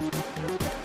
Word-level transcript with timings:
Thank 0.00 0.62
you. 0.62 0.77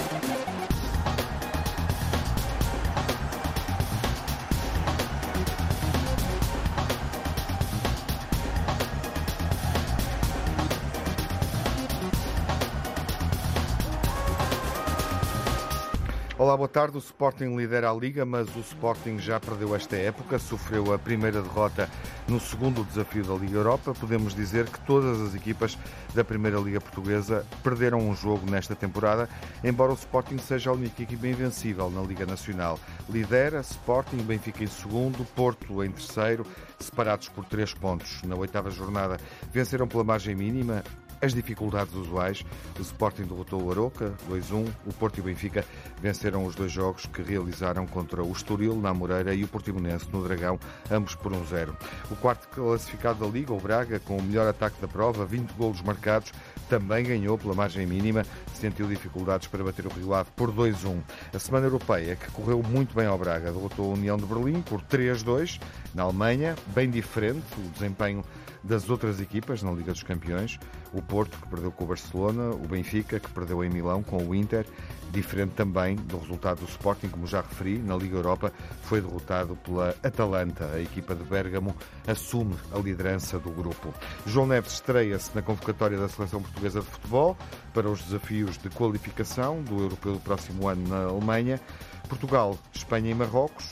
Olá, 16.44 16.58
boa 16.58 16.68
tarde. 16.68 16.98
O 16.98 17.00
Sporting 17.00 17.56
lidera 17.56 17.90
a 17.90 17.94
Liga, 17.94 18.26
mas 18.26 18.54
o 18.54 18.60
Sporting 18.60 19.18
já 19.18 19.40
perdeu 19.40 19.74
esta 19.74 19.96
época, 19.96 20.38
sofreu 20.38 20.94
a 20.94 21.00
primeira 21.00 21.42
derrota 21.42 21.90
no 22.28 22.38
segundo 22.38 22.84
desafio 22.84 23.24
da 23.24 23.34
Liga 23.34 23.60
Europa. 23.60 23.94
Podemos 23.94 24.36
dizer 24.36 24.70
que 24.70 24.78
todas 24.82 25.22
as 25.22 25.34
equipas 25.36 25.78
da 26.14 26.22
Primeira 26.22 26.60
Liga 26.60 26.82
Portuguesa 26.82 27.46
perderam 27.64 28.00
um 28.00 28.14
jogo 28.14 28.52
nesta 28.52 28.76
temporada, 28.76 29.30
embora 29.64 29.94
o 29.94 29.96
Sporting 29.96 30.38
seja 30.38 30.70
a 30.70 30.74
única 30.74 31.02
equipa 31.02 31.30
invencível 31.30 31.90
na 31.90 32.02
Liga 32.02 32.26
Nacional. 32.26 32.78
Lidera 33.10 33.62
Sporting, 33.62 34.18
Benfica 34.18 34.66
em 34.66 34.68
segundo, 34.68 35.24
Porto 35.34 35.82
em 35.82 35.92
terceiro, 35.92 36.46
separados 36.78 37.30
por 37.30 37.46
três 37.46 37.74
pontos. 37.74 38.22
Na 38.24 38.36
oitava 38.36 38.70
jornada 38.70 39.18
venceram 39.50 39.88
pela 39.88 40.04
margem 40.04 40.36
mínima 40.36 40.84
as 41.24 41.34
dificuldades 41.34 41.96
usuais. 41.96 42.44
O 42.78 42.82
Sporting 42.82 43.24
derrotou 43.24 43.64
o 43.64 43.72
Aroca 43.72 44.14
2-1. 44.30 44.68
O 44.86 44.94
Porto 44.94 45.18
e 45.18 45.22
o 45.22 45.24
Benfica 45.24 45.66
venceram 46.02 46.46
os 46.46 46.54
dois 46.54 46.72
jogos 46.72 47.06
que 47.06 47.22
realizaram 47.22 47.88
contra 47.88 48.22
o 48.22 48.32
Estoril 48.32 48.76
na 48.76 48.94
Moreira 48.94 49.34
e 49.34 49.44
o 49.44 49.48
Portimonense 49.48 50.08
no 50.12 50.22
Dragão, 50.22 50.60
ambos 50.92 51.16
por 51.16 51.32
1-0. 51.32 51.74
O 52.12 52.16
quarto 52.18 52.50
classificado 52.50 53.26
da 53.26 53.32
Liga, 53.32 53.54
o 53.54 53.60
Braga, 53.60 54.00
com 54.00 54.18
o 54.18 54.22
melhor 54.22 54.48
ataque 54.48 54.82
da 54.82 54.88
prova, 54.88 55.26
20 55.26 55.52
golos 55.54 55.82
marcados, 55.82 56.34
também 56.70 57.06
ganhou 57.06 57.38
pela 57.38 57.54
margem 57.54 57.86
mínima, 57.86 58.26
sentiu 58.64 58.88
dificuldades 58.88 59.50
para 59.50 59.62
bater 59.62 59.86
o 59.86 59.90
Rio 59.90 60.14
Ave 60.14 60.30
por 60.38 60.50
2-1. 60.50 61.02
A 61.34 61.40
semana 61.40 61.66
europeia, 61.66 62.16
que 62.16 62.32
correu 62.32 62.64
muito 62.64 62.96
bem 62.96 63.06
ao 63.06 63.18
Braga, 63.18 63.52
derrotou 63.52 63.92
a 63.92 63.94
União 63.94 64.16
de 64.16 64.26
Berlim 64.26 64.62
por 64.62 64.82
3-2 64.82 65.60
na 65.94 66.04
Alemanha, 66.04 66.56
bem 66.68 66.90
diferente 66.90 67.44
o 67.58 67.70
desempenho 67.72 68.24
das 68.64 68.90
outras 68.90 69.20
equipas 69.20 69.62
na 69.62 69.72
Liga 69.72 69.92
dos 69.92 70.04
Campeões. 70.04 70.58
O 70.94 71.02
Porto, 71.02 71.38
que 71.38 71.48
perdeu 71.48 71.72
com 71.72 71.84
o 71.84 71.88
Barcelona, 71.88 72.52
o 72.52 72.68
Benfica, 72.68 73.20
que 73.20 73.30
perdeu 73.30 73.64
em 73.64 73.70
Milão 73.70 74.02
com 74.02 74.18
o 74.18 74.34
Inter, 74.34 74.66
diferente 75.12 75.52
também 75.52 75.96
do 75.96 76.18
resultado 76.18 76.60
do 76.60 76.66
Sporting, 76.66 77.08
como 77.08 77.28
já 77.28 77.42
referi, 77.42 77.78
na 77.78 77.96
Liga 77.96 78.16
Europa, 78.16 78.52
foi 78.84 79.02
derrotado 79.02 79.56
pela 79.58 79.96
Atalanta. 80.02 80.66
A 80.74 80.82
equipa 80.82 81.14
de 81.14 81.24
Bérgamo 81.24 81.76
assume 82.08 82.56
a 82.74 82.80
liderança 82.80 83.38
do 83.38 83.52
grupo. 83.52 83.94
João 84.26 84.48
Neves 84.48 84.74
estreia-se 84.74 85.32
na 85.36 85.42
convocatória 85.42 85.98
da 85.98 86.08
Seleção 86.08 86.42
Portuguesa 86.42 86.80
de 86.80 86.88
Futebol 86.88 87.38
para 87.74 87.90
os 87.90 88.02
desafios 88.02 88.53
de 88.58 88.70
qualificação 88.70 89.62
do 89.62 89.80
Europeu 89.80 90.14
do 90.14 90.20
próximo 90.20 90.68
ano 90.68 90.88
na 90.88 91.06
Alemanha. 91.06 91.60
Portugal, 92.08 92.58
Espanha 92.74 93.12
e 93.12 93.14
Marrocos, 93.14 93.70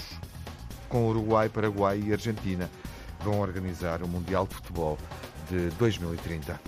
com 0.90 1.08
Uruguai, 1.08 1.50
Paraguai 1.50 2.02
e 2.06 2.12
Argentina 2.12 2.70
vão 3.24 3.40
organizar 3.40 4.02
o 4.02 4.08
Mundial 4.08 4.48
de 4.48 4.56
Futebol 4.56 4.98
de 5.50 5.70
2030. 5.72 6.59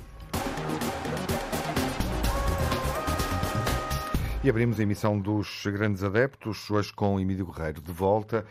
E 4.44 4.50
abrimos 4.50 4.80
a 4.80 4.84
emissão 4.84 5.18
dos 5.20 5.64
grandes 5.66 6.04
adeptos, 6.04 6.70
hoje 6.70 6.92
com 6.94 7.20
Emílio 7.20 7.46
Guerreiro 7.46 7.82
de 7.82 7.92
volta, 7.92 8.46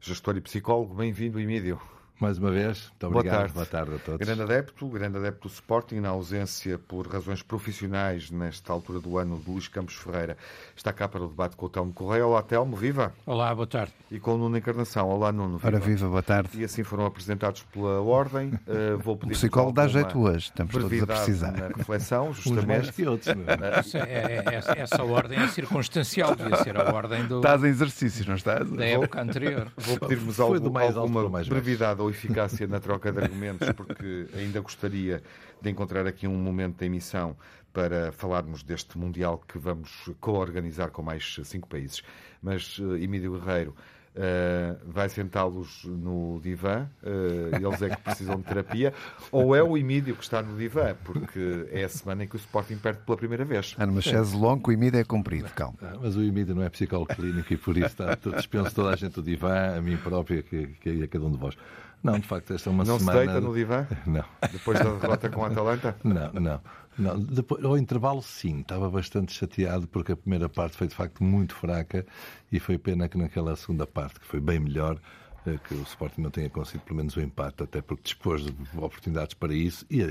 gestor 0.00 0.36
e 0.36 0.40
psicólogo. 0.40 0.94
Bem-vindo, 0.94 1.38
Emílio 1.38 1.80
mais 2.20 2.38
uma 2.38 2.50
vez. 2.50 2.88
Muito 2.88 3.06
obrigado. 3.06 3.34
Boa 3.34 3.38
tarde. 3.38 3.52
Boa 3.54 3.66
tarde 3.66 3.94
a 3.94 3.98
todos. 3.98 4.26
Grande 4.26 4.42
adepto, 4.42 4.88
grande 4.88 5.18
adepto 5.18 5.48
do 5.48 5.52
Sporting, 5.52 6.00
na 6.00 6.08
ausência 6.08 6.78
por 6.78 7.06
razões 7.06 7.42
profissionais 7.42 8.30
nesta 8.30 8.72
altura 8.72 9.00
do 9.00 9.18
ano 9.18 9.38
de 9.38 9.50
Luís 9.50 9.68
Campos 9.68 9.94
Ferreira. 9.94 10.36
Está 10.74 10.92
cá 10.92 11.08
para 11.08 11.22
o 11.22 11.28
debate 11.28 11.56
com 11.56 11.66
o 11.66 11.68
Telmo 11.68 11.92
Correia. 11.92 12.26
Olá, 12.26 12.42
Telmo, 12.42 12.76
viva. 12.76 13.12
Olá, 13.24 13.54
boa 13.54 13.66
tarde. 13.66 13.92
E 14.10 14.18
com 14.18 14.34
o 14.34 14.38
Nuno 14.38 14.56
Encarnação. 14.56 15.08
Olá, 15.08 15.30
Nuno. 15.30 15.58
Viva. 15.58 15.68
Ora, 15.68 15.78
viva, 15.78 16.08
boa 16.08 16.22
tarde. 16.22 16.50
E 16.54 16.64
assim 16.64 16.82
foram 16.82 17.06
apresentados 17.06 17.62
pela 17.64 18.00
Ordem. 18.00 18.54
Uh, 18.66 18.98
vou 19.02 19.16
pedir 19.16 19.32
o 19.32 19.36
psicólogo 19.36 19.72
dá 19.72 19.86
jeito 19.86 20.18
hoje, 20.18 20.46
estamos 20.46 20.72
todos 20.72 21.02
a 21.02 21.06
precisar. 21.06 21.52
na 21.52 21.68
reflexão, 21.68 22.32
justamente. 22.34 22.92
que 22.92 23.06
outros, 23.06 23.28
é? 23.28 23.98
é, 23.98 24.44
é, 24.46 24.80
essa 24.80 25.02
ordem 25.04 25.38
é 25.38 25.48
circunstancial, 25.48 26.34
devia 26.34 26.56
ser 26.56 26.76
a 26.76 26.94
ordem 26.94 27.26
do... 27.26 27.36
Estás 27.36 27.62
em 27.62 27.68
exercícios, 27.68 28.26
não 28.26 28.34
estás? 28.34 28.70
Da 28.70 28.84
época 28.84 29.20
anterior. 29.20 29.70
Vou 29.76 29.98
pedir-vos 29.98 30.40
alguma, 30.40 30.82
alguma 30.82 31.44
brevidade 31.44 32.00
ou 32.06 32.10
eficácia 32.10 32.66
na 32.66 32.78
troca 32.80 33.12
de 33.12 33.18
argumentos, 33.18 33.68
porque 33.72 34.28
ainda 34.34 34.60
gostaria 34.60 35.22
de 35.60 35.70
encontrar 35.70 36.06
aqui 36.06 36.26
um 36.26 36.36
momento 36.36 36.78
da 36.78 36.86
emissão 36.86 37.36
para 37.72 38.12
falarmos 38.12 38.62
deste 38.62 38.96
Mundial 38.96 39.42
que 39.46 39.58
vamos 39.58 40.10
co-organizar 40.20 40.90
com 40.90 41.02
mais 41.02 41.38
cinco 41.44 41.68
países. 41.68 42.02
Mas, 42.40 42.78
uh, 42.78 42.96
Emílio 42.96 43.32
Guerreiro, 43.32 43.74
Uh, 44.16 44.78
vai 44.86 45.10
sentá-los 45.10 45.84
no 45.84 46.40
divã, 46.42 46.88
uh, 47.02 47.54
eles 47.54 47.82
é 47.82 47.90
que 47.90 48.00
precisam 48.00 48.36
de 48.36 48.44
terapia, 48.44 48.94
ou 49.30 49.54
é 49.54 49.62
o 49.62 49.76
Emílio 49.76 50.16
que 50.16 50.22
está 50.22 50.40
no 50.40 50.56
divã, 50.56 50.96
porque 51.04 51.68
é 51.70 51.84
a 51.84 51.88
semana 51.90 52.24
em 52.24 52.26
que 52.26 52.34
o 52.34 52.38
Sporting 52.38 52.78
perde 52.78 53.00
pela 53.00 53.18
primeira 53.18 53.44
vez. 53.44 53.74
Ah, 53.78 53.86
mas 53.86 54.04
chaise 54.04 54.34
longo, 54.34 54.70
o 54.70 54.72
Emílio 54.72 54.98
é 54.98 55.04
comprido, 55.04 55.50
calma. 55.50 55.76
Ah, 55.82 55.98
mas 56.00 56.16
o 56.16 56.22
Emílio 56.22 56.54
não 56.54 56.62
é 56.62 56.70
psicólogo 56.70 57.14
clínico 57.14 57.52
e 57.52 57.58
por 57.58 57.76
isso 57.76 57.88
está, 57.88 58.14
dispenso 58.34 58.74
toda 58.74 58.88
a 58.88 58.96
gente 58.96 59.16
do 59.16 59.22
divã, 59.22 59.76
a 59.76 59.82
mim 59.82 59.98
próprio 59.98 60.42
que, 60.42 60.66
que 60.80 61.02
a 61.02 61.08
cada 61.08 61.26
um 61.26 61.30
de 61.30 61.36
vós. 61.36 61.54
Não, 62.02 62.18
de 62.18 62.26
facto, 62.26 62.54
esta 62.54 62.70
é 62.70 62.72
uma 62.72 62.84
não 62.84 62.98
semana... 62.98 63.18
Não 63.18 63.26
se 63.26 63.32
deita 63.32 63.46
no 63.46 63.54
divã? 63.54 63.86
Não. 64.06 64.24
Depois 64.52 64.78
da 64.78 64.84
derrota 64.84 65.28
com 65.28 65.44
a 65.44 65.48
Atalanta? 65.48 65.96
Não, 66.04 66.32
não. 66.34 66.60
Não. 66.98 67.18
Depois, 67.18 67.64
ao 67.64 67.76
intervalo, 67.76 68.22
sim. 68.22 68.60
Estava 68.60 68.90
bastante 68.90 69.32
chateado 69.32 69.86
porque 69.88 70.12
a 70.12 70.16
primeira 70.16 70.48
parte 70.48 70.76
foi, 70.76 70.86
de 70.86 70.94
facto, 70.94 71.22
muito 71.22 71.54
fraca 71.54 72.06
e 72.50 72.58
foi 72.58 72.78
pena 72.78 73.08
que 73.08 73.18
naquela 73.18 73.54
segunda 73.56 73.86
parte, 73.86 74.20
que 74.20 74.26
foi 74.26 74.40
bem 74.40 74.58
melhor, 74.58 74.98
eh, 75.46 75.58
que 75.68 75.74
o 75.74 75.82
Sporting 75.82 76.22
não 76.22 76.30
tenha 76.30 76.50
conseguido 76.50 76.84
pelo 76.84 76.96
menos 76.96 77.16
o 77.16 77.20
empate, 77.20 77.62
até 77.62 77.80
porque 77.80 78.02
dispôs 78.04 78.44
de 78.44 78.52
oportunidades 78.76 79.34
para 79.34 79.54
isso 79.54 79.84
e, 79.90 80.02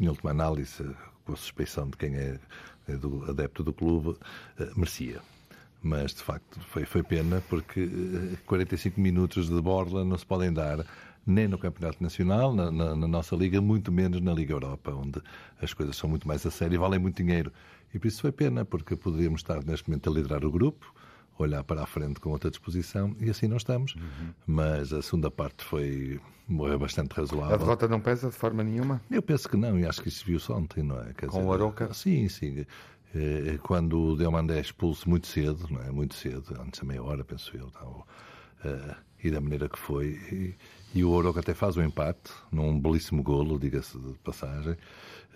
em 0.00 0.08
última 0.08 0.30
análise, 0.30 0.84
com 1.24 1.32
a 1.32 1.36
suspeição 1.36 1.88
de 1.88 1.96
quem 1.96 2.14
é, 2.14 2.38
é 2.88 2.96
do, 2.96 3.30
adepto 3.30 3.62
do 3.62 3.72
clube, 3.72 4.16
eh, 4.58 4.70
merecia 4.76 5.20
mas 5.84 6.14
de 6.14 6.22
facto 6.22 6.58
foi, 6.70 6.86
foi 6.86 7.02
pena 7.02 7.42
porque 7.48 7.86
45 8.46 8.98
eh, 8.98 9.02
minutos 9.02 9.50
de 9.50 9.60
borla 9.60 10.02
não 10.02 10.16
se 10.16 10.24
podem 10.24 10.50
dar 10.50 10.78
nem 11.26 11.48
no 11.48 11.58
Campeonato 11.58 12.02
Nacional, 12.02 12.54
na, 12.54 12.70
na, 12.70 12.96
na, 12.96 13.08
nossa 13.08 13.34
Liga, 13.34 13.60
muito 13.60 13.90
menos 13.90 14.20
na 14.20 14.32
Liga 14.32 14.52
Europa, 14.52 14.92
onde 14.92 15.22
as 15.60 15.72
coisas 15.72 15.96
são 15.96 16.08
muito 16.08 16.28
mais 16.28 16.44
a 16.44 16.50
sério 16.50 16.74
e 16.74 16.78
valem 16.78 16.98
muito 16.98 17.16
dinheiro. 17.16 17.52
E 17.92 17.98
por 17.98 18.08
isso 18.08 18.20
foi 18.20 18.32
pena, 18.32 18.64
porque 18.64 18.96
poderíamos 18.96 19.40
estar 19.40 19.64
neste 19.64 19.88
momento 19.88 20.10
a 20.10 20.12
liderar 20.12 20.44
o 20.44 20.50
grupo, 20.50 20.92
olhar 21.38 21.64
para 21.64 21.82
a 21.82 21.86
frente 21.86 22.20
com 22.20 22.30
outra 22.30 22.50
disposição, 22.50 23.16
e 23.20 23.30
assim 23.30 23.48
não 23.48 23.56
estamos. 23.56 23.94
Uhum. 23.94 24.34
Mas 24.46 24.92
a 24.92 25.00
segunda 25.00 25.30
parte 25.30 25.64
foi 25.64 26.20
morreu 26.46 26.78
bastante 26.78 27.12
razoável. 27.14 27.54
A 27.54 27.58
derrota 27.58 27.88
não 27.88 28.00
pesa 28.00 28.28
de 28.28 28.36
forma 28.36 28.62
nenhuma? 28.62 29.00
Eu 29.10 29.22
penso 29.22 29.48
que 29.48 29.56
não, 29.56 29.78
e 29.78 29.86
acho 29.86 30.02
que 30.02 30.08
isso 30.08 30.24
viu-se 30.26 30.52
ontem, 30.52 30.82
não 30.82 31.00
é? 31.00 31.14
Quer 31.14 31.28
com 31.28 31.38
dizer, 31.38 31.48
o 31.48 31.52
Aroca? 31.52 31.94
Sim, 31.94 32.28
sim. 32.28 32.66
Eh, 33.14 33.58
quando 33.62 33.98
o 33.98 34.16
Delmandé 34.16 34.58
é 34.58 34.60
expulso 34.60 35.08
muito 35.08 35.26
cedo, 35.26 35.66
não 35.70 35.80
é? 35.80 35.90
Muito 35.90 36.14
cedo, 36.14 36.60
antes 36.60 36.80
da 36.80 36.86
meia 36.86 37.02
hora, 37.02 37.24
penso 37.24 37.56
eu, 37.56 37.70
não, 37.74 38.04
uh, 38.70 38.96
e 39.22 39.30
da 39.30 39.40
maneira 39.40 39.68
que 39.68 39.78
foi. 39.78 40.18
E, 40.32 40.54
e 40.94 41.04
o 41.04 41.10
Oroca 41.10 41.40
até 41.40 41.54
faz 41.54 41.76
o 41.76 41.80
um 41.80 41.84
empate, 41.84 42.30
num 42.52 42.78
belíssimo 42.78 43.22
golo, 43.22 43.58
diga-se 43.58 43.98
de 43.98 44.12
passagem. 44.22 44.76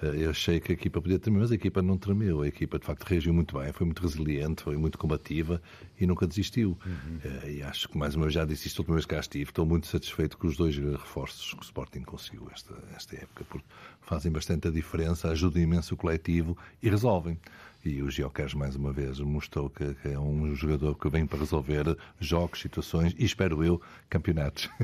Eh, 0.03 0.25
eu 0.25 0.31
achei 0.31 0.61
que 0.61 0.73
a 0.73 0.75
equipa 0.75 1.01
podia 1.03 1.19
tremer, 1.19 1.41
mas 1.41 1.51
a 1.51 1.55
equipa 1.55 1.83
não 1.83 1.99
tremeu. 1.99 2.43
A 2.43 2.49
equipa, 2.49 2.79
de 2.79 2.87
facto, 2.87 3.03
reagiu 3.03 3.35
muito 3.35 3.59
bem, 3.59 3.73
foi 3.73 3.85
muito 3.85 4.01
resiliente, 4.01 4.63
foi 4.63 4.77
muito 4.77 4.97
combativa 4.97 5.61
e 6.01 6.07
nunca 6.07 6.27
desistiu. 6.27 6.79
Uhum. 6.87 7.19
Eh, 7.25 7.53
e 7.55 7.63
acho 7.63 7.89
que, 7.89 7.99
mais 7.99 8.15
uma 8.15 8.27
vez, 8.27 8.35
já 8.35 8.45
disse 8.45 8.69
isto 8.69 8.79
a 8.79 8.83
última 8.83 8.95
vez 8.97 9.05
que 9.05 9.15
cá 9.15 9.21
estive, 9.21 9.51
estou 9.51 9.67
muito 9.67 9.87
satisfeito 9.89 10.39
com 10.39 10.47
os 10.47 10.57
dois 10.57 10.77
reforços 10.77 11.53
que 11.53 11.61
o 11.61 11.65
Sporting 11.65 12.03
conseguiu 12.03 12.49
esta, 12.55 12.75
esta 12.95 13.17
época, 13.17 13.45
porque 13.49 13.67
fazem 14.01 14.31
bastante 14.31 14.69
a 14.69 14.71
diferença, 14.71 15.29
ajudam 15.29 15.61
imenso 15.61 15.95
o 15.95 15.97
coletivo 15.97 16.57
e 16.81 16.89
resolvem. 16.89 17.39
E 17.85 18.03
o 18.03 18.11
Geocas, 18.11 18.55
mais 18.55 18.75
uma 18.75 18.93
vez, 18.93 19.21
mostrou 19.21 19.71
que, 19.71 19.95
que, 19.95 20.09
é 20.09 20.19
um 20.19 20.55
jogador 20.55 20.97
que 20.97 21.09
vem 21.09 21.27
para 21.27 21.39
resolver 21.39 21.97
jogos, 22.19 22.61
situações 22.61 23.15
e, 23.17 23.25
espero 23.25 23.65
eu, 23.65 23.81
campeonatos. 24.11 24.69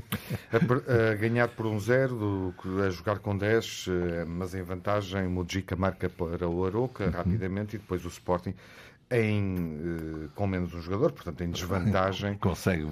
A, 0.53 1.13
a 1.13 1.15
ganhar 1.17 1.49
por 1.49 1.67
um 1.67 1.79
zero, 1.81 2.55
a 2.85 2.91
jogar 2.91 3.19
com 3.19 3.37
10, 3.37 3.87
eh, 3.89 4.25
mas 4.25 4.55
em 4.55 4.63
vantagem, 4.63 5.27
Mujica 5.27 5.75
marca 5.75 6.09
para 6.09 6.49
o 6.49 6.65
Aroca 6.65 7.05
uhum. 7.05 7.11
rapidamente 7.11 7.77
e 7.77 7.79
depois 7.79 8.05
o 8.05 8.09
Sporting 8.09 8.55
em, 9.11 10.25
eh, 10.25 10.29
com 10.35 10.47
menos 10.47 10.73
um 10.75 10.81
jogador, 10.81 11.13
portanto 11.13 11.43
em 11.43 11.51
desvantagem. 11.51 12.35
Consegue 12.41 12.87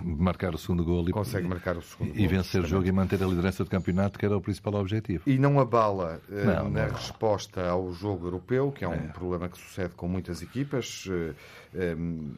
marcar 0.00 0.54
o 0.54 0.58
segundo 0.58 0.84
gol 0.84 1.08
e, 1.08 1.12
consegue 1.12 1.48
marcar 1.48 1.76
o 1.76 1.82
segundo 1.82 2.16
e, 2.16 2.22
e 2.22 2.26
vencer 2.26 2.62
o 2.62 2.66
jogo 2.66 2.86
e 2.86 2.92
manter 2.92 3.22
a 3.22 3.26
liderança 3.26 3.64
do 3.64 3.70
campeonato, 3.70 4.18
que 4.18 4.24
era 4.24 4.36
o 4.36 4.40
principal 4.40 4.74
objetivo. 4.74 5.24
E 5.26 5.38
não 5.38 5.58
abala 5.58 6.20
eh, 6.30 6.44
não, 6.44 6.70
na 6.70 6.86
não. 6.86 6.94
resposta 6.94 7.68
ao 7.68 7.92
jogo 7.92 8.26
europeu, 8.26 8.70
que 8.70 8.84
é 8.84 8.88
um 8.88 8.94
é. 8.94 9.08
problema 9.08 9.48
que 9.48 9.56
que 9.56 9.62
sucede 9.62 9.94
com 9.94 10.06
muitas 10.06 10.42
equipas. 10.42 11.08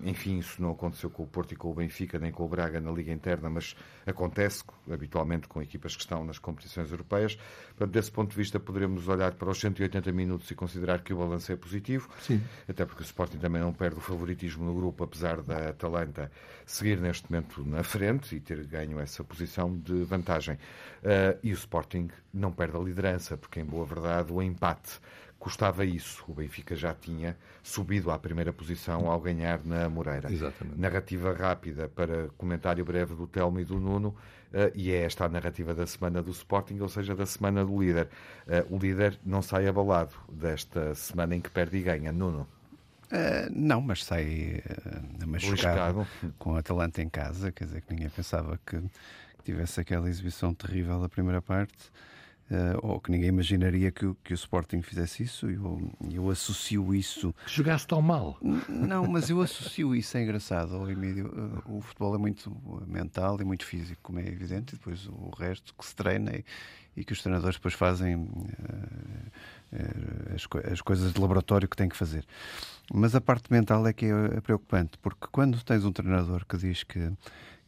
Enfim, 0.02 0.38
isso 0.38 0.60
não 0.60 0.72
aconteceu 0.72 1.10
com 1.10 1.22
o 1.22 1.26
Porto 1.26 1.52
e 1.52 1.56
com 1.56 1.70
o 1.70 1.75
Benfica, 1.75 2.19
nem 2.19 2.32
com 2.32 2.44
o 2.44 2.48
Braga 2.48 2.80
na 2.80 2.90
Liga 2.90 3.12
Interna, 3.12 3.48
mas 3.48 3.76
acontece 4.06 4.64
habitualmente 4.90 5.48
com 5.48 5.62
equipas 5.62 5.94
que 5.94 6.02
estão 6.02 6.25
nas 6.25 6.38
competições 6.38 6.90
europeias. 6.90 7.36
Portanto, 7.69 7.90
desse 7.90 8.10
ponto 8.10 8.30
de 8.30 8.36
vista, 8.36 8.58
poderemos 8.58 9.06
olhar 9.08 9.32
para 9.34 9.50
os 9.50 9.60
180 9.60 10.10
minutos 10.12 10.50
e 10.50 10.54
considerar 10.54 11.02
que 11.02 11.12
o 11.12 11.19
balanço 11.19 11.52
é 11.52 11.56
positivo, 11.56 12.08
Sim. 12.20 12.42
até 12.69 12.84
porque 12.84 13.02
o 13.02 13.04
Sporting 13.04 13.38
também 13.38 13.60
não 13.60 13.72
perde 13.72 13.96
o 13.98 14.00
favoritismo 14.00 14.64
no 14.64 14.75
grupo, 14.75 15.04
apesar 15.04 15.42
da 15.42 15.70
Atalanta 15.70 16.30
seguir 16.66 16.98
neste 17.00 17.30
momento 17.30 17.64
na 17.64 17.82
frente 17.82 18.36
e 18.36 18.40
ter 18.40 18.64
ganho 18.66 18.98
essa 19.00 19.22
posição 19.22 19.76
de 19.76 20.04
vantagem. 20.04 20.54
Uh, 20.54 21.38
e 21.42 21.52
o 21.52 21.54
Sporting 21.54 22.08
não 22.32 22.52
perde 22.52 22.76
a 22.76 22.80
liderança, 22.80 23.36
porque, 23.36 23.60
em 23.60 23.64
boa 23.64 23.86
verdade, 23.86 24.32
o 24.32 24.42
empate 24.42 25.00
custava 25.38 25.85
isso. 25.85 26.25
O 26.29 26.35
Benfica 26.35 26.75
já 26.75 26.94
tinha 26.94 27.37
subido 27.62 28.11
à 28.11 28.19
primeira 28.19 28.52
posição 28.52 29.11
ao 29.11 29.20
ganhar 29.20 29.64
na 29.64 29.88
Moreira. 29.88 30.32
Exatamente. 30.32 30.79
Narrativa 30.79 31.32
rápida 31.32 31.88
para 31.88 32.29
comentário 32.37 32.85
breve 32.85 33.14
do 33.14 33.26
Telmo 33.26 33.61
e 33.61 33.64
do 33.64 33.79
Nuno, 33.79 34.08
uh, 34.08 34.70
e 34.75 34.90
é 34.90 35.05
esta 35.05 35.25
a 35.25 35.29
narrativa 35.29 35.75
da 35.75 35.87
semana 35.87 36.23
do 36.23 36.31
Sporting, 36.31 36.81
ou 36.81 36.88
seja, 36.88 37.14
da 37.14 37.26
semana 37.26 37.64
do 37.64 37.81
líder. 37.81 38.08
Uh, 38.46 38.76
o 38.76 38.79
líder 38.79 39.19
não 39.25 39.43
sai 39.43 39.69
abalado 39.69 40.14
desta 40.31 40.94
semana 40.94 41.37
em 41.37 41.40
que 41.40 41.50
perde 41.50 41.79
e 41.79 41.82
ganha. 41.82 42.12
Nuno. 42.12 42.46
Uh, 43.11 43.49
não, 43.50 43.81
mas 43.81 44.05
sai 44.05 44.62
uh, 45.23 45.26
machucado 45.26 46.06
com 46.38 46.56
a 46.56 46.58
Atalanta 46.58 47.00
em 47.00 47.08
casa, 47.08 47.50
quer 47.50 47.64
dizer 47.64 47.81
que 47.81 47.94
ninguém 47.94 48.11
pensava 48.11 48.58
que 48.67 48.82
tivesse 49.44 49.81
aquela 49.81 50.11
exibição 50.11 50.52
terrível 50.52 51.00
da 51.00 51.08
primeira 51.08 51.40
parte. 51.40 51.90
Uh, 52.50 52.79
ou 52.83 52.99
que 52.99 53.11
ninguém 53.11 53.29
imaginaria 53.29 53.91
que, 53.91 54.11
que 54.25 54.33
o 54.33 54.35
Sporting 54.35 54.81
fizesse 54.81 55.23
isso, 55.23 55.50
e 55.50 55.55
eu, 55.55 55.93
eu 56.11 56.31
associo 56.31 56.95
isso. 56.95 57.35
Que 57.45 57.53
jogasse 57.53 57.87
tão 57.87 58.00
mal. 58.00 58.39
Não, 58.67 59.06
mas 59.06 59.29
eu 59.29 59.43
associo 59.43 59.95
isso, 59.95 60.17
é 60.17 60.23
engraçado, 60.23 60.75
ao 60.75 60.91
Emílio. 60.91 61.27
Uh, 61.27 61.77
o 61.77 61.81
futebol 61.83 62.15
é 62.15 62.19
muito 62.19 62.50
mental 62.87 63.39
e 63.43 63.45
muito 63.45 63.67
físico, 63.67 64.00
como 64.03 64.19
é 64.19 64.27
evidente, 64.27 64.75
e 64.75 64.79
depois 64.79 65.06
o 65.06 65.29
resto 65.39 65.75
que 65.75 65.85
se 65.85 65.95
treina 65.95 66.35
e, 66.37 66.45
e 66.97 67.05
que 67.05 67.12
os 67.12 67.21
treinadores 67.21 67.56
depois 67.56 67.75
fazem 67.75 68.17
uh, 68.17 68.29
as, 70.35 70.49
as, 70.73 70.81
coisas 70.81 71.12
de 71.12 71.21
laboratório 71.21 71.69
que 71.69 71.77
têm 71.77 71.89
que 71.89 71.97
fazer. 71.99 72.25
Mas 72.91 73.15
a 73.15 73.21
parte 73.21 73.53
mental 73.53 73.87
é 73.87 73.93
que 73.93 74.06
é 74.06 74.41
preocupante, 74.41 74.97
porque 75.03 75.27
quando 75.31 75.62
tens 75.62 75.85
um 75.85 75.93
treinador 75.93 76.47
que 76.47 76.56
diz 76.56 76.83
que 76.83 77.12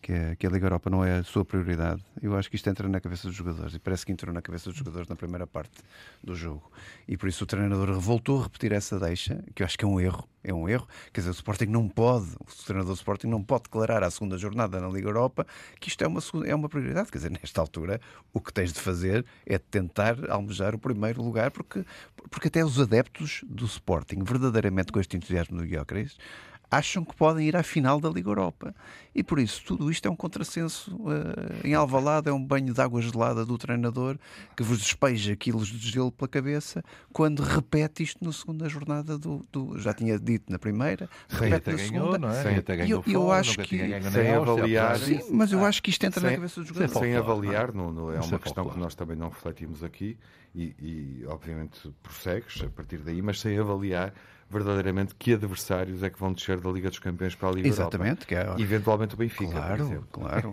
que, 0.00 0.12
é, 0.12 0.37
que 0.37 0.47
a 0.47 0.50
Liga 0.50 0.67
Europa 0.67 0.88
não 0.88 1.05
é 1.05 1.19
a 1.19 1.25
sua 1.25 1.44
prioridade. 1.44 2.02
Eu 2.23 2.37
acho 2.37 2.49
que 2.49 2.56
isto 2.56 2.69
entra 2.69 2.88
na 2.88 3.00
cabeça 3.00 3.29
dos 3.29 3.37
jogadores 3.37 3.75
e 3.75 3.79
parece 3.79 4.05
que 4.06 4.12
entrou 4.12 4.32
na 4.32 4.41
cabeça 4.41 4.70
dos 4.70 4.79
jogadores 4.79 5.08
na 5.08 5.17
primeira 5.17 5.47
parte 5.47 5.82
do 6.23 6.35
jogo. 6.35 6.70
E 7.06 7.17
por 7.17 7.29
isso 7.29 7.44
o 7.44 7.47
treinador 7.47 7.99
voltou 8.00 8.41
a 8.41 8.43
repetir 8.44 8.73
essa 8.73 8.99
deixa, 8.99 9.43
que 9.55 9.62
eu 9.62 9.67
acho 9.67 9.79
que 9.79 9.85
é 9.85 9.88
um 9.88 10.00
erro. 10.00 10.29
É 10.43 10.55
um 10.55 10.67
erro. 10.67 10.88
Quer 11.12 11.20
dizer, 11.20 11.31
o 11.31 11.35
Sporting 11.35 11.67
não 11.67 11.87
pode, 11.87 12.29
o 12.41 12.64
treinador 12.64 12.94
do 12.94 12.99
Sporting 12.99 13.26
não 13.26 13.43
pode 13.43 13.64
declarar 13.64 14.02
à 14.02 14.11
segunda 14.11 14.38
jornada 14.38 14.81
na 14.81 14.88
Liga 14.88 15.08
Europa 15.08 15.47
que 15.79 15.88
isto 15.88 16.03
é 16.03 16.06
uma, 16.06 16.20
é 16.46 16.55
uma 16.55 16.69
prioridade. 16.69 17.11
Quer 17.11 17.19
dizer, 17.19 17.31
nesta 17.31 17.61
altura, 17.61 18.00
o 18.32 18.41
que 18.41 18.53
tens 18.53 18.73
de 18.73 18.81
fazer 18.81 19.25
é 19.44 19.58
tentar 19.58 20.31
almejar 20.31 20.75
o 20.75 20.79
primeiro 20.79 21.23
lugar, 21.23 21.50
porque, 21.50 21.85
porque 22.31 22.49
até 22.49 22.64
os 22.64 22.81
adeptos 22.81 23.44
do 23.46 23.67
Sporting, 23.67 24.23
verdadeiramente 24.25 24.93
com 24.93 24.99
este 24.99 25.17
entusiasmo 25.17 25.58
do 25.58 25.64
Guiocres, 25.64 26.17
acham 26.70 27.05
que 27.05 27.14
podem 27.14 27.49
ir 27.49 27.56
à 27.56 27.62
final 27.62 28.00
da 28.00 28.08
Liga 28.08 28.28
Europa. 28.28 28.75
E 29.12 29.25
por 29.25 29.40
isso, 29.40 29.62
tudo 29.64 29.90
isto 29.90 30.06
é 30.06 30.11
um 30.11 30.14
contrassenso 30.14 30.94
uh, 30.96 31.67
em 31.67 31.75
Alvalade, 31.75 32.28
é 32.28 32.32
um 32.32 32.43
banho 32.43 32.72
de 32.72 32.81
água 32.81 33.02
gelada 33.02 33.44
do 33.44 33.58
treinador 33.58 34.17
que 34.56 34.62
vos 34.62 34.78
despeja 34.78 35.34
quilos 35.34 35.67
de 35.67 35.90
gelo 35.90 36.12
pela 36.12 36.28
cabeça 36.28 36.84
quando 37.12 37.43
repete 37.43 38.05
isto 38.05 38.25
na 38.25 38.32
segunda 38.32 38.69
jornada 38.69 39.19
do. 39.19 39.44
do 39.50 39.78
já 39.78 39.93
tinha 39.93 40.19
dito 40.19 40.50
na 40.52 40.58
primeira, 40.58 41.08
repete 41.28 41.70
na 41.70 41.76
ganhou, 41.76 42.12
segunda. 42.12 42.19
Não 42.19 42.31
é? 42.31 42.56
até 42.56 42.76
ganhou 42.76 43.02
eu, 43.05 43.12
eu 43.12 43.32
acho 43.32 43.58
que. 43.58 43.78
Sem 44.11 44.31
avaliar. 44.31 44.99
Sim, 44.99 45.20
mas 45.32 45.50
eu 45.50 45.64
acho 45.64 45.82
que 45.82 45.90
isto 45.90 46.06
entra 46.06 46.20
sem, 46.20 46.31
na 46.31 46.37
cabeça 46.37 46.61
dos 46.61 46.69
jogadores. 46.69 46.99
Sem 46.99 47.17
avaliar, 47.17 47.75
não, 47.75 47.93
não 47.93 48.12
é 48.12 48.20
uma 48.20 48.38
questão 48.38 48.69
que 48.69 48.78
nós 48.78 48.94
também 48.94 49.17
não 49.17 49.28
refletimos 49.28 49.82
aqui 49.82 50.17
e, 50.55 50.75
e 50.78 51.26
obviamente 51.26 51.93
prossegues 52.02 52.62
a 52.62 52.69
partir 52.69 52.99
daí, 52.99 53.20
mas 53.20 53.40
sem 53.40 53.58
avaliar 53.58 54.12
verdadeiramente 54.50 55.14
que 55.14 55.35
adversários 55.35 56.02
é 56.02 56.11
que 56.11 56.19
vão 56.19 56.32
descer 56.32 56.61
da 56.61 56.70
Liga 56.70 56.88
dos 56.88 56.99
Campeões 56.99 57.35
para 57.35 57.49
a 57.49 57.52
Liga 57.52 57.69
Exatamente, 57.69 58.32
Europa. 58.32 58.56
Que 58.56 58.62
é... 58.62 58.64
Eventualmente 58.64 59.14
o 59.14 59.17
Benfica, 59.17 59.52
claro, 59.52 60.06
Claro, 60.11 60.52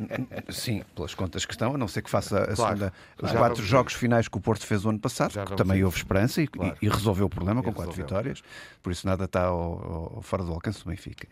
Sim, 0.48 0.82
pelas 0.94 1.14
contas 1.14 1.44
que 1.44 1.52
estão, 1.52 1.74
a 1.74 1.78
não 1.78 1.86
ser 1.86 2.02
que 2.02 2.10
faça 2.10 2.42
a 2.42 2.54
claro, 2.54 2.78
segunda, 2.78 2.92
os 3.22 3.32
quatro 3.32 3.62
jogos 3.62 3.92
finais 3.92 4.28
que 4.28 4.36
o 4.36 4.40
Porto 4.40 4.66
fez 4.66 4.84
o 4.84 4.90
ano 4.90 4.98
passado, 4.98 5.32
que 5.44 5.56
também 5.56 5.84
houve 5.84 5.96
esperança 5.96 6.40
e, 6.40 6.46
claro. 6.46 6.76
e, 6.80 6.88
resolveu 6.88 7.26
o 7.26 7.28
problema 7.28 7.62
com 7.62 7.72
quatro 7.72 7.92
vitórias, 7.92 8.42
por 8.82 8.92
isso 8.92 9.06
nada 9.06 9.24
está 9.24 9.44
ao, 9.44 10.14
ao, 10.16 10.22
fora 10.22 10.42
do 10.42 10.52
alcance 10.52 10.82
do 10.82 10.90
Benfica. 10.90 11.26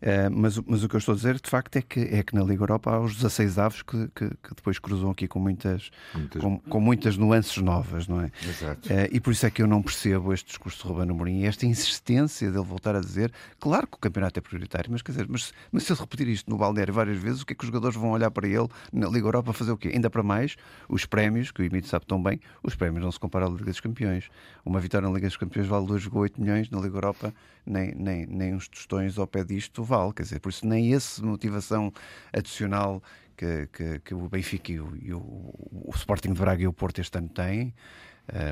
Uh, 0.00 0.30
mas, 0.30 0.58
mas 0.66 0.82
o 0.82 0.88
que 0.88 0.96
eu 0.96 0.98
estou 0.98 1.12
a 1.12 1.16
dizer, 1.16 1.40
de 1.40 1.50
facto, 1.50 1.76
é 1.76 1.82
que, 1.82 2.00
é 2.00 2.22
que 2.22 2.34
na 2.34 2.42
Liga 2.42 2.62
Europa 2.62 2.90
há 2.90 3.00
os 3.00 3.14
16 3.16 3.58
avos 3.58 3.82
que, 3.82 4.08
que, 4.14 4.28
que 4.30 4.54
depois 4.54 4.78
cruzam 4.78 5.10
aqui 5.10 5.28
com 5.28 5.38
muitas, 5.38 5.90
muitas... 6.14 6.42
Com, 6.42 6.58
com, 6.58 6.80
muitas 6.80 7.16
nuances 7.16 7.58
novas, 7.58 8.06
não 8.08 8.22
é? 8.22 8.30
Exato. 8.42 8.88
Uh, 8.88 9.08
e 9.12 9.20
por 9.20 9.32
isso 9.32 9.44
é 9.46 9.50
que 9.50 9.62
eu 9.62 9.66
não 9.66 9.82
percebo 9.82 10.32
este 10.32 10.46
discurso 10.46 10.82
de 10.82 10.88
Ruben 10.88 11.10
Amorim, 11.10 11.42
esta 11.58 11.66
insistência 11.66 12.50
dele 12.52 12.64
voltar 12.64 12.94
a 12.94 13.00
dizer, 13.00 13.32
claro 13.58 13.86
que 13.86 13.96
o 13.96 13.98
campeonato 13.98 14.38
é 14.38 14.42
prioritário, 14.42 14.90
mas 14.92 15.02
quer 15.02 15.12
dizer, 15.12 15.26
mas, 15.28 15.52
mas 15.72 15.82
se 15.82 15.92
ele 15.92 16.00
repetir 16.00 16.28
isto 16.28 16.48
no 16.48 16.56
balneário 16.56 16.94
várias 16.94 17.18
vezes, 17.18 17.42
o 17.42 17.46
que 17.46 17.52
é 17.52 17.56
que 17.56 17.64
os 17.64 17.66
jogadores 17.66 17.96
vão 17.96 18.10
olhar 18.10 18.30
para 18.30 18.46
ele 18.46 18.68
na 18.92 19.08
Liga 19.08 19.26
Europa 19.26 19.52
fazer 19.52 19.72
o 19.72 19.76
quê? 19.76 19.88
Ainda 19.88 20.08
para 20.08 20.22
mais, 20.22 20.56
os 20.88 21.04
prémios, 21.04 21.50
que 21.50 21.60
o 21.60 21.64
Emílio 21.64 21.86
sabe 21.88 22.06
tão 22.06 22.22
bem, 22.22 22.40
os 22.62 22.76
prémios 22.76 23.02
não 23.02 23.10
se 23.10 23.18
comparam 23.18 23.48
à 23.48 23.50
Liga 23.50 23.64
dos 23.64 23.80
Campeões. 23.80 24.30
Uma 24.64 24.78
vitória 24.78 25.08
na 25.08 25.14
Liga 25.14 25.26
dos 25.26 25.36
Campeões 25.36 25.66
vale 25.66 25.86
2,8 25.86 26.38
milhões, 26.38 26.70
na 26.70 26.78
Liga 26.80 26.96
Europa 26.96 27.34
nem, 27.66 27.92
nem, 27.94 28.26
nem 28.26 28.54
uns 28.54 28.68
tostões 28.68 29.18
ao 29.18 29.26
pé 29.26 29.42
disto 29.42 29.82
vale, 29.82 30.12
quer 30.12 30.22
dizer, 30.22 30.38
por 30.38 30.50
isso 30.50 30.66
nem 30.66 30.94
essa 30.94 31.24
motivação 31.24 31.92
adicional 32.32 33.02
que, 33.36 33.68
que, 33.72 33.98
que 34.00 34.14
o 34.14 34.28
Benfica 34.28 34.72
e 34.72 34.80
o, 34.80 34.96
e 34.96 35.12
o, 35.12 35.18
o 35.20 35.92
Sporting 35.94 36.32
de 36.32 36.40
Braga 36.40 36.62
e 36.62 36.66
o 36.66 36.72
Porto 36.72 37.00
este 37.00 37.18
ano 37.18 37.28
têm, 37.28 37.74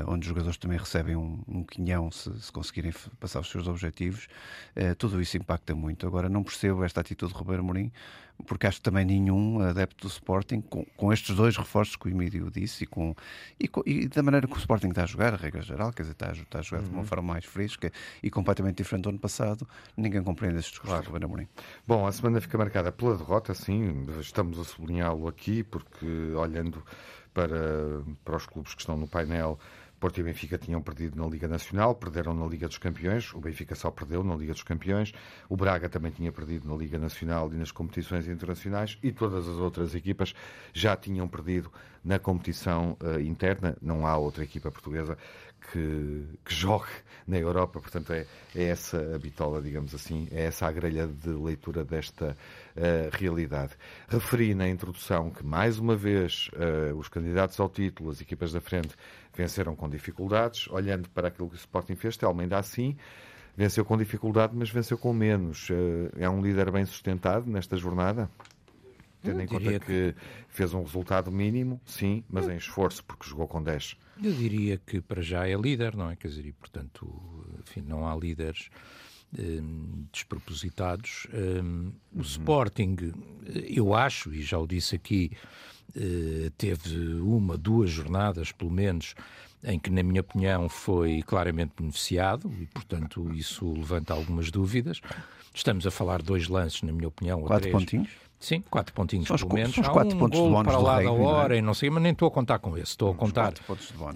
onde 0.07 0.21
os 0.21 0.27
jogadores 0.27 0.57
também 0.57 0.77
recebem 0.77 1.15
um, 1.15 1.39
um 1.47 1.63
quinhão 1.63 2.09
se, 2.09 2.31
se, 2.41 2.51
conseguirem 2.51 2.91
passar 3.19 3.39
os 3.39 3.49
seus 3.49 3.67
objetivos, 3.67 4.27
uh, 4.75 4.95
tudo 4.95 5.21
isso 5.21 5.37
impacta 5.37 5.75
muito. 5.75 6.07
Agora, 6.07 6.27
não 6.29 6.43
percebo 6.43 6.83
esta 6.83 7.01
atitude 7.01 7.31
de 7.31 7.37
Roberto 7.37 7.63
Mourinho, 7.63 7.91
porque 8.45 8.67
acho 8.67 8.77
que 8.77 8.83
também 8.83 9.05
nenhum 9.05 9.61
adepto 9.61 10.07
do 10.07 10.11
Sporting, 10.11 10.61
com, 10.61 10.85
com 10.95 11.11
estes 11.11 11.35
dois 11.35 11.57
reforços 11.57 11.95
que 11.95 12.07
o 12.07 12.11
Emílio 12.11 12.51
disse 12.51 12.83
e, 12.83 12.87
com, 12.87 13.15
e, 13.59 13.67
com, 13.67 13.81
e, 13.85 14.07
da 14.07 14.21
maneira 14.21 14.47
que 14.47 14.53
o 14.53 14.57
Sporting 14.57 14.89
está 14.89 15.03
a 15.03 15.05
jogar, 15.05 15.33
a 15.33 15.37
regra 15.37 15.61
geral, 15.61 15.91
quer 15.91 16.03
dizer, 16.03 16.13
está 16.13 16.29
a, 16.29 16.33
está 16.33 16.59
a 16.59 16.61
jogar 16.61 16.81
uhum. 16.81 16.87
de 16.87 16.93
uma 16.93 17.01
uhum. 17.01 17.07
forma 17.07 17.33
mais 17.33 17.45
fresca 17.45 17.91
e 18.21 18.29
completamente 18.29 18.77
diferente 18.77 19.03
do 19.03 19.09
ano 19.09 19.19
passado, 19.19 19.67
ninguém 19.95 20.23
compreende 20.23 20.57
estes 20.57 20.73
discurso 20.73 20.91
claro. 20.91 21.03
de 21.03 21.07
Roberto 21.07 21.29
Mourinho. 21.29 21.49
Bom, 21.87 22.05
a 22.05 22.11
semana 22.11 22.39
fica 22.39 22.57
marcada 22.57 22.91
pela 22.91 23.17
derrota, 23.17 23.53
sim, 23.53 24.05
estamos 24.19 24.59
a 24.59 24.63
sublinhá-lo 24.63 25.27
aqui, 25.27 25.63
porque 25.63 26.05
olhando 26.35 26.83
para, 27.37 28.01
para 28.25 28.35
os 28.35 28.47
clubes 28.47 28.73
que 28.73 28.81
estão 28.81 28.97
no 28.97 29.07
painel. 29.07 29.59
Porto 29.99 30.19
e 30.19 30.23
Benfica 30.23 30.57
tinham 30.57 30.81
perdido 30.81 31.19
na 31.19 31.27
Liga 31.27 31.47
Nacional, 31.47 31.95
perderam 31.95 32.33
na 32.33 32.45
Liga 32.45 32.67
dos 32.67 32.77
Campeões, 32.77 33.33
o 33.33 33.39
Benfica 33.39 33.73
só 33.73 33.89
perdeu 33.89 34.23
na 34.23 34.35
Liga 34.35 34.53
dos 34.53 34.63
Campeões, 34.63 35.11
o 35.49 35.57
Braga 35.57 35.89
também 35.89 36.11
tinha 36.11 36.31
perdido 36.31 36.67
na 36.67 36.75
Liga 36.75 36.99
Nacional 36.99 37.51
e 37.51 37.55
nas 37.55 37.71
competições 37.71 38.27
internacionais 38.27 38.97
e 39.01 39.11
todas 39.11 39.47
as 39.47 39.57
outras 39.57 39.95
equipas 39.95 40.35
já 40.71 40.95
tinham 40.95 41.27
perdido 41.27 41.71
na 42.03 42.19
competição 42.19 42.95
uh, 43.01 43.19
interna. 43.19 43.75
Não 43.81 44.07
há 44.07 44.15
outra 44.17 44.43
equipa 44.43 44.71
portuguesa 44.71 45.17
que, 45.71 46.25
que 46.45 46.53
jogue 46.53 46.87
na 47.25 47.37
Europa, 47.37 47.81
portanto 47.81 48.13
é, 48.13 48.25
é, 48.55 48.63
essa 48.63 49.15
a 49.15 49.19
bitola, 49.19 49.61
digamos 49.61 49.93
assim, 49.93 50.27
é 50.31 50.45
essa 50.45 50.65
a 50.67 50.71
grelha 50.71 51.07
de 51.07 51.29
leitura 51.29 51.83
desta 51.83 52.37
uh, 52.75 53.09
realidade. 53.11 53.73
Referi 54.07 54.55
na 54.55 54.69
introdução 54.69 55.29
que, 55.29 55.45
mais 55.45 55.77
uma 55.79 55.95
vez, 55.95 56.49
uh, 56.53 56.95
os 56.95 57.09
candidatos 57.09 57.59
ao 57.59 57.67
título, 57.67 58.09
as 58.09 58.21
equipas 58.21 58.53
da 58.53 58.61
frente, 58.61 58.95
venceram 59.37 59.75
com 59.75 59.87
dificuldades. 59.87 60.67
Olhando 60.69 61.09
para 61.09 61.27
aquilo 61.27 61.49
que 61.49 61.55
o 61.55 61.57
Sporting 61.57 61.95
fez, 61.95 62.17
Telma 62.17 62.41
ainda 62.41 62.57
assim 62.57 62.97
venceu 63.55 63.83
com 63.83 63.97
dificuldade, 63.97 64.53
mas 64.55 64.69
venceu 64.69 64.97
com 64.97 65.11
menos. 65.11 65.69
Uh, 65.69 66.11
é 66.15 66.29
um 66.29 66.41
líder 66.41 66.69
bem 66.69 66.85
sustentado 66.85 67.49
nesta 67.49 67.75
jornada? 67.75 68.29
Tendo 69.23 69.41
em 69.41 69.47
conta 69.47 69.79
que... 69.79 69.79
que 69.79 70.15
fez 70.47 70.73
um 70.73 70.83
resultado 70.83 71.31
mínimo, 71.31 71.81
sim, 71.83 72.23
mas 72.29 72.47
em 72.47 72.55
esforço, 72.55 73.03
porque 73.03 73.27
jogou 73.27 73.47
com 73.47 73.61
10. 73.61 73.97
Eu 74.23 74.31
diria 74.31 74.77
que 74.77 75.01
para 75.01 75.21
já 75.21 75.47
é 75.47 75.55
líder, 75.55 75.95
não 75.95 76.09
é? 76.09 76.15
Quer 76.15 76.27
dizer, 76.27 76.45
e 76.45 76.53
portanto, 76.53 77.07
enfim, 77.59 77.81
não 77.81 78.07
há 78.07 78.15
líderes 78.15 78.69
um, 79.37 80.05
despropositados. 80.11 81.27
Um, 81.33 81.91
o 82.13 82.17
uhum. 82.17 82.21
Sporting, 82.21 82.95
eu 83.67 83.93
acho, 83.93 84.33
e 84.33 84.41
já 84.43 84.57
o 84.59 84.67
disse 84.67 84.95
aqui, 84.95 85.31
teve 86.57 87.15
uma, 87.19 87.57
duas 87.57 87.89
jornadas, 87.89 88.51
pelo 88.51 88.71
menos, 88.71 89.15
em 89.63 89.79
que, 89.79 89.89
na 89.89 90.03
minha 90.03 90.21
opinião, 90.21 90.69
foi 90.69 91.23
claramente 91.23 91.71
beneficiado 91.77 92.51
e, 92.61 92.65
portanto, 92.67 93.33
isso 93.33 93.73
levanta 93.73 94.13
algumas 94.13 94.51
dúvidas. 94.51 95.01
Estamos 95.53 95.87
a 95.87 95.91
falar 95.91 96.19
de 96.19 96.25
dois 96.25 96.47
lances, 96.47 96.83
na 96.83 96.91
minha 96.91 97.07
opinião. 97.07 97.41
Quatro 97.41 97.61
três, 97.61 97.73
pontinhos? 97.73 98.09
Sim, 98.39 98.63
quatro 98.69 98.93
pontinhos 98.93 99.27
São 99.27 99.35
os 99.35 99.41
pelo 99.43 99.55
menos. 99.55 99.73
são 99.73 99.81
os 99.81 99.89
Há 99.89 99.91
quatro 99.91 100.15
um 100.15 100.19
pontos 100.19 100.39
de 100.39 100.47
bónus 100.49 100.71
para 100.71 100.77
lá 100.79 100.97
da 100.97 101.03
não 101.05 101.17
é? 101.17 101.19
hora 101.25 101.57
e 101.57 101.61
não 101.61 101.73
sei, 101.73 101.89
mas 101.89 102.03
nem 102.03 102.11
estou 102.11 102.27
a 102.27 102.31
contar 102.31 102.59
com 102.59 102.77
esse. 102.77 102.91
Estou 102.91 103.09
a 103.11 103.15
contar 103.15 103.53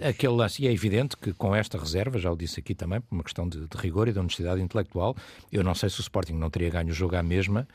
aquele 0.02 0.32
lance. 0.34 0.62
E 0.62 0.68
é 0.68 0.72
evidente 0.72 1.16
que 1.16 1.32
com 1.32 1.54
esta 1.54 1.76
reserva, 1.76 2.18
já 2.18 2.30
o 2.30 2.36
disse 2.36 2.60
aqui 2.60 2.74
também, 2.74 3.00
por 3.00 3.14
uma 3.14 3.24
questão 3.24 3.48
de, 3.48 3.66
de 3.66 3.76
rigor 3.76 4.06
e 4.08 4.12
de 4.12 4.18
honestidade 4.20 4.60
intelectual, 4.60 5.16
eu 5.50 5.64
não 5.64 5.74
sei 5.74 5.88
se 5.90 5.98
o 5.98 6.02
Sporting 6.02 6.34
não 6.34 6.50
teria 6.50 6.70
ganho 6.70 6.90
o 6.90 6.92
jogo 6.92 7.16
à 7.16 7.22
mesma. 7.22 7.66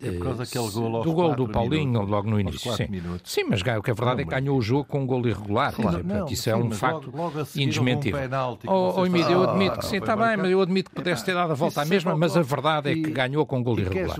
É 0.00 0.10
por 0.10 0.24
causa 0.24 0.42
eh, 0.42 0.46
daquele 0.46 0.66
se- 0.68 0.74
gol 0.74 0.96
aos 0.96 1.04
do 1.06 1.12
gol 1.12 1.34
do 1.36 1.48
Paulinho, 1.48 1.86
minutos. 1.86 2.10
logo 2.10 2.28
no 2.30 2.40
início. 2.40 2.72
Sim. 2.74 2.86
minutos. 2.88 3.30
sim, 3.30 3.44
mas 3.44 3.60
o 3.60 3.64
que 3.82 3.90
é 3.90 3.94
verdade 3.94 4.22
é 4.22 4.24
que 4.24 4.30
ganhou 4.30 4.58
o 4.58 4.62
jogo 4.62 4.84
com 4.86 5.02
um 5.02 5.06
gol 5.06 5.24
irregular. 5.28 5.72
Claro, 5.72 5.90
dizer, 5.90 6.02
portanto, 6.02 6.26
não, 6.26 6.32
isso 6.32 6.50
é 6.50 6.54
sim, 6.54 6.60
um 6.60 6.68
mas 6.68 6.78
facto 6.78 6.94
logo- 7.06 7.16
logo 7.16 7.38
um 7.38 7.60
indesmentível. 7.60 8.20
penalti 8.20 8.62
que 8.62 8.68
Oh, 8.68 8.72
não 8.72 8.94
oh, 8.98 9.06
Emílio, 9.06 9.30
eu 9.30 9.42
Ah, 9.44 9.50
admito 9.52 9.70
que 9.78 9.82
não 9.84 9.90
sim, 9.90 9.96
está 9.98 10.16
bem, 10.16 10.36
mas 10.38 10.50
eu 10.50 10.60
admito 10.60 10.90
que 10.90 10.96
pudesse 10.96 11.24
ter 11.24 11.34
dado 11.34 11.52
a 11.52 11.54
volta 11.54 11.80
à 11.80 11.84
Isso 11.84 11.90
mesma, 11.92 12.12
é 12.12 12.14
mas 12.16 12.36
a 12.36 12.42
verdade 12.42 12.90
é 12.90 12.94
que 12.94 13.10
ganhou 13.12 13.46
com 13.46 13.58
um 13.58 13.62
gol 13.62 13.78
irregular. 13.78 14.16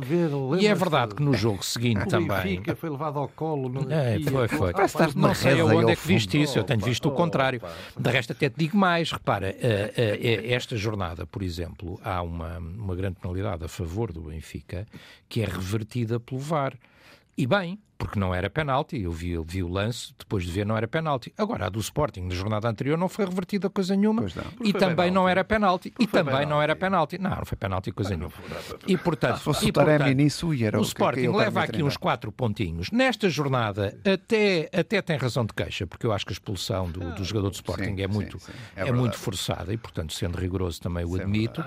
E 0.60 0.66
é 0.68 0.74
verdade 0.74 1.14
que 1.16 1.22
no 1.22 1.34
jogo 1.34 1.64
seguinte 1.72 2.02
O 2.02 2.06
também. 2.06 2.28
Benfica 2.56 2.76
foi 2.76 2.90
levado 2.90 3.18
ao 3.18 3.28
colo. 3.28 3.68
no- 3.68 3.90
É, 3.92 4.18
foi, 4.20 4.48
foi. 4.48 4.70
Ah, 4.70 4.72
Parece 4.72 4.94
estar 4.96 5.14
numa 5.14 5.28
Não 5.28 5.34
sei 5.34 5.60
ao 5.60 5.90
é 5.90 5.96
que 5.96 6.06
viste 6.06 6.40
isso, 6.40 6.58
eu 6.58 6.64
tenho 6.64 6.78
Opa, 6.80 6.88
visto 6.88 7.08
o 7.08 7.12
contrário. 7.12 7.58
opa. 7.62 8.00
De 8.00 8.10
resto, 8.10 8.32
até 8.32 8.48
te 8.48 8.56
digo 8.58 8.76
mais, 8.76 9.10
repara, 9.12 9.48
eh, 9.50 9.92
eh, 9.96 10.18
eh, 10.22 10.52
esta 10.54 10.76
jornada, 10.76 11.26
por 11.26 11.42
exemplo, 11.42 12.00
há 12.04 12.22
uma, 12.22 12.58
uma 12.58 12.94
grande 12.96 13.16
penalidade 13.20 13.64
a 13.64 13.68
favor 13.68 14.12
do 14.12 14.22
Benfica 14.22 14.86
que 15.28 15.40
é 15.42 15.44
revertida 15.44 16.18
pelo 16.20 16.40
VAR. 16.40 16.74
E 17.36 17.46
bem, 17.46 17.78
porque 18.02 18.18
não 18.18 18.34
era 18.34 18.50
penalti, 18.50 19.00
eu 19.00 19.12
vi, 19.12 19.38
vi 19.46 19.62
o 19.62 19.68
lance, 19.68 20.12
depois 20.18 20.42
de 20.44 20.50
ver 20.50 20.66
não 20.66 20.76
era 20.76 20.88
penalti. 20.88 21.32
Agora, 21.38 21.66
a 21.66 21.68
do 21.68 21.78
Sporting, 21.78 22.22
na 22.22 22.34
jornada 22.34 22.68
anterior, 22.68 22.98
não 22.98 23.08
foi 23.08 23.24
revertida 23.26 23.70
coisa 23.70 23.94
nenhuma 23.94 24.22
Pois 24.22 24.34
não. 24.34 24.42
e 24.64 24.72
também 24.72 25.08
não 25.12 25.22
penalti. 25.26 25.30
era 25.30 25.44
penalti. 25.44 25.94
E 26.00 26.06
também 26.08 26.44
não 26.44 26.60
era 26.60 26.74
penalti. 26.74 27.16
penalti. 27.16 27.18
Não, 27.18 27.30
não 27.36 27.44
foi 27.46 27.56
penalti 27.56 27.92
coisa 27.92 28.16
nenhuma. 28.16 28.32
E 28.88 28.96
portanto, 28.96 29.36
Se 29.38 29.44
fosse 29.44 29.68
e, 29.68 29.72
portanto, 29.72 30.04
nisso, 30.14 30.52
e 30.52 30.64
era 30.64 30.76
o 30.76 30.80
o 30.80 30.82
que- 30.82 30.88
Sporting 30.88 31.28
leva 31.28 31.62
aqui 31.62 31.80
uns 31.84 31.96
quatro 31.96 32.32
pontinhos. 32.32 32.90
Nesta 32.90 33.30
jornada, 33.30 33.96
até, 34.04 34.68
até 34.76 35.00
tem 35.00 35.16
razão 35.16 35.46
de 35.46 35.54
queixa, 35.54 35.86
porque 35.86 36.04
eu 36.04 36.12
acho 36.12 36.26
que 36.26 36.32
a 36.32 36.34
expulsão 36.34 36.90
do, 36.90 37.14
do 37.14 37.24
jogador 37.24 37.50
do 37.50 37.54
Sporting 37.54 37.94
sim, 37.94 38.02
é, 38.02 38.08
muito, 38.08 38.40
sim, 38.40 38.46
sim. 38.46 38.58
É 38.74 38.88
é, 38.88 38.92
muito 38.92 39.16
forçada 39.16 39.72
e, 39.72 39.76
portanto, 39.76 40.12
sendo 40.12 40.36
rigoroso 40.36 40.80
também 40.80 41.04
o 41.04 41.16
é 41.16 41.22
admito. 41.22 41.60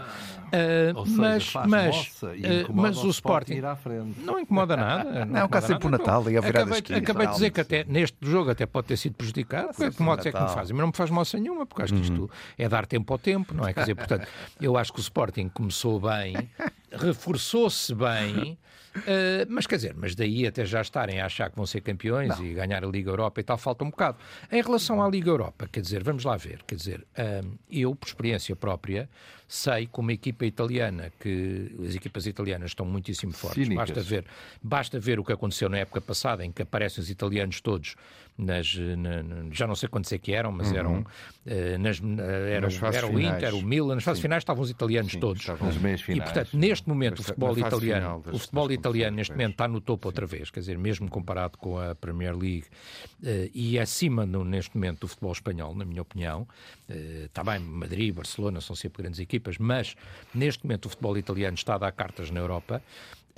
Ah, 0.51 0.91
Ou 0.95 1.05
seja, 1.05 1.17
mas 1.21 1.53
mas, 1.67 2.23
ah, 2.23 2.35
incomoda 2.61 2.87
mas 2.89 2.97
o 3.03 3.09
Sporting 3.09 3.53
ir 3.53 3.65
à 3.65 3.75
frente. 3.75 4.19
não 4.21 4.37
incomoda 4.37 4.75
nada. 4.75 5.25
Não, 5.25 5.47
cá 5.47 5.59
incomoda 5.59 5.61
sempre 5.61 5.87
o. 5.87 5.91
Natal 5.91 6.24
e 6.31 6.37
a 6.37 6.41
virada 6.41 6.59
acabei, 6.61 6.77
esquina, 6.79 6.97
acabei 6.99 7.27
de 7.27 7.33
dizer 7.33 7.49
que 7.51 7.61
até 7.61 7.83
neste 7.83 8.17
jogo 8.21 8.51
até 8.51 8.65
pode 8.65 8.87
ter 8.87 8.97
sido 8.97 9.15
prejudicado. 9.15 9.69
Porque 9.75 9.91
que 9.91 10.01
modos 10.01 10.25
é 10.25 10.31
que 10.31 10.39
me 10.41 10.49
fazem? 10.49 10.75
Mas 10.75 10.81
não 10.81 10.87
me 10.87 10.95
faz 10.95 11.09
moça 11.09 11.37
nenhuma, 11.37 11.65
porque 11.65 11.83
acho 11.83 11.93
que 11.93 12.01
isto 12.01 12.29
é 12.57 12.67
dar 12.69 12.85
tempo 12.85 13.11
ao 13.13 13.19
tempo, 13.19 13.53
não 13.53 13.67
é? 13.67 13.73
Quer 13.73 13.81
dizer, 13.81 13.95
portanto, 13.95 14.27
eu 14.61 14.77
acho 14.77 14.91
que 14.93 14.99
o 14.99 15.01
Sporting 15.01 15.49
começou 15.49 15.99
bem, 15.99 16.49
reforçou-se 16.91 17.93
bem. 17.93 18.57
eh, 19.05 19.45
mas 19.49 19.67
quer 19.67 19.75
dizer, 19.75 19.93
mas 19.97 20.15
daí 20.15 20.47
até 20.47 20.65
já 20.65 20.81
estarem 20.81 21.19
a 21.19 21.25
achar 21.25 21.49
que 21.49 21.55
vão 21.57 21.65
ser 21.65 21.81
campeões 21.81 22.39
e 22.39 22.53
ganhar 22.53 22.83
a 22.83 22.87
Liga 22.87 23.09
Europa 23.11 23.41
e 23.41 23.43
tal, 23.43 23.57
falta 23.57 23.83
um 23.83 23.89
bocado. 23.89 24.17
Em 24.51 24.61
relação 24.61 25.03
à 25.03 25.09
Liga 25.09 25.29
Europa, 25.29 25.67
quer 25.69 25.81
dizer, 25.81 26.01
vamos 26.03 26.23
lá 26.23 26.37
ver, 26.37 26.63
quer 26.65 26.75
dizer, 26.75 27.05
hum, 27.43 27.57
eu, 27.69 27.93
por 27.93 28.07
experiência 28.07 28.55
própria, 28.55 29.09
sei 29.47 29.85
que 29.87 29.99
uma 29.99 30.11
equipa 30.13 30.45
italiana, 30.45 31.11
que 31.19 31.71
as 31.87 31.95
equipas 31.95 32.25
italianas 32.25 32.71
estão 32.71 32.85
muitíssimo 32.85 33.31
fortes, 33.31 33.63
Cínicas. 33.63 33.89
basta 33.91 34.01
ver, 34.01 34.25
basta 34.61 34.99
ver 34.99 35.19
o 35.19 35.23
que 35.23 35.31
aconteceu 35.33 35.69
na 35.69 35.77
época 35.79 36.01
passada, 36.01 36.43
em 36.45 36.51
que 36.51 36.61
aparecem 36.61 37.01
os 37.01 37.09
italianos 37.09 37.61
todos 37.61 37.95
nas, 38.37 38.75
na- 38.75 39.23
já 39.51 39.65
não 39.65 39.75
sei 39.75 39.87
quantos 39.87 40.11
é 40.11 40.17
que 40.17 40.33
eram, 40.33 40.51
mas 40.51 40.71
eram, 40.73 41.05
eh, 41.45 41.77
nas, 41.77 41.99
fases 42.75 42.97
era 42.97 43.07
o 43.07 43.09
finais. 43.15 43.35
Inter, 43.37 43.55
o 43.55 43.61
Milan, 43.61 43.95
nas 43.95 44.03
fases 44.03 44.21
finais 44.21 44.41
estavam 44.41 44.61
os 44.63 44.69
italianos 44.69 45.13
Sim, 45.13 45.19
todos. 45.21 45.39
estavam 45.41 45.71
meias 45.79 46.01
E, 46.01 46.03
finais. 46.03 46.31
portanto, 46.31 46.57
neste 46.57 46.89
momento, 46.89 47.19
o 47.19 47.23
futebol 47.23 47.57
italiano, 47.57 48.21
das- 48.25 48.35
o 48.35 48.39
futebol 48.39 48.71
italiano 48.71 49.15
neste 49.15 49.31
momento 49.31 49.51
está 49.51 49.67
no 49.69 49.79
topo 49.79 50.07
outra 50.09 50.25
vez, 50.25 50.49
quer 50.49 50.59
dizer, 50.59 50.77
mesmo 50.77 51.07
comparado 51.09 51.57
com 51.57 51.79
a 51.79 51.95
Premier 51.95 52.35
League 52.35 52.65
eh, 53.23 53.49
e 53.53 53.79
acima 53.79 54.25
no- 54.25 54.43
neste 54.43 54.75
momento 54.75 55.01
do 55.01 55.07
futebol 55.07 55.31
espanhol, 55.31 55.73
na 55.73 55.85
minha 55.85 56.01
opinião. 56.01 56.45
Eh, 56.89 57.23
Está 57.35 57.43
bem, 57.43 57.59
Madrid, 57.59 58.13
Barcelona 58.13 58.59
são 58.61 58.75
sempre 58.75 59.01
grandes 59.03 59.19
equipas, 59.35 59.57
mas 59.57 59.95
neste 60.33 60.63
momento 60.65 60.85
o 60.85 60.89
futebol 60.89 61.17
italiano 61.17 61.55
está 61.55 61.75
a 61.75 61.77
dar 61.77 61.91
cartas 61.91 62.31
na 62.31 62.39
Europa. 62.39 62.81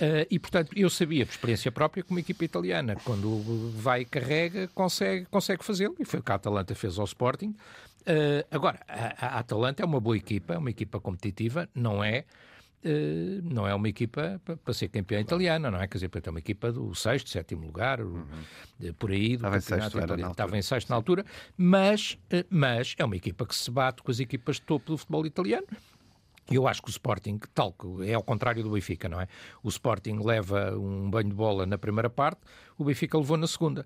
Eh, 0.00 0.26
e, 0.30 0.38
portanto, 0.38 0.70
eu 0.76 0.88
sabia, 0.88 1.26
por 1.26 1.32
experiência 1.32 1.72
própria, 1.72 2.02
que 2.04 2.10
uma 2.10 2.20
equipa 2.20 2.44
italiana, 2.44 2.94
quando 3.04 3.72
vai 3.74 4.02
e 4.02 4.04
carrega, 4.04 4.68
consegue, 4.68 5.26
consegue 5.26 5.64
fazê-lo. 5.64 5.96
E 5.98 6.04
foi 6.04 6.20
o 6.20 6.22
que 6.22 6.30
a 6.30 6.36
Atalanta 6.36 6.74
fez 6.74 6.98
ao 6.98 7.04
Sporting. 7.04 7.54
Eh, 8.06 8.46
agora, 8.50 8.78
a, 8.86 9.26
a 9.36 9.38
Atalanta 9.40 9.82
é 9.82 9.86
uma 9.86 10.00
boa 10.00 10.16
equipa, 10.16 10.54
é 10.54 10.58
uma 10.58 10.70
equipa 10.70 11.00
competitiva, 11.00 11.68
não 11.74 12.02
é 12.02 12.24
eh, 12.84 13.40
não 13.42 13.66
é 13.66 13.74
uma 13.74 13.88
equipa 13.88 14.40
pa- 14.44 14.56
para 14.56 14.72
ser 14.72 14.86
campeã 14.86 15.18
italiana, 15.20 15.68
não 15.68 15.80
é? 15.82 15.88
Quer 15.88 15.98
dizer, 15.98 16.10
é 16.24 16.30
uma 16.30 16.38
equipa 16.38 16.70
do 16.70 16.94
sexto, 16.94 17.28
sétimo 17.28 17.66
lugar, 17.66 17.98
eh, 18.00 18.92
por 18.96 19.10
aí, 19.10 19.36
do 19.36 19.48
Uhum. 19.48 19.56
Estava 19.56 19.56
em 19.56 19.60
campeonato 19.60 19.98
italiano. 19.98 20.30
Estava 20.30 20.56
em 20.58 20.62
sexto 20.62 20.88
na 20.90 20.94
altura, 20.94 21.26
mas, 21.56 22.16
mas 22.48 22.94
é 22.96 23.04
uma 23.04 23.16
equipa 23.16 23.44
que 23.44 23.54
se 23.56 23.68
bate 23.68 24.00
com 24.00 24.12
as 24.12 24.20
equipas 24.20 24.56
de 24.56 24.62
topo 24.62 24.92
do 24.92 24.96
futebol 24.96 25.26
italiano. 25.26 25.66
Eu 26.50 26.66
acho 26.66 26.80
que 26.82 26.88
o 26.88 26.90
Sporting, 26.90 27.38
tal 27.54 27.72
que 27.72 28.08
é 28.10 28.14
ao 28.14 28.22
contrário 28.22 28.62
do 28.62 28.70
Benfica, 28.70 29.08
não 29.08 29.20
é? 29.20 29.26
O 29.62 29.68
Sporting 29.68 30.18
leva 30.24 30.74
um 30.76 31.10
banho 31.10 31.28
de 31.28 31.34
bola 31.34 31.66
na 31.66 31.76
primeira 31.76 32.08
parte, 32.08 32.40
o 32.78 32.84
Benfica 32.84 33.18
levou 33.18 33.36
na 33.36 33.46
segunda. 33.46 33.84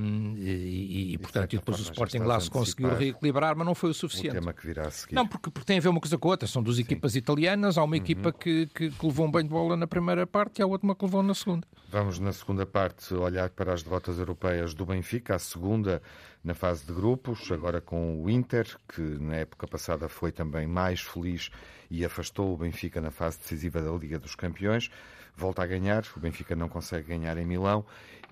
Um, 0.00 0.34
e, 0.38 1.14
e- 1.14 1.18
portanto, 1.18 1.52
e 1.54 1.58
depois 1.58 1.78
o 1.80 1.82
Sporting 1.82 2.18
lá 2.18 2.40
se 2.40 2.50
conseguiu 2.50 2.94
reequilibrar, 2.94 3.56
mas 3.56 3.66
não 3.66 3.74
foi 3.74 3.90
o 3.90 3.92
O 3.92 3.94
suficiente. 3.94 4.34
tema 4.34 4.52
que 4.52 4.66
virá 4.66 4.86
a 4.86 4.90
seguir. 4.90 5.14
Não, 5.14 5.26
porque, 5.26 5.50
porque 5.50 5.66
tem 5.66 5.78
a 5.78 5.80
ver 5.80 5.88
uma 5.88 6.00
coisa 6.00 6.16
com 6.16 6.28
a 6.28 6.30
outra. 6.32 6.48
São 6.48 6.62
duas 6.62 6.78
equipas 6.78 7.14
italianas, 7.16 7.76
há 7.76 7.82
uma 7.84 7.96
equipa 7.96 8.32
que, 8.32 8.66
que, 8.74 8.90
que 8.90 9.06
levou 9.06 9.26
um 9.26 9.30
banho 9.30 9.44
de 9.48 9.50
bola 9.52 9.76
na 9.76 9.86
primeira 9.86 10.26
parte 10.26 10.60
e 10.60 10.62
há 10.62 10.66
outra 10.66 10.94
que 10.94 11.04
levou 11.04 11.22
na 11.22 11.34
segunda. 11.34 11.66
Vamos, 11.90 12.18
na 12.18 12.32
segunda 12.32 12.64
parte, 12.66 13.12
olhar 13.14 13.50
para 13.50 13.72
as 13.72 13.82
derrotas 13.82 14.18
europeias 14.18 14.74
do 14.74 14.84
Benfica, 14.86 15.34
a 15.34 15.38
segunda 15.38 16.02
na 16.44 16.54
fase 16.54 16.84
de 16.84 16.92
grupos, 16.92 17.50
agora 17.50 17.80
com 17.80 18.22
o 18.22 18.28
Inter, 18.28 18.66
que 18.86 19.00
na 19.00 19.36
época 19.36 19.66
passada 19.66 20.08
foi 20.08 20.30
também 20.30 20.66
mais 20.66 21.00
feliz 21.00 21.50
e 21.90 22.04
afastou 22.04 22.52
o 22.52 22.56
Benfica 22.56 23.00
na 23.00 23.10
fase 23.10 23.38
decisiva 23.38 23.80
da 23.80 23.90
Liga 23.92 24.18
dos 24.18 24.34
Campeões. 24.34 24.90
Volta 25.34 25.62
a 25.62 25.66
ganhar, 25.66 26.04
o 26.16 26.20
Benfica 26.20 26.54
não 26.54 26.68
consegue 26.68 27.08
ganhar 27.08 27.36
em 27.38 27.46
Milão 27.46 27.84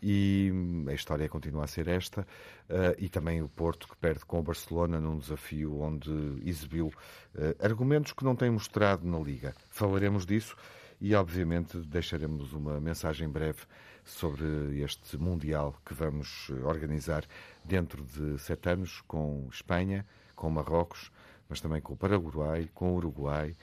e 0.03 0.53
a 0.89 0.93
história 0.93 1.29
continua 1.29 1.65
a 1.65 1.67
ser 1.67 1.89
esta. 1.89 2.27
eh, 2.69 2.97
e 2.99 3.09
também 3.09 3.43
o 3.43 3.49
Porto, 3.49 3.89
que 3.89 3.97
perde 3.97 4.25
com 4.25 4.41
o 4.41 4.43
Barcelona 4.43 5.01
num 5.01 5.19
desafio 5.19 5.81
onde 5.81 6.11
exibiu 6.45 6.93
eh, 7.35 7.57
argumentos 7.61 8.13
que 8.13 8.25
não 8.25 8.35
tem 8.37 8.51
mostrado 8.51 9.07
na 9.07 9.19
Liga. 9.19 9.55
Falaremos 9.71 10.25
disso 10.25 10.57
e, 11.01 11.15
obviamente, 11.15 11.79
deixaremos 11.79 12.53
uma 12.53 12.81
mensagem 12.81 13.29
breve 13.29 13.61
sobre 14.05 14.81
este 14.83 15.17
Mundial 15.17 15.75
que 15.85 15.95
vamos 15.95 16.49
eh, 16.51 16.65
organizar 16.65 17.25
dentro 17.65 18.03
de 18.05 18.39
sete 18.39 18.71
anos 18.71 19.01
com 19.07 19.49
Espanha, 19.51 20.07
com 20.35 20.51
Marrocos, 20.51 21.11
mas 21.49 21.61
também 21.61 21.81
com 21.81 21.93
o 21.93 21.97
Paraguai, 21.97 22.69
com 22.75 22.93
o 22.93 22.97
Uruguai 22.97 23.55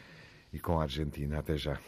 e 0.53 0.59
com 0.59 0.79
a 0.79 0.83
Argentina. 0.83 1.39
Até 1.39 1.57
já. 1.57 1.79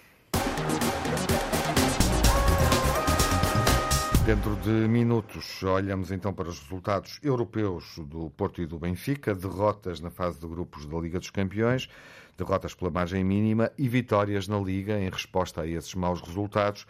Dentro 4.25 4.55
de 4.57 4.69
minutos, 4.87 5.63
olhamos 5.63 6.11
então 6.11 6.31
para 6.31 6.47
os 6.47 6.59
resultados 6.59 7.19
europeus 7.23 7.97
do 7.97 8.29
Porto 8.29 8.61
e 8.61 8.67
do 8.67 8.77
Benfica, 8.77 9.33
derrotas 9.33 9.99
na 9.99 10.11
fase 10.11 10.39
de 10.39 10.47
grupos 10.47 10.85
da 10.85 10.97
Liga 10.99 11.17
dos 11.17 11.31
Campeões, 11.31 11.89
derrotas 12.37 12.75
pela 12.75 12.91
margem 12.91 13.23
mínima 13.23 13.71
e 13.77 13.89
vitórias 13.89 14.47
na 14.47 14.59
Liga 14.59 14.99
em 14.99 15.09
resposta 15.09 15.61
a 15.61 15.67
esses 15.67 15.95
maus 15.95 16.21
resultados, 16.21 16.85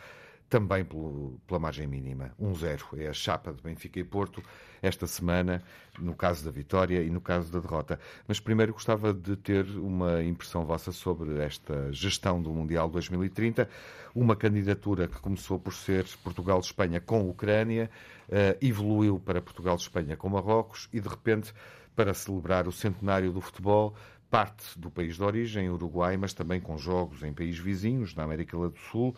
também 0.52 0.84
pelo- 0.84 1.40
pela 1.48 1.62
margem 1.62 1.88
mínima. 1.88 2.34
1-0 2.38 2.84
é 2.98 3.08
a 3.08 3.14
chapa 3.14 3.54
de 3.54 3.64
Benfica 3.64 4.02
e 4.02 4.04
Porto 4.04 4.44
esta 4.82 5.08
semana, 5.08 5.64
no 5.98 6.14
caso 6.14 6.44
da 6.44 6.52
vitória 6.52 7.02
e 7.02 7.10
no 7.10 7.22
caso 7.22 7.50
da 7.50 7.60
derrota. 7.60 7.98
Mas 8.28 8.38
primeiro 8.38 8.74
gostava 8.74 9.14
de 9.14 9.38
ter 9.38 9.66
uma 9.78 10.22
impressão 10.22 10.66
vossa 10.66 10.92
sobre 10.92 11.40
esta 11.40 11.94
gestão 11.94 12.42
do 12.42 12.52
Mundial 12.52 12.90
2030, 12.90 13.70
uma 14.14 14.36
candidatura 14.36 15.08
que 15.08 15.22
começou 15.22 15.58
por 15.58 15.74
ser 15.74 16.06
Portugal-Espanha 16.22 17.00
com 17.00 17.30
Ucrânia, 17.30 17.90
eh, 18.30 18.58
evoluiu 18.62 19.22
para 19.22 19.42
Portugal-Espanha 19.42 20.18
com 20.18 20.28
Marrocos 20.28 20.90
e 20.92 21.00
de 21.00 21.08
repente 21.08 21.54
para 21.96 22.14
celebrar 22.14 22.68
o 22.68 22.74
centenário 22.74 23.32
do 23.32 23.40
futebol 23.40 23.96
parte 24.30 24.78
do 24.80 24.90
país 24.90 25.16
de 25.16 25.24
origem, 25.24 25.70
Uruguai, 25.70 26.16
mas 26.18 26.34
também 26.34 26.60
com 26.60 26.78
jogos 26.78 27.22
em 27.24 27.34
países 27.34 27.60
vizinhos, 27.60 28.16
na 28.16 28.24
América 28.24 28.58
do 28.58 28.78
Sul, 28.90 29.14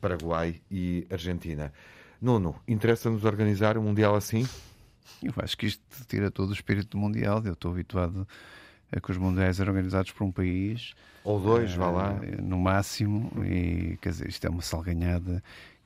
Paraguai 0.00 0.60
e 0.70 1.06
Argentina. 1.10 1.72
Nuno, 2.20 2.54
interessa-nos 2.66 3.24
organizar 3.24 3.76
um 3.78 3.82
Mundial 3.82 4.14
assim? 4.14 4.46
Eu 5.22 5.32
acho 5.38 5.56
que 5.56 5.66
isto 5.66 5.82
tira 6.06 6.30
todo 6.30 6.50
o 6.50 6.52
espírito 6.52 6.90
do 6.90 6.98
Mundial. 6.98 7.42
Eu 7.44 7.52
estou 7.52 7.70
habituado 7.72 8.26
a 8.90 9.00
que 9.00 9.10
os 9.10 9.18
Mundiais 9.18 9.60
eram 9.60 9.72
organizados 9.72 10.10
por 10.12 10.24
um 10.24 10.32
país. 10.32 10.94
Ou 11.24 11.40
dois, 11.40 11.74
vá 11.74 11.90
lá. 11.90 12.18
eh, 12.22 12.40
No 12.40 12.58
máximo. 12.58 13.30
E, 13.44 13.96
quer 14.00 14.10
dizer, 14.10 14.28
isto 14.28 14.46
é 14.46 14.50
uma 14.50 14.62
salganhada 14.62 15.42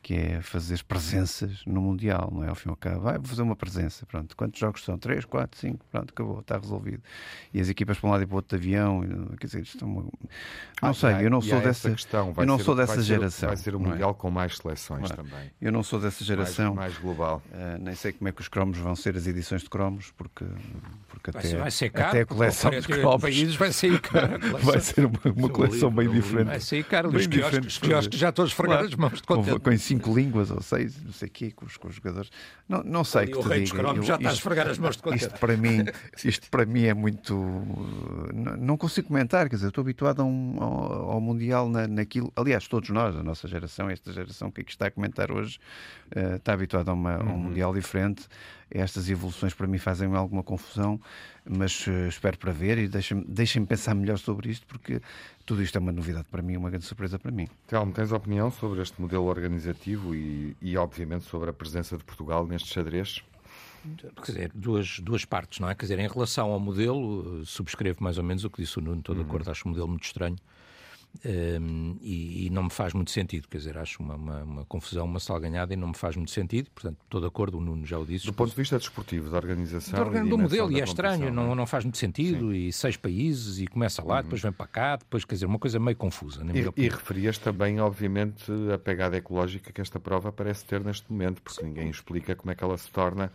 que 0.08 0.14
é 0.14 0.40
fazer 0.40 0.82
presenças 0.84 1.62
no 1.66 1.82
Mundial, 1.82 2.32
não 2.32 2.42
é? 2.42 2.48
Ao 2.48 2.54
fim 2.54 2.70
e 2.70 2.72
ao 2.72 2.76
cabo, 2.76 3.02
vai 3.02 3.20
fazer 3.22 3.42
uma 3.42 3.54
presença, 3.54 4.06
pronto. 4.06 4.34
Quantos 4.34 4.58
jogos 4.58 4.82
são? 4.82 4.96
Três, 4.96 5.26
quatro, 5.26 5.60
cinco, 5.60 5.84
pronto, 5.92 6.14
acabou, 6.14 6.40
está 6.40 6.56
resolvido. 6.56 7.02
E 7.52 7.60
as 7.60 7.68
equipas 7.68 7.98
para 7.98 8.08
um 8.08 8.12
lado 8.12 8.22
e 8.22 8.26
para 8.26 8.32
o 8.32 8.36
outro 8.36 8.58
de 8.58 8.64
avião, 8.64 9.02
quer 9.38 9.46
dizer, 9.46 9.60
isto 9.60 9.84
é 9.84 9.86
uma... 9.86 10.00
não 10.00 10.10
ah, 10.80 10.94
sei, 10.94 11.10
há, 11.10 11.22
eu 11.22 11.28
não 11.28 11.42
sou 11.42 11.60
dessa, 11.60 11.90
questão. 11.90 12.32
eu 12.38 12.46
não 12.46 12.56
ser, 12.56 12.64
sou 12.64 12.74
dessa 12.74 12.94
vai 12.94 13.04
geração. 13.04 13.48
Vai 13.48 13.56
ser 13.58 13.74
o 13.74 13.78
é? 13.84 13.86
Mundial 13.86 14.10
é? 14.12 14.14
com 14.14 14.30
mais 14.30 14.56
seleções 14.56 15.08
claro. 15.08 15.24
também. 15.24 15.50
Eu 15.60 15.70
não 15.70 15.82
sou 15.82 16.00
dessa 16.00 16.24
geração. 16.24 16.74
Mais, 16.74 16.92
mais 16.92 17.02
global. 17.02 17.42
Uh, 17.50 17.78
nem 17.78 17.94
sei 17.94 18.12
como 18.12 18.30
é 18.30 18.32
que 18.32 18.40
os 18.40 18.48
cromos 18.48 18.78
vão 18.78 18.96
ser 18.96 19.14
as 19.14 19.26
edições 19.26 19.60
de 19.60 19.68
cromos, 19.68 20.10
porque, 20.16 20.46
porque 21.08 21.30
vai 21.30 21.44
até, 21.44 21.58
vai 21.58 21.70
ser 21.70 21.90
caro, 21.90 22.08
até 22.08 22.20
a 22.22 22.26
coleção 22.26 22.70
dos 22.70 22.86
cromos 22.86 23.20
países 23.20 23.56
vai 23.56 23.72
ser 23.72 24.00
caro. 24.00 24.38
vai 24.62 24.80
ser 24.80 25.04
uma, 25.04 25.20
uma 25.36 25.50
coleção 25.50 25.90
bem 25.90 26.08
diferente. 26.08 26.46
Vai 26.46 26.60
ser 26.60 26.82
caro. 26.84 27.10
Os 27.14 27.76
quiosques 27.76 28.18
já 28.18 28.32
todos 28.32 28.54
fregar 28.54 28.84
as 28.84 28.94
mãos 28.94 29.20
de 29.20 29.22
com, 29.24 29.44
com 29.44 29.97
cinco 29.98 30.14
línguas 30.14 30.50
ou 30.50 30.62
seis, 30.62 31.02
não 31.02 31.12
sei 31.12 31.28
o 31.28 31.30
quê, 31.30 31.50
com 31.50 31.66
os, 31.66 31.76
com 31.76 31.88
os 31.88 31.94
jogadores. 31.94 32.30
Não, 32.68 32.82
não 32.82 33.04
sei 33.04 33.24
e 33.24 33.26
que 33.28 33.38
o 33.38 33.42
te 33.42 33.48
rei 33.48 33.64
diga. 33.64 33.76
dos 33.76 33.80
cromos 33.80 34.06
já 34.06 34.16
está 34.16 34.30
a 34.30 34.32
esfregar 34.32 34.68
as 34.68 34.78
mãos 34.78 34.96
de. 34.96 35.14
Isto 35.14 35.38
para 35.38 35.56
mim, 35.56 35.84
isto 36.24 36.50
para 36.50 36.64
mim 36.64 36.84
é 36.84 36.94
muito. 36.94 37.34
Não, 38.34 38.56
não 38.56 38.76
consigo 38.76 39.08
comentar, 39.08 39.48
quer 39.48 39.56
dizer, 39.56 39.68
estou 39.68 39.82
habituado 39.82 40.20
a 40.20 40.24
um, 40.24 40.56
ao, 40.60 41.10
ao 41.12 41.20
Mundial 41.20 41.68
na, 41.68 41.86
naquilo. 41.86 42.32
Aliás, 42.36 42.66
todos 42.68 42.88
nós, 42.90 43.16
a 43.16 43.22
nossa 43.22 43.48
geração, 43.48 43.90
esta 43.90 44.12
geração 44.12 44.50
que 44.50 44.60
aqui 44.60 44.70
está 44.70 44.86
a 44.86 44.90
comentar 44.90 45.30
hoje, 45.32 45.58
uh, 46.16 46.36
está 46.36 46.52
habituado 46.52 46.88
a, 46.90 46.94
uma, 46.94 47.16
a 47.16 47.22
um 47.22 47.30
uhum. 47.30 47.38
Mundial 47.38 47.74
diferente. 47.74 48.26
Estas 48.70 49.08
evoluções 49.08 49.54
para 49.54 49.66
mim 49.66 49.78
fazem 49.78 50.14
alguma 50.14 50.42
confusão, 50.42 51.00
mas 51.48 51.86
uh, 51.86 52.08
espero 52.08 52.36
para 52.36 52.52
ver 52.52 52.78
e 52.78 52.88
deixem-me 52.88 53.24
deixem 53.24 53.64
pensar 53.64 53.94
melhor 53.94 54.18
sobre 54.18 54.50
isto, 54.50 54.66
porque 54.66 55.00
tudo 55.46 55.62
isto 55.62 55.76
é 55.76 55.80
uma 55.80 55.92
novidade 55.92 56.26
para 56.30 56.42
mim, 56.42 56.56
uma 56.56 56.68
grande 56.68 56.84
surpresa 56.84 57.18
para 57.18 57.30
mim. 57.30 57.48
Telmo, 57.66 57.92
tens 57.92 58.12
opinião 58.12 58.50
sobre 58.50 58.82
este 58.82 59.00
modelo 59.00 59.24
organizativo 59.24 60.14
e, 60.14 60.56
e, 60.60 60.76
obviamente, 60.76 61.24
sobre 61.24 61.48
a 61.48 61.52
presença 61.52 61.96
de 61.96 62.04
Portugal 62.04 62.46
neste 62.46 62.68
xadrez? 62.68 63.22
Quer 64.22 64.32
dizer, 64.32 64.52
duas, 64.54 65.00
duas 65.00 65.24
partes, 65.24 65.60
não 65.60 65.70
é? 65.70 65.74
Quer 65.74 65.86
dizer, 65.86 65.98
em 65.98 66.08
relação 66.08 66.50
ao 66.50 66.60
modelo, 66.60 67.44
subscrevo 67.46 68.02
mais 68.02 68.18
ou 68.18 68.24
menos 68.24 68.44
o 68.44 68.50
que 68.50 68.60
disse 68.60 68.78
o 68.78 68.82
Nuno, 68.82 68.98
estou 68.98 69.14
de 69.14 69.22
acordo, 69.22 69.46
uhum. 69.46 69.52
acho 69.52 69.64
o 69.64 69.68
modelo 69.68 69.88
muito 69.88 70.04
estranho. 70.04 70.36
Um, 71.24 71.96
e, 72.00 72.46
e, 72.46 72.50
não 72.50 72.64
me 72.64 72.70
faz 72.70 72.92
muito 72.92 73.10
sentido, 73.10 73.48
quer 73.48 73.58
dizer, 73.58 73.76
acho 73.76 74.00
uma, 74.00 74.14
uma, 74.14 74.42
uma, 74.44 74.64
confusão, 74.66 75.04
uma 75.04 75.18
salganhada 75.18 75.74
e 75.74 75.76
não 75.76 75.88
me 75.88 75.96
faz 75.96 76.14
muito 76.14 76.30
sentido, 76.30 76.70
portanto, 76.70 76.96
estou 77.02 77.20
de 77.20 77.26
acordo, 77.26 77.58
o 77.58 77.60
Nuno 77.60 77.84
já 77.84 77.98
o 77.98 78.06
disse. 78.06 78.26
Do 78.26 78.32
ponto 78.32 78.50
de 78.50 78.56
vista 78.56 78.78
desportivo, 78.78 79.28
da 79.28 79.36
organização. 79.36 80.10
Do, 80.12 80.28
do 80.28 80.38
modelo, 80.38 80.70
e 80.70 80.80
é 80.80 80.84
estranho, 80.84 81.32
não, 81.32 81.52
é? 81.52 81.54
não 81.56 81.66
faz 81.66 81.84
muito 81.84 81.98
sentido, 81.98 82.52
Sim. 82.52 82.68
e 82.68 82.72
seis 82.72 82.96
países, 82.96 83.58
e 83.58 83.66
começa 83.66 84.02
lá, 84.04 84.18
uhum. 84.18 84.22
depois 84.22 84.40
vem 84.40 84.52
para 84.52 84.66
cá, 84.68 84.96
depois, 84.96 85.24
quer 85.24 85.34
dizer, 85.34 85.46
uma 85.46 85.58
coisa 85.58 85.80
meio 85.80 85.96
confusa. 85.96 86.44
Na 86.44 86.52
e, 86.52 86.70
e 86.76 86.88
referias 86.88 87.36
também, 87.36 87.80
obviamente, 87.80 88.44
a 88.72 88.78
pegada 88.78 89.16
ecológica 89.16 89.72
que 89.72 89.80
esta 89.80 89.98
prova 89.98 90.30
parece 90.30 90.64
ter 90.64 90.84
neste 90.84 91.10
momento, 91.10 91.42
porque 91.42 91.60
Sim. 91.60 91.68
ninguém 91.68 91.90
explica 91.90 92.36
como 92.36 92.52
é 92.52 92.54
que 92.54 92.62
ela 92.62 92.78
se 92.78 92.90
torna 92.90 93.32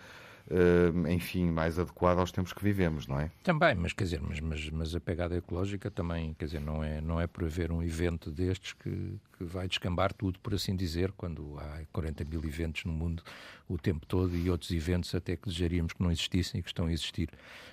enfim, 1.09 1.49
mais 1.49 1.79
adequado 1.79 2.19
aos 2.19 2.31
tempos 2.31 2.53
que 2.53 2.63
vivemos, 2.63 3.07
não 3.07 3.19
é? 3.19 3.31
Também, 3.43 3.75
mas 3.75 3.93
quer 3.93 4.03
dizer, 4.03 4.21
mas, 4.21 4.39
mas, 4.39 4.69
mas 4.69 4.95
a 4.95 4.99
pegada 4.99 5.35
ecológica 5.35 5.89
também, 5.89 6.33
quer 6.33 6.45
dizer, 6.45 6.59
não 6.59 6.83
é, 6.83 6.99
não 7.01 7.19
é 7.19 7.27
por 7.27 7.45
haver 7.45 7.71
um 7.71 7.81
evento 7.81 8.29
destes 8.29 8.73
que, 8.73 9.19
que 9.37 9.43
vai 9.43 9.67
descambar 9.67 10.13
tudo, 10.13 10.39
por 10.39 10.53
assim 10.53 10.75
dizer, 10.75 11.11
quando 11.13 11.57
há 11.59 11.81
40 11.91 12.25
mil 12.25 12.43
eventos 12.43 12.83
no 12.85 12.91
mundo 12.91 13.23
o 13.67 13.77
tempo 13.77 14.05
todo 14.05 14.35
e 14.35 14.49
outros 14.49 14.71
eventos 14.71 15.15
até 15.15 15.35
que 15.35 15.47
desejaríamos 15.47 15.93
que 15.93 16.03
não 16.03 16.11
existissem 16.11 16.59
e 16.59 16.63
que 16.63 16.69
estão 16.69 16.87
a 16.87 16.91
existir 16.91 17.29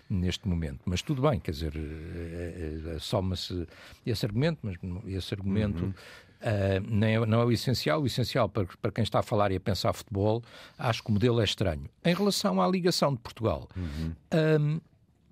neste 0.09 0.47
momento. 0.49 0.81
Mas 0.85 1.03
tudo 1.03 1.23
bem, 1.23 1.39
quer 1.41 1.50
dizer, 1.50 1.73
é, 1.77 2.95
é, 2.95 2.99
soma-se 2.99 3.67
esse 4.07 4.25
argumento, 4.25 4.61
mas 4.62 4.77
esse 5.07 5.35
argumento 5.35 5.85
uhum. 5.85 5.95
Uh, 6.40 6.80
não, 6.88 7.06
é, 7.06 7.26
não, 7.26 7.40
é, 7.42 7.44
o 7.44 7.52
essencial. 7.52 8.00
O 8.00 8.06
essencial 8.06 8.49
para, 8.49 8.66
para, 8.80 8.90
quem 8.90 9.04
está 9.04 9.18
a 9.18 9.23
falar 9.23 9.52
e 9.52 9.56
a 9.56 9.61
pensar 9.61 9.92
futebol, 9.92 10.42
acho 10.78 11.02
que 11.02 11.11
o 11.11 11.12
modelo 11.12 11.40
é 11.40 11.44
estranho. 11.44 11.88
Em 12.04 12.14
relação 12.14 12.61
à 12.61 12.68
ligação 12.68 13.12
de 13.12 13.20
Portugal, 13.20 13.68
uhum. 13.76 14.14
um, 14.61 14.80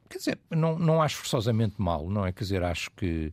quer 0.08 0.18
dizer, 0.18 0.38
não, 0.50 0.78
não 0.78 1.00
acho 1.00 1.16
forçosamente 1.16 1.76
mal, 1.78 2.08
não 2.10 2.26
é? 2.26 2.32
Quer 2.32 2.44
dizer, 2.44 2.62
acho 2.62 2.90
que 2.92 3.32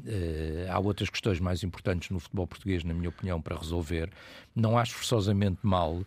Uh, 0.00 0.70
há 0.70 0.78
outras 0.80 1.08
questões 1.08 1.38
mais 1.38 1.62
importantes 1.62 2.10
no 2.10 2.18
futebol 2.18 2.46
português, 2.46 2.82
na 2.82 2.92
minha 2.92 3.08
opinião, 3.08 3.40
para 3.40 3.56
resolver. 3.56 4.10
Não 4.54 4.78
acho 4.78 4.94
forçosamente 4.94 5.58
mal, 5.62 5.94
uh, 5.96 6.04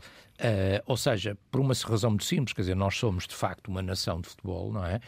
ou 0.86 0.98
seja, 0.98 1.38
por 1.51 1.60
uma 1.60 1.74
razão 1.74 2.12
muito 2.12 2.25
simples, 2.25 2.54
quer 2.54 2.62
dizer, 2.62 2.75
nós 2.75 2.96
somos 2.98 3.27
de 3.27 3.36
facto 3.36 3.68
uma 3.68 3.82
nação 3.82 4.22
de 4.22 4.30
futebol, 4.30 4.72
não 4.72 4.86
é? 4.86 5.00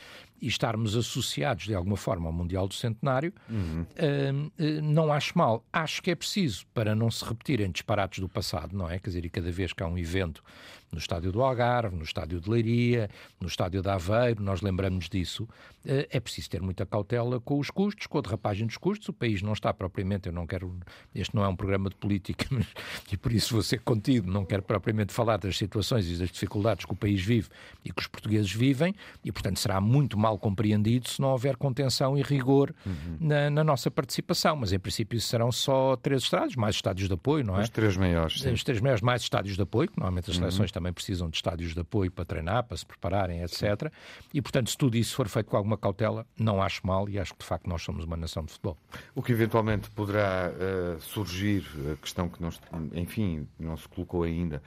e 0.42 0.48
estarmos 0.48 0.96
associados 0.96 1.66
de 1.66 1.76
alguma 1.76 1.98
forma 1.98 2.28
ao 2.28 2.34
Mundial 2.34 2.68
do 2.68 2.74
Centenário, 2.74 3.34
uhum. 3.50 3.82
uh, 3.82 4.82
não 4.82 5.12
acho 5.12 5.38
mal. 5.38 5.64
Acho 5.72 6.02
que 6.02 6.12
é 6.12 6.16
preciso 6.16 6.66
para 6.74 6.96
não 6.96 7.12
se 7.12 7.24
repetirem 7.26 7.70
disparates 7.70 8.20
do 8.20 8.30
passado, 8.30 8.76
não 8.76 8.90
é? 8.90 9.00
Quer 9.00 9.10
dizer, 9.10 9.26
e 9.26 9.30
cada 9.30 9.52
vez 9.52 9.74
que 9.74 9.84
há 9.84 9.88
um 9.88 9.98
evento 9.98 10.44
no 10.92 10.98
estádio 10.98 11.32
do 11.32 11.44
Algarve, 11.44 11.96
no 11.96 12.04
estádio 12.04 12.40
de 12.40 12.50
Leiria, 12.50 13.10
no 13.40 13.48
estádio 13.48 13.82
de 13.82 13.90
Aveiro, 13.90 14.42
nós 14.42 14.62
lembramos 14.62 15.08
disso, 15.08 15.48
é 15.86 16.20
preciso 16.20 16.50
ter 16.50 16.64
muita 16.64 16.84
cautela 16.84 17.40
com 17.40 17.60
os 17.60 17.70
custos, 17.70 18.08
com 18.08 18.18
a 18.18 18.22
derrapagem 18.22 18.66
dos 18.66 18.76
custos. 18.76 19.08
O 19.10 19.14
país 19.14 19.44
não 19.44 19.54
está 19.54 19.72
propriamente, 19.72 20.28
eu 20.28 20.34
não 20.34 20.48
quero, 20.48 20.76
este 21.14 21.36
não 21.36 21.44
é 21.44 21.48
um 21.48 21.56
programa 21.56 21.90
de 21.90 21.96
política, 21.96 22.46
mas, 22.50 22.66
e 23.12 23.18
por 23.30 23.36
isso 23.36 23.54
vou 23.54 23.62
ser 23.62 23.80
contido, 23.82 24.32
não 24.32 24.44
quero 24.44 24.64
propriamente 24.64 25.14
falar 25.14 25.38
das 25.38 25.56
situações 25.56 26.10
e 26.10 26.16
das 26.16 26.32
dificuldades 26.32 26.84
que 26.84 26.92
o 26.92 26.96
país 26.96 27.22
vive 27.22 27.48
e 27.86 27.92
que 27.92 28.02
os 28.02 28.08
portugueses 28.08 28.52
vivem, 28.52 28.96
e 29.24 29.32
portanto 29.32 29.60
será 29.60 29.80
muito 29.80 30.18
mal 30.18 30.40
compreendido 30.40 31.08
se 31.08 31.22
não 31.22 31.30
houver 31.30 31.56
contenção 31.56 32.18
e 32.18 32.24
rigor 32.24 32.74
uhum. 32.84 33.18
na, 33.20 33.52
na, 33.52 33.64
nossa 33.64 33.92
participação. 33.92 34.56
Mas 34.56 34.74
em 34.74 34.80
princípio 34.80 35.22
serão 35.22 35.52
só 35.52 35.96
três 35.96 36.24
estádios, 36.24 36.56
mais 36.56 36.74
estádios 36.74 37.08
de 37.08 37.14
apoio, 37.14 37.46
não 37.46 37.60
é? 37.60 37.62
Os 37.62 37.70
três 37.70 37.96
maiores. 37.96 38.42
Sim. 38.42 38.52
Os 38.52 38.64
três 38.64 38.82
maiores, 38.82 39.02
mais 39.04 39.22
estádios 39.22 39.56
de 39.56 39.62
apoio, 39.62 39.92
que 39.92 40.00
normalmente 40.00 40.32
as 40.32 40.36
uhum. 40.36 40.42
seleções 40.42 40.72
também 40.72 40.92
precisam 40.92 41.30
de 41.30 41.38
estádios 41.38 41.76
de 41.76 41.82
apoio 41.82 42.10
para 42.10 42.26
treinar, 42.26 42.64
para 42.64 42.78
se 42.78 42.86
prepararem, 42.86 43.44
etc. 43.44 43.62
Sim. 43.62 43.90
E 44.34 44.42
portanto, 44.42 44.72
se 44.72 44.78
tudo 44.78 44.98
isso 44.98 45.14
for 45.16 45.28
feito 45.28 45.52
com 45.52 45.58
alguma 45.58 45.78
cautela, 45.78 46.26
não 46.36 46.64
acho 46.64 46.82
mal 46.84 47.08
e 47.08 47.20
acho 47.20 47.34
que 47.34 47.42
de 47.42 47.46
facto 47.46 47.70
nós 47.70 47.84
somos 47.84 48.06
uma 48.06 48.18
nação 48.18 48.44
de 48.44 48.54
futebol. 48.54 48.76
O 49.14 49.22
que 49.22 49.32
eventualmente 49.32 49.88
poderá 49.92 50.50
uh, 50.50 51.00
surgir, 51.00 51.64
a 51.94 51.96
questão 51.96 52.28
que 52.28 52.42
não, 52.42 52.50
enfim, 52.96 53.19
não 53.58 53.78
se 53.78 53.88
colocou 53.88 54.24
ainda, 54.24 54.62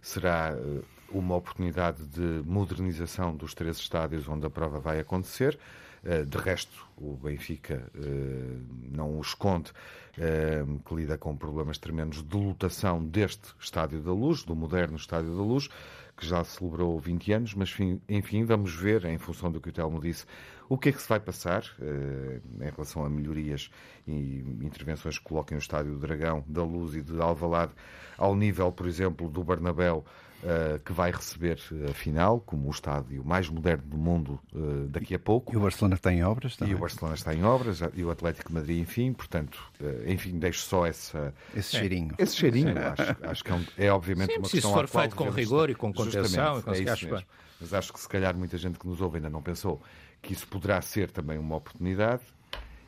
será. 0.00 0.54
Uh, 0.54 0.84
uma 1.10 1.36
oportunidade 1.36 2.04
de 2.06 2.42
modernização 2.44 3.36
dos 3.36 3.54
três 3.54 3.76
estádios 3.78 4.28
onde 4.28 4.46
a 4.46 4.50
prova 4.50 4.80
vai 4.80 4.98
acontecer. 4.98 5.58
Eh, 6.04 6.24
de 6.24 6.38
resto, 6.38 6.86
o 6.96 7.16
Benfica 7.16 7.90
eh, 7.94 8.58
não 8.92 9.18
o 9.18 9.20
esconde, 9.20 9.72
eh, 10.18 10.64
que 10.84 10.94
lida 10.94 11.18
com 11.18 11.36
problemas 11.36 11.78
tremendos 11.78 12.22
de 12.22 12.36
lotação 12.36 13.04
deste 13.04 13.54
Estádio 13.58 14.00
da 14.00 14.12
Luz, 14.12 14.44
do 14.44 14.54
moderno 14.54 14.96
Estádio 14.96 15.34
da 15.36 15.42
Luz, 15.42 15.68
que 16.16 16.26
já 16.26 16.42
celebrou 16.44 16.98
20 16.98 17.32
anos, 17.32 17.54
mas 17.54 17.76
enfim, 18.08 18.44
vamos 18.44 18.74
ver, 18.74 19.04
em 19.04 19.18
função 19.18 19.50
do 19.50 19.60
que 19.60 19.68
o 19.68 19.72
Telmo 19.72 20.00
disse, 20.00 20.24
o 20.68 20.76
que 20.76 20.88
é 20.88 20.92
que 20.92 21.00
se 21.00 21.08
vai 21.08 21.20
passar 21.20 21.64
em 21.80 22.70
relação 22.70 23.04
a 23.04 23.08
melhorias 23.08 23.70
e 24.06 24.44
intervenções 24.62 25.18
que 25.18 25.24
coloquem 25.24 25.56
o 25.56 25.60
Estádio 25.60 25.92
do 25.92 25.98
Dragão, 25.98 26.44
da 26.46 26.62
Luz 26.62 26.94
e 26.94 27.02
de 27.02 27.20
Alvalade 27.20 27.72
ao 28.18 28.34
nível, 28.34 28.72
por 28.72 28.86
exemplo, 28.86 29.28
do 29.28 29.44
Bernabéu 29.44 30.04
uh, 30.42 30.78
que 30.80 30.92
vai 30.92 31.10
receber 31.10 31.58
a 31.88 31.92
final, 31.92 32.40
como 32.40 32.68
o 32.68 32.70
estádio 32.70 33.24
mais 33.24 33.48
moderno 33.48 33.84
do 33.86 33.96
mundo 33.96 34.40
uh, 34.52 34.88
daqui 34.88 35.14
a 35.14 35.18
pouco. 35.18 35.52
E 35.52 35.56
o 35.56 35.60
Barcelona 35.60 35.94
está 35.94 36.12
em 36.12 36.22
obras 36.24 36.56
também. 36.56 36.72
E 36.72 36.76
o 36.76 36.78
Barcelona 36.78 37.14
está 37.14 37.34
em 37.34 37.44
obras, 37.44 37.80
e 37.94 38.04
o 38.04 38.10
Atlético 38.10 38.48
de 38.48 38.54
Madrid, 38.54 38.78
enfim, 38.80 39.12
portanto, 39.12 39.60
uh, 39.80 40.10
enfim, 40.10 40.38
deixo 40.38 40.62
só 40.62 40.86
essa... 40.86 41.34
Esse 41.54 41.76
cheirinho. 41.76 42.14
Esse 42.18 42.36
cheirinho, 42.36 42.74
acho, 42.78 43.16
acho, 43.22 43.44
que 43.44 43.50
é, 43.50 43.54
um, 43.54 43.64
é 43.78 43.92
obviamente 43.92 44.32
Sim, 44.32 44.38
uma 44.38 44.48
questão... 44.48 44.70
Se 44.70 44.76
for 44.76 44.88
feito 44.88 45.16
com 45.16 45.28
rigor 45.30 45.70
e 45.70 45.74
com 45.74 45.92
contenção... 45.92 46.62
É 46.66 46.78
isso 46.78 47.08
mesmo. 47.08 47.26
Mas 47.60 47.72
acho 47.72 47.92
que 47.92 48.00
se 48.00 48.08
calhar 48.08 48.36
muita 48.36 48.58
gente 48.58 48.78
que 48.78 48.86
nos 48.86 49.00
ouve 49.00 49.16
ainda 49.16 49.30
não 49.30 49.42
pensou 49.42 49.80
que 50.20 50.32
isso 50.32 50.46
poderá 50.46 50.80
ser 50.82 51.10
também 51.10 51.38
uma 51.38 51.56
oportunidade. 51.56 52.22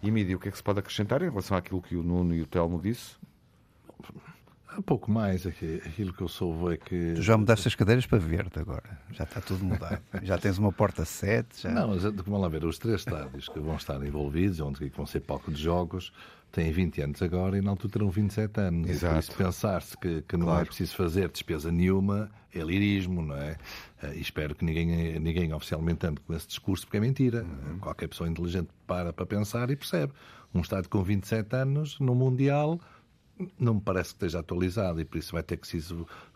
E 0.02 0.10
Mídia, 0.10 0.36
o 0.36 0.38
que 0.38 0.48
é 0.48 0.50
que 0.50 0.56
se 0.56 0.62
pode 0.62 0.78
acrescentar 0.78 1.22
em 1.22 1.28
relação 1.28 1.56
àquilo 1.56 1.80
que 1.80 1.96
o 1.96 2.02
Nuno 2.02 2.34
e 2.34 2.42
o 2.42 2.46
Telmo 2.46 2.80
disse? 2.80 3.16
Um 4.76 4.82
pouco 4.82 5.10
mais. 5.10 5.46
Aquilo 5.46 6.12
que 6.12 6.22
eu 6.22 6.28
soube 6.28 6.74
é 6.74 6.76
que. 6.76 7.14
Tu 7.14 7.22
já 7.22 7.36
mudaste 7.36 7.68
as 7.68 7.74
cadeiras 7.74 8.06
para 8.06 8.18
verde 8.18 8.58
agora. 8.58 8.98
Já 9.12 9.24
está 9.24 9.40
tudo 9.40 9.64
mudado. 9.64 10.00
já 10.22 10.36
tens 10.36 10.58
uma 10.58 10.72
porta 10.72 11.04
7. 11.04 11.62
Já... 11.62 11.70
Não, 11.70 11.88
mas 11.88 12.02
vamos 12.02 12.40
lá 12.40 12.48
ver. 12.48 12.64
Os 12.64 12.78
três 12.78 13.00
estádios 13.00 13.48
que 13.48 13.58
vão 13.58 13.76
estar 13.76 14.02
envolvidos, 14.04 14.60
onde 14.60 14.88
vão 14.90 15.06
ser 15.06 15.20
palco 15.20 15.50
de 15.50 15.62
jogos, 15.62 16.12
têm 16.52 16.70
20 16.70 17.02
anos 17.02 17.22
agora 17.22 17.56
e 17.56 17.62
na 17.62 17.70
altura 17.70 17.92
terão 17.92 18.10
27 18.10 18.60
anos. 18.60 18.90
Exato. 18.90 19.06
E 19.06 19.14
por 19.14 19.18
isso 19.20 19.32
pensar-se 19.32 19.96
que, 19.96 20.22
que 20.22 20.36
não 20.36 20.46
é 20.46 20.50
claro. 20.50 20.62
é 20.62 20.64
preciso 20.66 20.96
fazer 20.96 21.28
despesa 21.28 21.72
nenhuma 21.72 22.30
é 22.52 22.60
lirismo, 22.60 23.22
não 23.22 23.36
é? 23.36 23.56
Eh, 24.02 24.14
e 24.16 24.20
espero 24.20 24.54
que 24.54 24.64
ninguém, 24.64 25.18
ninguém 25.18 25.52
oficialmente 25.52 26.06
ande 26.06 26.20
com 26.20 26.34
esse 26.34 26.46
discurso, 26.46 26.86
porque 26.86 26.96
é 26.96 27.00
mentira. 27.00 27.44
Uhum. 27.44 27.78
Qualquer 27.78 28.08
pessoa 28.08 28.28
inteligente 28.28 28.68
para 28.86 29.12
para 29.12 29.26
pensar 29.26 29.70
e 29.70 29.76
percebe. 29.76 30.12
Um 30.54 30.60
estádio 30.60 30.88
com 30.88 31.02
27 31.02 31.54
anos, 31.56 31.98
no 32.00 32.14
Mundial 32.14 32.80
não 33.58 33.74
me 33.74 33.80
parece 33.80 34.10
que 34.10 34.16
esteja 34.16 34.40
atualizado 34.40 35.00
e 35.00 35.04
por 35.04 35.18
isso 35.18 35.32
vai 35.32 35.42
ter 35.42 35.56
que 35.56 35.66
se 35.66 35.76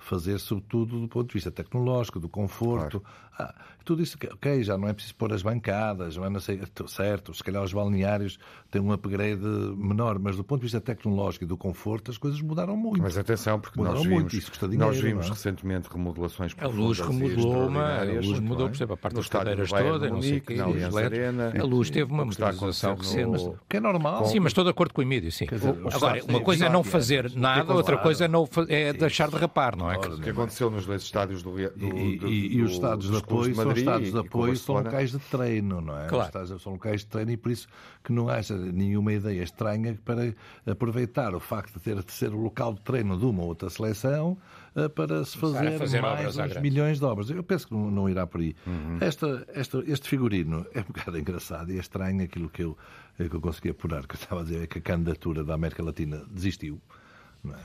fazer, 0.02 0.38
sobretudo 0.38 1.00
do 1.00 1.08
ponto 1.08 1.28
de 1.28 1.34
vista 1.34 1.50
tecnológico, 1.50 2.18
do 2.18 2.28
conforto. 2.28 3.00
Claro. 3.00 3.22
Ah, 3.38 3.54
tudo 3.84 4.02
isso, 4.02 4.16
ok, 4.30 4.62
já 4.62 4.76
não 4.76 4.86
é 4.86 4.92
preciso 4.92 5.14
pôr 5.16 5.32
as 5.32 5.42
bancadas, 5.42 6.16
não 6.16 6.24
é, 6.24 6.30
não 6.30 6.38
sei, 6.38 6.60
certo, 6.86 7.34
se 7.34 7.42
calhar 7.42 7.62
os 7.62 7.72
balneários 7.72 8.38
têm 8.70 8.80
um 8.80 8.92
upgrade 8.92 9.42
menor, 9.76 10.18
mas 10.18 10.36
do 10.36 10.44
ponto 10.44 10.60
de 10.60 10.66
vista 10.66 10.80
tecnológico 10.80 11.44
e 11.44 11.46
do 11.46 11.56
conforto 11.56 12.10
as 12.10 12.18
coisas 12.18 12.40
mudaram 12.40 12.76
muito. 12.76 13.02
Mas 13.02 13.16
atenção, 13.16 13.58
porque 13.58 13.78
mudaram 13.78 13.96
nós 13.98 14.06
vimos, 14.06 14.32
dinheiro, 14.32 14.78
nós 14.78 15.00
vimos 15.00 15.26
é? 15.26 15.30
recentemente 15.30 15.88
remodelações 15.90 16.54
A 16.58 16.68
luz 16.68 17.00
remodelou 17.00 17.68
uma, 17.68 18.00
a 18.00 18.04
luz 18.04 18.38
mudou, 18.38 18.68
por 18.68 18.76
exemplo, 18.76 18.94
a 18.94 18.96
parte 18.96 19.14
das 19.14 19.28
cadeiras 19.28 19.70
toda, 19.70 20.10
não 20.10 20.22
sei 20.22 20.40
que, 20.40 20.60
a 20.60 21.64
luz 21.64 21.90
teve 21.90 22.12
uma 22.12 22.24
modernização 22.24 22.94
recente. 22.94 23.50
Que 23.68 23.78
é 23.78 23.80
normal. 23.80 24.26
Sim, 24.26 24.40
mas 24.40 24.50
estou 24.50 24.62
de 24.62 24.70
acordo 24.70 24.92
com 24.92 25.00
o 25.00 25.04
Emílio, 25.04 25.32
sim. 25.32 25.46
Agora, 25.92 26.22
uma 26.28 26.40
coisa 26.40 26.66
é 26.66 26.68
não 26.68 26.84
fazer 26.84 27.32
nada, 27.34 27.72
outra 27.72 27.96
coisa 27.96 28.26
é, 28.26 28.28
não, 28.28 28.48
é 28.68 28.92
deixar 28.92 29.28
de 29.28 29.36
rapar, 29.36 29.74
não 29.74 29.90
é? 29.90 29.91
O 29.98 30.20
que 30.20 30.30
aconteceu 30.30 30.70
nos 30.70 30.86
dois 30.86 31.02
estádios 31.02 31.42
do, 31.42 31.52
do, 31.52 31.60
e, 31.60 31.68
do, 32.18 32.28
e, 32.28 32.56
e 32.56 32.62
os 32.62 32.72
estados 32.72 33.10
de 33.10 33.16
apoio 33.16 33.54
são 33.54 33.72
estados 33.72 34.12
de 34.12 34.18
apoio 34.18 34.56
são 34.56 34.74
locais 34.76 35.10
de 35.10 35.18
treino, 35.18 35.80
não 35.80 35.98
é? 35.98 36.06
Claro. 36.06 36.42
Os 36.42 36.62
são 36.62 36.72
locais 36.72 37.00
de 37.00 37.06
treino 37.06 37.30
e 37.30 37.36
por 37.36 37.52
isso 37.52 37.68
que 38.02 38.12
não 38.12 38.28
haja 38.28 38.56
nenhuma 38.56 39.12
ideia 39.12 39.42
estranha 39.42 39.98
para 40.04 40.34
aproveitar 40.66 41.34
o 41.34 41.40
facto 41.40 41.74
de 41.74 41.80
ter 41.80 42.02
de 42.02 42.12
ser 42.12 42.32
o 42.32 42.38
local 42.38 42.74
de 42.74 42.80
treino 42.80 43.18
de 43.18 43.24
uma 43.24 43.42
ou 43.42 43.48
outra 43.48 43.70
seleção 43.70 44.36
eh, 44.74 44.88
para 44.88 45.24
se 45.24 45.36
fazer, 45.36 45.78
fazer 45.78 46.00
mais 46.00 46.36
uns 46.36 46.56
milhões 46.56 46.98
de 46.98 47.04
obras. 47.04 47.28
Eu 47.28 47.42
penso 47.42 47.68
que 47.68 47.74
não, 47.74 47.90
não 47.90 48.08
irá 48.08 48.26
por 48.26 48.40
aí. 48.40 48.54
Uhum. 48.66 48.98
Esta, 49.00 49.46
esta, 49.54 49.82
este 49.86 50.08
figurino 50.08 50.66
é 50.72 50.80
um 50.80 50.84
bocado 50.92 51.18
engraçado 51.18 51.70
e 51.70 51.76
é 51.76 51.80
estranho 51.80 52.22
aquilo 52.24 52.48
que 52.48 52.62
eu, 52.62 52.76
que 53.16 53.34
eu 53.34 53.40
consegui 53.40 53.70
apurar, 53.70 54.06
que 54.06 54.14
eu 54.14 54.20
estava 54.20 54.40
a 54.40 54.44
dizer 54.44 54.62
é 54.62 54.66
que 54.66 54.78
a 54.78 54.82
candidatura 54.82 55.44
da 55.44 55.54
América 55.54 55.82
Latina 55.82 56.24
desistiu. 56.30 56.80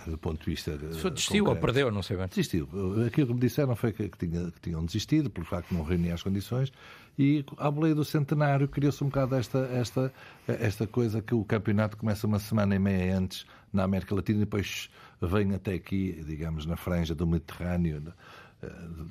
Do 0.08 0.18
ponto 0.18 0.40
de 0.40 0.46
vista. 0.50 0.72
Só 0.94 1.10
desistiu 1.10 1.46
concreto. 1.46 1.50
ou 1.50 1.74
perdeu, 1.74 1.92
não 1.92 2.02
sei 2.02 2.18
bem. 2.18 2.28
Desistiu. 2.28 2.68
Aquilo 3.06 3.28
que 3.28 3.34
me 3.34 3.40
disseram 3.40 3.76
foi 3.76 3.94
que, 3.94 4.10
que, 4.10 4.18
tinha, 4.18 4.52
que 4.52 4.60
tinham 4.60 4.84
desistido, 4.84 5.30
pelo 5.30 5.46
facto 5.46 5.70
de 5.70 5.76
não 5.76 5.84
reunir 5.84 6.12
as 6.12 6.24
condições, 6.24 6.72
e 7.18 7.46
à 7.58 7.70
boleia 7.70 7.94
do 7.94 8.04
centenário 8.04 8.68
criou-se 8.68 9.04
um 9.04 9.08
bocado 9.08 9.36
esta, 9.36 9.60
esta, 9.72 10.14
esta 10.48 10.88
coisa 10.88 11.22
que 11.22 11.36
o 11.36 11.44
campeonato 11.44 11.96
começa 11.96 12.26
uma 12.26 12.40
semana 12.40 12.76
e 12.76 12.80
meia 12.80 13.18
antes 13.18 13.46
na 13.72 13.84
América 13.84 14.16
Latina 14.16 14.38
e 14.38 14.46
depois 14.46 14.90
vem 15.22 15.54
até 15.54 15.76
aqui, 15.76 16.24
digamos, 16.26 16.66
na 16.66 16.76
franja 16.76 17.14
do 17.14 17.28
Mediterrâneo 17.28 18.02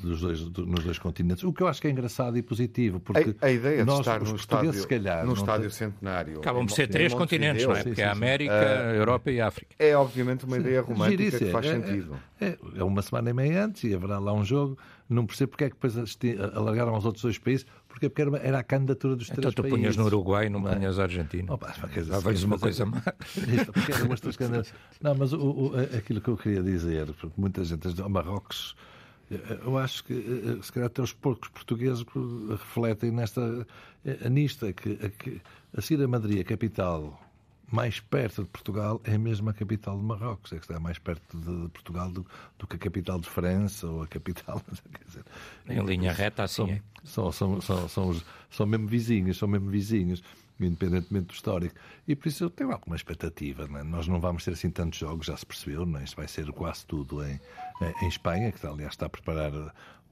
dos 0.02 0.20
dois, 0.20 0.40
nos 0.40 0.84
dois 0.84 0.98
continentes. 0.98 1.44
O 1.44 1.52
que 1.52 1.62
eu 1.62 1.68
acho 1.68 1.80
que 1.80 1.86
é 1.86 1.90
engraçado 1.90 2.36
e 2.36 2.42
positivo, 2.42 2.98
porque 2.98 3.36
a, 3.40 3.46
a 3.46 3.50
ideia 3.50 3.84
de 3.84 3.92
estar 3.92 4.20
no 4.20 4.34
estádio, 4.34 4.72
se 4.72 4.86
calhar, 4.86 5.24
no 5.24 5.34
estádio 5.34 5.70
centenário. 5.70 6.38
Acabam 6.38 6.66
de 6.66 6.74
ser 6.74 6.88
três 6.88 7.14
continentes, 7.14 7.64
não 7.64 7.76
é? 7.76 7.84
Porque 7.84 8.02
é 8.02 8.06
a 8.06 8.12
América, 8.12 8.52
a 8.52 8.94
Europa 8.94 9.30
e 9.30 9.40
a 9.40 9.46
África. 9.46 9.74
É 9.78 9.96
obviamente 9.96 10.44
uma 10.44 10.56
ideia 10.56 10.80
romântica 10.82 11.38
que 11.38 11.50
faz 11.50 11.66
é, 11.66 11.80
sentido. 11.80 12.18
É, 12.40 12.46
é, 12.46 12.58
é, 12.76 12.84
uma 12.84 13.00
semana 13.02 13.30
e 13.30 13.32
meia 13.32 13.64
antes 13.64 13.84
e 13.84 13.94
haverá 13.94 14.18
lá 14.18 14.32
um 14.32 14.44
jogo. 14.44 14.76
Não 15.08 15.24
percebo 15.24 15.50
porque 15.50 15.64
é 15.64 15.70
que 15.70 15.76
depois 15.76 15.96
alargaram 16.52 16.92
aos 16.92 17.04
outros 17.04 17.22
dois 17.22 17.38
países, 17.38 17.64
porque 17.88 18.10
era, 18.20 18.36
era 18.38 18.58
a 18.58 18.64
candidatura 18.64 19.14
dos 19.14 19.30
então, 19.30 19.42
três 19.42 19.54
tu 19.54 19.62
países. 19.62 19.78
punhas 19.78 19.96
no 19.96 20.06
Uruguai 20.06 20.46
e 20.46 20.50
não, 20.50 20.60
punhas 20.60 20.98
a 20.98 21.04
Argentina. 21.04 21.52
Opa, 21.52 21.72
Já 21.94 22.18
vejo 22.18 22.48
uma 22.48 22.58
coisa 22.58 22.84
má. 22.84 23.00
Não, 25.00 25.14
mas 25.14 25.32
o, 25.32 25.38
o, 25.38 25.72
aquilo 25.96 26.20
que 26.20 26.28
eu 26.28 26.36
queria 26.36 26.62
dizer, 26.62 27.06
porque 27.12 27.40
muita 27.40 27.62
gente 27.62 27.88
diz, 27.88 27.94
Marrocos 28.08 28.74
eu 29.30 29.76
acho 29.78 30.04
que, 30.04 30.12
eh, 30.14 30.62
se 30.62 30.72
calhar, 30.72 30.86
até 30.86 31.02
os 31.02 31.12
poucos 31.12 31.48
portugueses 31.48 32.04
refletem 32.48 33.10
nesta, 33.10 33.66
eh, 34.04 34.28
nisto, 34.28 34.66
é 34.66 34.72
que, 34.72 34.98
é 35.02 35.08
que 35.08 35.40
a 35.76 35.80
Cira 35.80 36.06
Madrid, 36.06 36.40
a 36.40 36.44
capital 36.44 37.20
mais 37.70 37.98
perto 37.98 38.44
de 38.44 38.48
Portugal, 38.48 39.00
é 39.02 39.18
mesmo 39.18 39.50
a 39.50 39.52
capital 39.52 39.98
de 39.98 40.04
Marrocos, 40.04 40.52
é 40.52 40.56
que 40.56 40.64
está 40.64 40.78
mais 40.78 40.98
perto 40.98 41.36
de 41.36 41.68
Portugal 41.70 42.10
do, 42.10 42.24
do 42.56 42.66
que 42.66 42.76
a 42.76 42.78
capital 42.78 43.18
de 43.18 43.28
França 43.28 43.88
ou 43.88 44.02
a 44.02 44.06
capital. 44.06 44.62
Dizer, 45.06 45.24
em 45.68 45.84
linha 45.84 46.12
reta, 46.12 46.44
assim 46.44 46.54
são, 46.54 46.70
é. 46.70 46.82
São, 47.02 47.32
são, 47.32 47.60
são, 47.60 47.88
são, 47.88 48.08
os, 48.08 48.24
são 48.48 48.66
mesmo 48.66 48.86
vizinhos, 48.86 49.36
são 49.36 49.48
mesmo 49.48 49.68
vizinhos 49.68 50.22
independentemente 50.60 51.26
do 51.26 51.32
histórico. 51.34 51.74
E 52.06 52.14
por 52.14 52.28
isso 52.28 52.44
eu 52.44 52.50
tenho 52.50 52.72
alguma 52.72 52.96
expectativa. 52.96 53.66
Não 53.66 53.78
é? 53.78 53.82
Nós 53.82 54.08
não 54.08 54.20
vamos 54.20 54.44
ter 54.44 54.52
assim 54.52 54.70
tantos 54.70 54.98
jogos, 54.98 55.26
já 55.26 55.36
se 55.36 55.44
percebeu, 55.44 55.84
não 55.84 56.00
é? 56.00 56.04
isto 56.04 56.16
vai 56.16 56.28
ser 56.28 56.50
quase 56.52 56.86
tudo 56.86 57.24
em, 57.24 57.40
em 58.02 58.08
Espanha, 58.08 58.52
que 58.52 58.66
aliás 58.66 58.92
está 58.92 59.06
a 59.06 59.08
preparar 59.08 59.52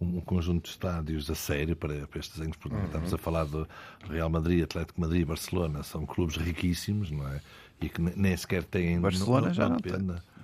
um, 0.00 0.20
conjunto 0.20 0.64
de 0.64 0.70
estádios 0.70 1.30
a 1.30 1.34
sério 1.34 1.76
para, 1.76 2.06
para 2.06 2.20
estes 2.20 2.40
anos, 2.40 2.56
porque 2.56 2.76
uhum. 2.76 2.84
estamos 2.84 3.14
a 3.14 3.18
falar 3.18 3.46
de 3.46 3.64
Real 4.08 4.28
Madrid, 4.28 4.62
Atlético 4.62 5.00
Madrid 5.00 5.22
e 5.22 5.24
Barcelona, 5.24 5.82
são 5.82 6.04
clubes 6.04 6.36
riquíssimos, 6.36 7.10
não 7.10 7.26
é? 7.28 7.40
E 7.80 7.88
que 7.88 8.00
nem 8.00 8.36
sequer 8.36 8.64
têm. 8.64 9.00
Barcelona 9.00 9.48
não, 9.48 9.54
já 9.54 9.68
não 9.68 9.78
pena. 9.78 10.14
tem. 10.14 10.34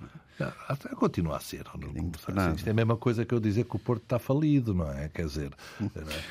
Até 0.67 0.89
continua 0.89 1.37
a 1.37 1.39
ser. 1.39 1.65
Não, 2.33 2.53
isto 2.53 2.67
é 2.67 2.71
a 2.71 2.73
mesma 2.73 2.97
coisa 2.97 3.25
que 3.25 3.33
eu 3.33 3.39
dizer 3.39 3.65
que 3.65 3.75
o 3.75 3.79
Porto 3.79 4.03
está 4.03 4.19
falido, 4.19 4.73
não 4.73 4.91
é? 4.91 5.09
Quer 5.09 5.25
dizer, 5.25 5.51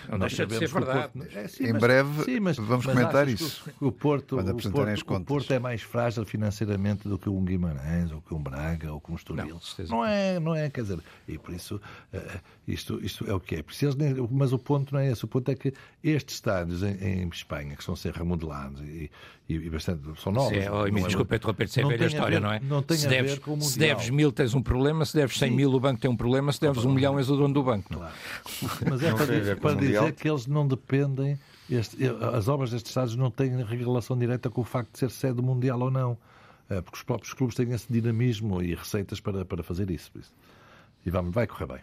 não 0.08 0.18
deixa 0.18 0.46
de 0.46 0.58
ser 0.58 0.68
verdade. 0.68 1.08
Porto... 1.12 1.36
É, 1.36 1.48
sim, 1.48 1.64
em 1.64 1.72
mas, 1.72 1.80
breve 1.80 2.24
sim, 2.24 2.40
mas, 2.40 2.56
vamos 2.56 2.86
mas 2.86 2.94
comentar 2.94 3.28
isso. 3.28 3.70
O 3.80 3.92
Porto, 3.92 4.38
o 4.38 4.44
Porto, 4.70 5.14
o 5.14 5.24
Porto 5.24 5.52
é 5.52 5.58
mais 5.58 5.82
frágil 5.82 6.24
financeiramente 6.24 7.08
do 7.08 7.18
que 7.18 7.28
um 7.28 7.44
Guimarães, 7.44 8.10
ou 8.12 8.20
que 8.20 8.34
um 8.34 8.42
Braga, 8.42 8.92
ou 8.92 9.00
que 9.00 9.12
um 9.12 9.14
Estoril. 9.14 9.60
Não, 9.78 9.86
não, 9.88 10.04
é, 10.04 10.40
não 10.40 10.54
é, 10.54 10.70
quer 10.70 10.82
dizer, 10.82 10.98
e 11.26 11.38
por 11.38 11.54
isso 11.54 11.76
uh, 12.12 12.40
isto, 12.66 13.04
isto 13.04 13.28
é 13.28 13.34
o 13.34 13.40
que 13.40 13.56
é. 13.56 13.62
Preciso, 13.62 13.96
mas 14.30 14.52
o 14.52 14.58
ponto 14.58 14.94
não 14.94 15.00
é 15.00 15.10
esse. 15.10 15.24
O 15.24 15.28
ponto 15.28 15.50
é 15.50 15.54
que 15.54 15.72
estes 16.02 16.36
estádios 16.36 16.82
em, 16.82 16.94
em 17.02 17.28
Espanha, 17.28 17.74
que 17.74 17.82
estão 17.82 17.94
a 17.94 17.96
ser 17.96 18.12
remodelados 18.14 18.80
e, 18.80 19.10
e, 19.50 19.66
e 19.66 19.70
bastante, 19.70 20.02
são 20.20 20.32
novos. 20.32 20.56
Sim, 20.56 20.68
oh, 20.68 20.84
me 20.84 21.02
desculpe 21.02 21.34
interromper, 21.34 21.64
isso 21.64 21.80
é 21.80 21.84
velha 21.84 22.06
história, 22.06 22.40
ver, 22.40 22.46
não 22.46 22.52
é? 22.52 22.60
Não 22.60 22.82
tem 22.82 22.96
se 22.96 23.06
a 23.06 23.10
deves, 23.10 23.32
ver 23.32 23.40
com. 23.40 23.60
Se 23.60 23.78
deves 23.78 24.08
mil 24.10 24.30
tens 24.30 24.54
um 24.54 24.62
problema, 24.62 25.04
se 25.04 25.14
deves 25.14 25.36
100 25.36 25.48
Sim. 25.48 25.56
mil 25.56 25.72
o 25.72 25.80
banco 25.80 26.00
tem 26.00 26.10
um 26.10 26.16
problema, 26.16 26.52
se 26.52 26.60
deves 26.60 26.84
um 26.84 26.92
milhão 26.94 27.18
és 27.18 27.28
o 27.28 27.36
dono 27.36 27.52
do 27.52 27.62
banco. 27.62 27.92
Claro. 27.92 28.14
Mas 28.88 29.02
é 29.02 29.12
para, 29.12 29.56
para 29.56 29.74
dizer 29.74 30.12
que 30.12 30.28
eles 30.28 30.46
não 30.46 30.66
dependem, 30.66 31.38
este, 31.68 31.96
as 32.32 32.46
obras 32.46 32.70
destes 32.70 32.90
Estados 32.90 33.16
não 33.16 33.30
têm 33.30 33.62
relação 33.64 34.16
direta 34.16 34.48
com 34.48 34.60
o 34.60 34.64
facto 34.64 34.92
de 34.92 34.98
ser 35.00 35.10
sede 35.10 35.42
mundial 35.42 35.80
ou 35.80 35.90
não. 35.90 36.16
É, 36.68 36.80
porque 36.80 36.98
os 36.98 37.02
próprios 37.02 37.34
clubes 37.34 37.56
têm 37.56 37.72
esse 37.72 37.92
dinamismo 37.92 38.62
e 38.62 38.76
receitas 38.76 39.18
para, 39.18 39.44
para 39.44 39.60
fazer 39.64 39.90
isso. 39.90 40.12
E 41.04 41.10
vamos, 41.10 41.34
vai 41.34 41.48
correr 41.48 41.66
bem. 41.66 41.80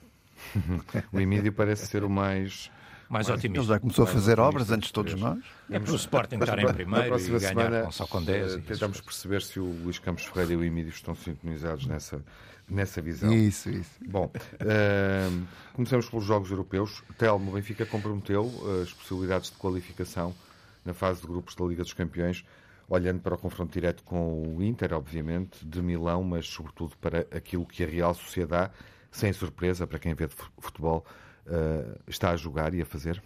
o 1.12 1.19
Emílio 1.19 1.51
parece 1.51 1.88
ser 1.88 2.06
o 2.06 2.10
mais 2.10 2.71
mais 3.10 3.30
otimista. 3.30 3.60
Ele 3.60 3.67
já 3.67 3.80
começou 3.80 4.04
a 4.04 4.08
fazer 4.08 4.39
obras 4.39 4.72
antes 4.72 4.88
de 4.88 4.93
todos 4.93 5.13
nós. 5.15 5.39
É 5.70 5.80
para 5.80 5.91
o 5.91 5.96
Sporting 5.96 6.38
estar 6.38 6.60
em 6.60 6.74
primeiro 6.74 7.20
e 7.20 7.39
ganhar 7.39 7.84
com, 7.86 7.91
só 7.91 8.06
com 8.06 8.24
10. 8.24 8.56
Uh, 8.56 8.62
tentamos 8.62 9.02
perceber 9.02 9.41
se 9.41 9.60
o 9.60 9.65
Luís 9.65 10.00
Campos 10.00 10.26
Ferreira 10.26 10.54
e 10.54 10.56
o 10.58 10.63
Emílio 10.63 10.89
estão 10.89 11.15
sintonizados 11.15 11.86
nessa, 11.86 12.24
nessa 12.70 13.02
visão. 13.02 13.32
Isso, 13.34 13.70
isso. 13.70 13.91
Bom, 14.08 14.26
uh, 14.36 15.48
começamos 15.74 16.10
pelos 16.10 16.26
Jogos 16.26 16.52
Europeus. 16.52 17.04
Telmo, 17.17 17.52
Benfica 17.52 17.86
comprometeu 17.86 18.43
uh, 18.43 18.82
as 18.84 18.93
possibilidades 18.93 19.50
de 19.52 19.58
qualificação 19.58 20.36
na 20.84 20.93
fase 20.93 21.22
de 21.22 21.28
grupos 21.28 21.56
da 21.56 21.65
Liga 21.65 21.84
dos 21.84 21.93
Campeões, 21.93 22.46
olhando 22.88 23.20
para 23.20 23.36
o 23.36 23.38
confronto 23.38 23.74
direto 23.74 24.04
com 24.04 24.56
o 24.56 24.63
Inter, 24.63 24.93
obviamente, 24.93 25.65
de 25.65 25.82
Milão, 25.82 26.24
mas 26.24 26.48
sobretudo 26.48 26.96
para 26.98 27.20
aquilo 27.36 27.65
que 27.65 27.84
a 27.84 27.88
Real 27.88 28.13
Sociedade, 28.13 28.72
sem 29.12 29.34
surpresa 29.34 29.86
para 29.86 30.00
quem 30.00 30.13
vê 30.13 30.28
de 30.28 30.36
futebol, 30.60 31.06
uh, 31.47 31.99
está 32.07 32.31
a 32.31 32.36
jogar 32.36 32.73
e 32.73 32.81
a 32.81 32.86
fazer? 32.86 33.21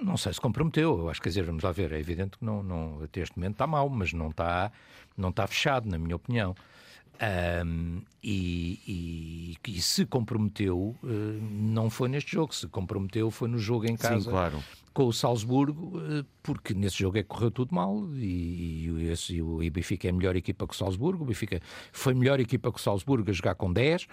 Não 0.00 0.16
sei 0.16 0.32
se 0.32 0.40
comprometeu, 0.40 0.98
eu 0.98 1.08
acho 1.08 1.20
que, 1.20 1.28
dizer, 1.28 1.44
vamos 1.44 1.62
lá 1.62 1.72
ver, 1.72 1.92
é 1.92 1.98
evidente 1.98 2.36
que 2.38 2.44
não, 2.44 2.62
não, 2.62 3.02
até 3.02 3.20
este 3.20 3.36
momento 3.36 3.52
está 3.52 3.66
mal, 3.66 3.88
mas 3.88 4.12
não 4.12 4.28
está, 4.28 4.70
não 5.16 5.30
está 5.30 5.46
fechado, 5.46 5.88
na 5.88 5.98
minha 5.98 6.16
opinião. 6.16 6.54
Um, 7.64 8.02
e, 8.22 8.80
e, 9.64 9.70
e, 9.70 9.80
se 9.80 10.04
comprometeu, 10.04 10.96
uh, 11.00 11.06
não 11.06 11.88
foi 11.88 12.08
neste 12.08 12.32
jogo, 12.32 12.52
se 12.52 12.66
comprometeu 12.66 13.30
foi 13.30 13.48
no 13.48 13.56
jogo 13.56 13.86
em 13.86 13.96
casa 13.96 14.20
Sim, 14.20 14.30
claro. 14.30 14.62
com 14.92 15.06
o 15.06 15.12
Salzburgo, 15.12 15.98
uh, 15.98 16.26
porque 16.42 16.74
nesse 16.74 16.98
jogo 16.98 17.16
é 17.16 17.22
que 17.22 17.28
correu 17.28 17.52
tudo 17.52 17.72
mal 17.72 18.04
e, 18.14 18.88
e, 18.88 19.08
esse, 19.12 19.40
o 19.40 19.58
Benfica 19.70 20.08
é 20.08 20.10
a 20.10 20.12
melhor 20.12 20.34
equipa 20.34 20.66
que 20.66 20.74
o 20.74 20.76
Salzburgo, 20.76 21.22
o 21.22 21.26
Benfica 21.26 21.60
foi 21.92 22.14
melhor 22.14 22.40
equipa 22.40 22.72
que 22.72 22.80
o 22.80 22.82
Salzburgo 22.82 23.30
a 23.30 23.32
jogar 23.32 23.54
com 23.54 23.72
10, 23.72 24.08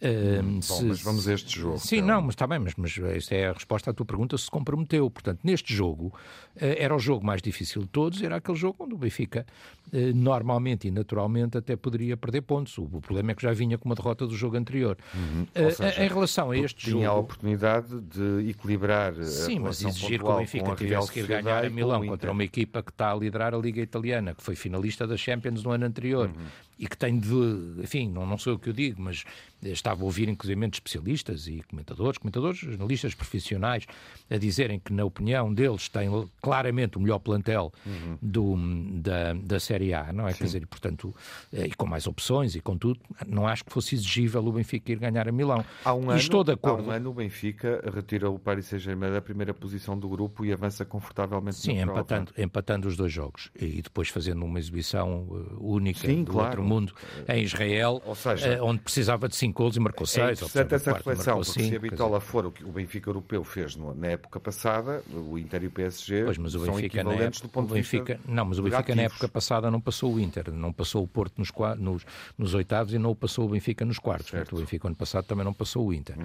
Bom, 0.00 0.60
se, 0.60 0.84
mas 0.84 1.02
vamos 1.02 1.26
a 1.26 1.34
este 1.34 1.58
jogo. 1.58 1.78
Sim, 1.78 1.96
então. 1.96 2.08
não, 2.08 2.22
mas 2.22 2.34
está 2.34 2.46
bem, 2.46 2.60
mas, 2.60 2.74
mas 2.76 2.96
esta 3.16 3.34
é 3.34 3.48
a 3.48 3.52
resposta 3.52 3.90
à 3.90 3.94
tua 3.94 4.06
pergunta, 4.06 4.38
se 4.38 4.48
comprometeu. 4.48 5.10
Portanto, 5.10 5.40
neste 5.42 5.74
jogo, 5.74 6.06
uh, 6.06 6.12
era 6.56 6.94
o 6.94 6.98
jogo 7.00 7.26
mais 7.26 7.42
difícil 7.42 7.82
de 7.82 7.88
todos, 7.88 8.22
era 8.22 8.36
aquele 8.36 8.56
jogo 8.56 8.84
onde 8.84 8.94
o 8.94 8.98
Benfica, 8.98 9.44
uh, 9.92 9.96
normalmente 10.14 10.86
e 10.86 10.90
naturalmente, 10.92 11.58
até 11.58 11.74
poderia 11.74 12.16
perder 12.16 12.42
pontos. 12.42 12.78
O, 12.78 12.84
o, 12.84 13.00
problema 13.00 13.32
é 13.32 13.34
que 13.34 13.42
já 13.42 13.52
vinha 13.52 13.76
com 13.76 13.88
uma 13.88 13.96
derrota 13.96 14.24
do 14.24 14.36
jogo 14.36 14.56
anterior. 14.56 14.96
Uhum. 15.12 15.42
Uh, 15.42 15.70
seja, 15.72 16.04
em 16.04 16.08
relação 16.08 16.52
a 16.52 16.56
este 16.56 16.84
tinha 16.84 16.90
jogo... 16.92 17.00
Tinha 17.00 17.10
a 17.10 17.14
oportunidade 17.14 18.00
de 18.00 18.50
equilibrar 18.50 19.14
Sim, 19.24 19.58
mas 19.58 19.82
exigir 19.82 20.20
que 20.20 20.26
o 20.26 20.36
Benfica 20.36 20.76
tivesse 20.76 21.10
que 21.10 21.20
ir 21.20 21.26
ganhar 21.26 21.64
a 21.64 21.70
Milão 21.70 22.06
contra 22.06 22.30
uma 22.30 22.44
equipa 22.44 22.84
que 22.84 22.90
está 22.90 23.10
a 23.10 23.16
liderar 23.16 23.52
a 23.52 23.58
Liga 23.58 23.80
Italiana, 23.80 24.32
que 24.32 24.44
foi 24.44 24.54
finalista 24.54 25.08
da 25.08 25.16
Champions 25.16 25.64
no 25.64 25.72
ano 25.72 25.86
anterior, 25.86 26.28
uhum. 26.28 26.46
e 26.78 26.86
que 26.86 26.96
tem 26.96 27.18
de... 27.18 27.82
Enfim, 27.82 28.08
não, 28.08 28.24
não 28.24 28.38
sou 28.38 28.52
eu 28.52 28.58
que 28.58 28.70
o 28.70 28.72
digo, 28.72 29.02
mas 29.02 29.24
estava 29.62 30.02
a 30.02 30.04
ouvir 30.04 30.28
inclusive 30.28 30.58
especialistas 30.66 31.46
e 31.46 31.62
comentadores, 31.68 32.18
comentadores, 32.18 32.58
jornalistas 32.58 33.14
profissionais, 33.14 33.86
a 34.30 34.36
dizerem 34.36 34.78
que, 34.78 34.92
na 34.92 35.04
opinião 35.04 35.52
deles, 35.52 35.88
tem 35.88 36.08
claramente 36.40 36.96
o 36.98 37.00
melhor 37.00 37.18
plantel 37.18 37.72
uhum. 37.84 38.18
do, 38.20 38.56
da, 39.00 39.32
da 39.34 39.60
Série 39.60 39.94
A, 39.94 40.12
não 40.12 40.26
é? 40.26 40.32
Sim. 40.32 40.38
Quer 40.38 40.44
dizer, 40.44 40.66
portanto, 40.66 41.14
eh, 41.52 41.66
e 41.66 41.74
com 41.74 41.86
mais 41.86 42.06
opções 42.06 42.54
e 42.54 42.60
com 42.60 42.76
tudo, 42.76 43.00
não 43.26 43.46
acho 43.46 43.64
que 43.64 43.72
fosse 43.72 43.94
exigível 43.94 44.44
o 44.46 44.52
Benfica 44.52 44.92
ir 44.92 44.98
ganhar 44.98 45.28
a 45.28 45.32
Milão. 45.32 45.64
Há 45.84 45.94
um, 45.94 46.10
ano, 46.10 46.18
estou 46.18 46.44
de 46.44 46.52
acordo. 46.52 46.84
há 46.84 46.86
um 46.86 46.90
ano 46.90 47.10
o 47.10 47.14
Benfica 47.14 47.82
retira 47.94 48.30
o 48.30 48.38
Paris 48.38 48.66
Saint-Germain 48.66 49.12
da 49.12 49.20
primeira 49.20 49.54
posição 49.54 49.98
do 49.98 50.08
grupo 50.08 50.44
e 50.44 50.52
avança 50.52 50.84
confortavelmente 50.84 51.56
Sim, 51.56 51.80
empatando, 51.80 52.32
empatando 52.36 52.88
os 52.88 52.96
dois 52.96 53.12
jogos 53.12 53.50
e 53.60 53.82
depois 53.82 54.08
fazendo 54.08 54.44
uma 54.44 54.58
exibição 54.58 55.26
eh, 55.30 55.54
única 55.58 56.06
Sim, 56.06 56.24
do 56.24 56.32
claro. 56.32 56.48
outro 56.48 56.64
mundo 56.64 56.94
em 57.28 57.42
Israel, 57.42 58.02
seja, 58.14 58.48
eh, 58.48 58.62
onde 58.62 58.80
precisava 58.80 59.28
de 59.28 59.36
5 59.36 59.47
gols 59.52 59.76
e 59.76 59.80
marcou 59.80 60.06
6. 60.06 60.18
É 60.18 60.32
interessante 60.32 60.74
essa 60.74 60.92
reflexão, 60.92 61.36
porque 61.36 61.52
cinco, 61.52 61.68
se 61.68 61.76
a 61.76 61.78
Bitola 61.78 62.18
dizer... 62.18 62.30
for 62.30 62.46
o 62.46 62.52
que 62.52 62.64
o 62.64 62.68
Benfica 62.68 63.10
europeu 63.10 63.44
fez 63.44 63.76
no, 63.76 63.94
na 63.94 64.08
época 64.08 64.40
passada, 64.40 65.02
o 65.12 65.38
Inter 65.38 65.64
e 65.64 65.66
o 65.66 65.70
PSG 65.70 66.24
pois, 66.24 66.38
mas 66.38 66.54
o 66.54 66.64
são 66.64 66.74
Benfica 66.74 66.98
equivalentes 66.98 67.40
época, 67.40 67.48
do 67.48 67.48
ponto 67.48 67.74
Benfica, 67.74 68.04
de 68.04 68.12
vista 68.18 68.32
Não, 68.32 68.44
mas 68.44 68.58
o 68.58 68.62
Benfica 68.62 68.94
na 68.94 69.02
época 69.02 69.28
passada 69.28 69.70
não 69.70 69.80
passou 69.80 70.14
o 70.14 70.20
Inter, 70.20 70.52
não 70.52 70.72
passou 70.72 71.02
o 71.02 71.08
Porto 71.08 71.38
nos, 71.38 71.50
nos, 71.78 72.06
nos 72.36 72.54
oitavos 72.54 72.92
e 72.92 72.98
não 72.98 73.14
passou 73.14 73.46
o 73.46 73.48
Benfica 73.48 73.84
nos 73.84 73.98
quartos. 73.98 74.30
Certo. 74.30 74.56
O 74.56 74.58
Benfica 74.58 74.88
ano 74.88 74.96
passado 74.96 75.24
também 75.24 75.44
não 75.44 75.52
passou 75.52 75.86
o 75.86 75.92
Inter. 75.92 76.18
Uhum. 76.18 76.24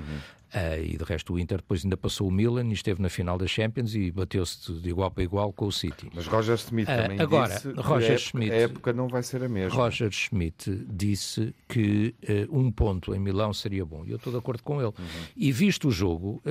Uh, 0.54 0.84
e 0.84 0.98
de 0.98 1.04
resto 1.04 1.34
o 1.34 1.40
Inter 1.40 1.58
depois 1.58 1.84
ainda 1.84 1.98
passou 1.98 2.28
o 2.28 2.32
Milan 2.32 2.68
e 2.68 2.74
esteve 2.74 3.02
na 3.02 3.10
final 3.10 3.40
da 3.40 3.48
Champions 3.48 3.96
e 3.96 4.12
bateu-se 4.12 4.72
de 4.72 4.88
igual 4.88 5.10
para 5.10 5.24
igual 5.24 5.52
com 5.52 5.66
o 5.66 5.72
City. 5.72 6.12
Mas 6.14 6.28
Roger 6.28 6.54
Smith 6.56 6.88
uh, 6.88 6.96
também 6.96 7.20
agora, 7.20 7.56
disse 7.56 7.72
Roger 7.72 7.80
que 7.80 7.82
a 7.82 8.14
época, 8.14 8.18
Schmidt, 8.20 8.52
a 8.52 8.56
época 8.56 8.94
não 8.94 9.08
vai 9.08 9.24
ser 9.24 9.44
a 9.44 9.50
mesma. 9.50 9.76
Roger 9.76 10.12
Schmidt 10.12 10.86
disse 10.88 11.56
que 11.68 12.14
uh, 12.30 12.56
um 12.56 12.72
ponto 12.72 13.13
em 13.16 13.20
Milão 13.20 13.54
seria 13.54 13.86
bom. 13.86 14.04
E 14.06 14.12
eu 14.12 14.18
estou 14.18 14.32
de 14.32 14.40
acordo 14.40 14.64
com 14.64 14.82
ele. 14.82 14.88
Uhum. 14.98 15.26
E 15.36 15.52
visto 15.52 15.88
o 15.88 15.92
jogo, 15.92 16.42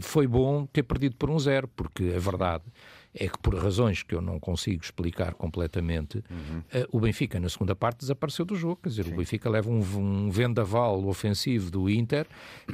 foi 0.00 0.26
bom 0.26 0.66
ter 0.66 0.82
perdido 0.82 1.16
por 1.16 1.30
um 1.30 1.38
zero, 1.38 1.68
porque 1.68 2.12
a 2.14 2.18
verdade 2.18 2.64
é 3.18 3.28
que 3.28 3.38
por 3.38 3.54
razões 3.54 4.02
que 4.02 4.14
eu 4.14 4.20
não 4.20 4.38
consigo 4.38 4.84
explicar 4.84 5.32
completamente, 5.34 6.22
uhum. 6.30 6.58
uh, 6.58 6.88
o 6.92 7.00
Benfica 7.00 7.40
na 7.40 7.48
segunda 7.48 7.74
parte 7.74 8.00
desapareceu 8.00 8.44
do 8.44 8.54
jogo. 8.54 8.78
Quer 8.82 8.90
dizer, 8.90 9.04
Sim. 9.06 9.14
o 9.14 9.16
Benfica 9.16 9.48
leva 9.48 9.70
um, 9.70 9.80
um, 9.80 10.30
vendaval 10.30 11.02
ofensivo 11.06 11.70
do 11.70 11.88
Inter 11.88 12.26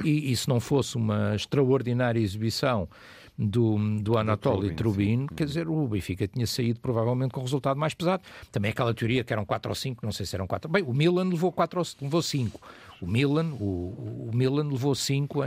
e, 0.03 0.31
e 0.31 0.35
se 0.35 0.49
não 0.49 0.59
fosse 0.59 0.97
uma 0.97 1.33
extraordinária 1.33 2.19
exibição 2.19 2.89
do, 3.37 3.77
do 3.99 4.17
Anatoly 4.17 4.75
Trubin, 4.75 5.27
quer 5.27 5.45
dizer, 5.45 5.67
o 5.67 5.87
Benfica 5.87 6.27
tinha 6.27 6.45
saído 6.45 6.79
provavelmente 6.79 7.31
com 7.31 7.39
o 7.39 7.43
resultado 7.43 7.77
mais 7.77 7.93
pesado. 7.93 8.23
Também 8.51 8.71
aquela 8.71 8.93
teoria 8.93 9.23
que 9.23 9.33
eram 9.33 9.45
4 9.45 9.69
ou 9.69 9.75
5, 9.75 10.05
não 10.05 10.11
sei 10.11 10.25
se 10.25 10.35
eram 10.35 10.45
4. 10.47 10.69
Bem, 10.69 10.83
o 10.83 10.93
Milan 10.93 11.29
levou 11.29 11.51
4 11.51 11.79
ou 11.79 11.85
levou 12.01 12.21
5. 12.21 12.59
O 13.03 13.07
Milan, 13.07 13.51
o, 13.59 14.29
o 14.29 14.31
Milan 14.33 14.69
levou 14.69 14.95
5 14.95 15.41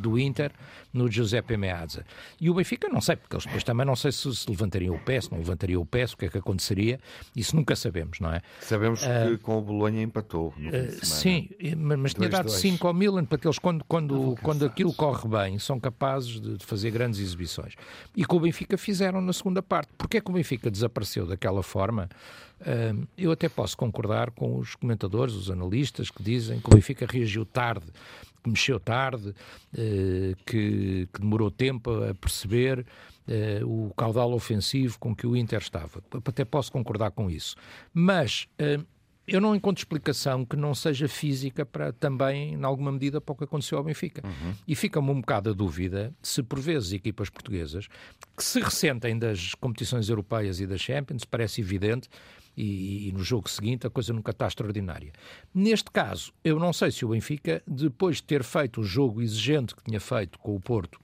do 0.00 0.18
Inter 0.18 0.50
no 0.92 1.08
Giuseppe 1.08 1.56
Meazza. 1.56 2.04
E 2.40 2.50
o 2.50 2.54
Benfica, 2.54 2.88
não 2.88 3.00
sei, 3.00 3.14
porque 3.14 3.36
eles 3.36 3.44
depois 3.44 3.62
também 3.62 3.86
não 3.86 3.94
sei 3.94 4.10
se, 4.10 4.34
se 4.34 4.50
levantariam 4.50 4.96
o 4.96 4.98
pé, 4.98 5.20
se 5.20 5.30
não 5.30 5.38
levantariam 5.38 5.80
o 5.80 5.86
pé, 5.86 6.04
o 6.04 6.16
que 6.16 6.24
é 6.24 6.28
que 6.28 6.38
aconteceria, 6.38 6.98
isso 7.36 7.54
nunca 7.54 7.76
sabemos, 7.76 8.18
não 8.18 8.32
é? 8.32 8.42
Sabemos 8.60 9.02
uh, 9.02 9.06
que 9.30 9.38
com 9.38 9.58
o 9.58 9.62
Bolonha 9.62 10.02
empatou 10.02 10.52
no 10.56 10.70
fim 10.70 10.76
uh, 10.76 11.06
Sim, 11.06 11.48
mas, 11.76 11.98
mas 11.98 12.14
tinha 12.14 12.28
dado 12.28 12.50
5 12.50 12.84
ao 12.84 12.92
Milan, 12.92 13.24
porque 13.24 13.46
eles, 13.46 13.60
quando, 13.60 13.84
quando, 13.84 14.34
quando 14.42 14.66
aquilo 14.66 14.92
corre 14.92 15.28
bem, 15.28 15.58
são 15.60 15.78
capazes 15.78 16.40
de, 16.40 16.56
de, 16.56 16.66
fazer 16.66 16.90
grandes 16.90 17.20
exibições. 17.20 17.74
E 18.16 18.24
com 18.24 18.38
o 18.38 18.40
Benfica 18.40 18.76
fizeram 18.76 19.20
na 19.20 19.32
segunda 19.32 19.62
parte. 19.62 19.92
Porquê 19.96 20.16
é 20.16 20.20
que 20.20 20.30
o 20.30 20.34
Benfica 20.34 20.68
desapareceu 20.68 21.26
daquela 21.26 21.62
forma? 21.62 22.08
Eu 23.16 23.30
até 23.30 23.48
posso 23.48 23.76
concordar 23.76 24.30
com 24.30 24.58
os 24.58 24.74
comentadores, 24.74 25.34
os 25.34 25.50
analistas, 25.50 26.10
que 26.10 26.22
dizem 26.22 26.60
que 26.60 26.66
o 26.68 26.74
Benfica 26.74 27.06
reagiu 27.08 27.44
tarde, 27.44 27.86
que 28.42 28.50
mexeu 28.50 28.80
tarde, 28.80 29.34
eh, 29.76 30.34
que, 30.46 31.08
que 31.12 31.20
demorou 31.20 31.50
tempo 31.50 31.90
a 32.04 32.14
perceber 32.14 32.86
eh, 33.28 33.60
o 33.64 33.92
caudal 33.96 34.32
ofensivo 34.32 34.98
com 34.98 35.14
que 35.14 35.26
o 35.26 35.36
Inter 35.36 35.60
estava. 35.60 36.02
Até 36.24 36.44
posso 36.44 36.72
concordar 36.72 37.10
com 37.10 37.30
isso. 37.30 37.56
Mas 37.92 38.48
eu 39.26 39.40
não 39.40 39.56
encontro 39.56 39.80
explicação 39.80 40.44
que 40.44 40.56
não 40.56 40.74
seja 40.74 41.08
física 41.08 41.66
para 41.66 41.92
também, 41.92 42.54
em 42.54 42.64
alguma 42.64 42.92
medida, 42.92 43.20
para 43.20 43.32
o 43.32 43.36
que 43.36 43.44
aconteceu 43.44 43.76
ao 43.76 43.84
Benfica. 43.84 44.22
Uhum. 44.24 44.54
E 44.68 44.76
fica-me 44.76 45.10
um 45.10 45.20
bocado 45.20 45.50
a 45.50 45.52
dúvida 45.52 46.14
se, 46.22 46.42
por 46.42 46.60
vezes, 46.60 46.92
equipas 46.92 47.28
portuguesas 47.28 47.88
que 48.36 48.44
se 48.44 48.60
ressentem 48.60 49.18
das 49.18 49.54
competições 49.54 50.08
europeias 50.08 50.60
e 50.60 50.66
das 50.66 50.80
Champions, 50.80 51.24
parece 51.24 51.60
evidente, 51.60 52.08
e, 52.56 53.08
e, 53.08 53.12
no 53.12 53.22
jogo 53.22 53.48
seguinte 53.50 53.86
a 53.86 53.90
coisa 53.90 54.12
nunca 54.12 54.30
está 54.30 54.46
extraordinária. 54.46 55.12
Neste 55.54 55.90
caso, 55.90 56.32
eu 56.42 56.58
não 56.58 56.72
sei 56.72 56.90
se 56.90 57.04
o 57.04 57.08
Benfica, 57.08 57.62
depois 57.66 58.16
de 58.16 58.24
ter 58.24 58.42
feito 58.42 58.80
o 58.80 58.84
jogo 58.84 59.22
exigente 59.22 59.74
que 59.74 59.84
tinha 59.84 60.00
feito 60.00 60.38
com 60.38 60.54
o 60.54 60.60
Porto 60.60 60.98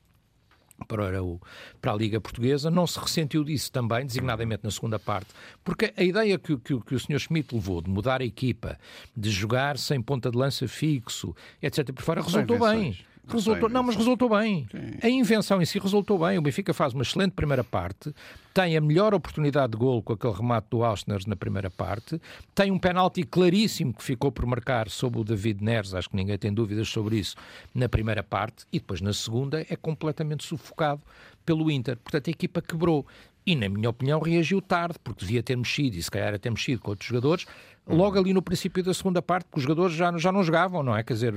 para, 0.87 1.23
o, 1.23 1.41
para 1.81 1.93
a 1.93 1.97
Liga 1.97 2.21
Portuguesa, 2.21 2.71
não 2.71 2.87
se 2.87 2.99
ressentiu 2.99 3.45
disso 3.45 3.71
também, 3.71 4.05
designadamente 4.05 4.65
na 4.65 4.71
segunda 4.71 4.99
parte, 4.99 5.29
porque 5.63 5.93
a 5.97 6.03
ideia 6.03 6.39
que, 6.39 6.57
que, 6.57 6.81
que 6.81 6.95
o 6.95 6.99
Sr. 6.99 7.19
Schmidt 7.19 7.55
levou 7.55 7.81
de 7.81 7.91
mudar 7.91 8.21
a 8.21 8.25
equipa, 8.25 8.79
de 9.17 9.31
jogar 9.31 9.79
sem 9.79 10.01
ponta 10.01 10.31
de 10.31 10.37
lança 10.37 10.67
fixo, 10.67 11.35
etc., 11.61 11.93
por 11.93 12.03
fora, 12.03 12.23
resultou 12.23 12.59
bem. 12.59 12.99
Resultou, 13.29 13.69
não, 13.69 13.83
mas 13.85 13.95
resultou 13.95 14.29
bem. 14.29 14.67
Sim. 14.71 14.99
A 15.01 15.09
invenção 15.09 15.63
em 15.63 15.65
si 15.65 15.79
resultou 15.79 16.19
bem. 16.19 16.39
O 16.39 16.43
Benfica 16.43 16.75
faz 16.75 16.93
uma 16.93 17.03
excelente 17.03 17.33
primeira 17.33 17.63
parte, 17.63 18.13
tem 18.53 18.77
a 18.77 18.81
melhor 18.81 19.15
oportunidade 19.15 19.73
de 19.73 19.79
golo 19.79 20.03
com 20.03 20.13
aquele 20.13 20.35
remate 20.35 20.67
do 20.71 20.85
Ausner 20.85 21.21
na 21.27 21.37
primeira 21.37 21.71
parte, 21.71 22.21
tem 22.55 22.71
um 22.71 22.79
penalti 22.79 23.23
claríssimo 23.23 23.95
que 23.95 24.03
ficou 24.03 24.33
por 24.33 24.45
marcar 24.45 24.91
sobre 24.91 25.21
o 25.21 25.25
David 25.25 25.63
Neres, 25.63 25.95
acho 25.95 26.11
que 26.11 26.17
ninguém 26.17 26.37
tem 26.37 26.53
dúvidas 26.53 26.89
sobre 26.89 27.17
isso, 27.17 27.37
na 27.75 27.89
primeira 27.89 28.23
parte, 28.23 28.67
e 28.73 28.79
depois 28.79 29.01
na 29.01 29.13
segunda 29.13 29.65
é 29.69 29.77
completamente 29.77 30.45
sufocado 30.45 31.01
pelo 31.47 31.71
Inter. 31.71 31.97
Portanto, 31.97 32.29
a 32.29 32.31
equipa 32.31 32.61
quebrou. 32.61 33.07
E, 33.45 33.57
na 33.57 33.69
minha 33.69 33.91
opinião, 33.91 34.21
reagiu 34.21 34.63
tarde, 34.63 34.99
porque 35.03 35.25
devia 35.25 35.43
ter 35.43 35.57
mexido, 35.57 35.97
e 35.97 36.03
se 36.03 36.09
calhar 36.09 36.33
até 36.33 36.49
mexido 36.49 36.81
com 36.81 36.91
outros 36.91 37.09
jogadores, 37.09 37.45
logo 37.87 38.19
ali 38.19 38.33
no 38.33 38.43
princípio 38.43 38.83
da 38.83 38.95
segunda 38.95 39.21
parte, 39.21 39.47
porque 39.47 39.59
os 39.59 39.63
jogadores 39.63 39.95
já, 39.95 40.17
já 40.17 40.31
não 40.31 40.43
jogavam, 40.43 40.83
não 40.83 40.97
é? 40.97 41.03
Quer 41.03 41.15
dizer, 41.15 41.35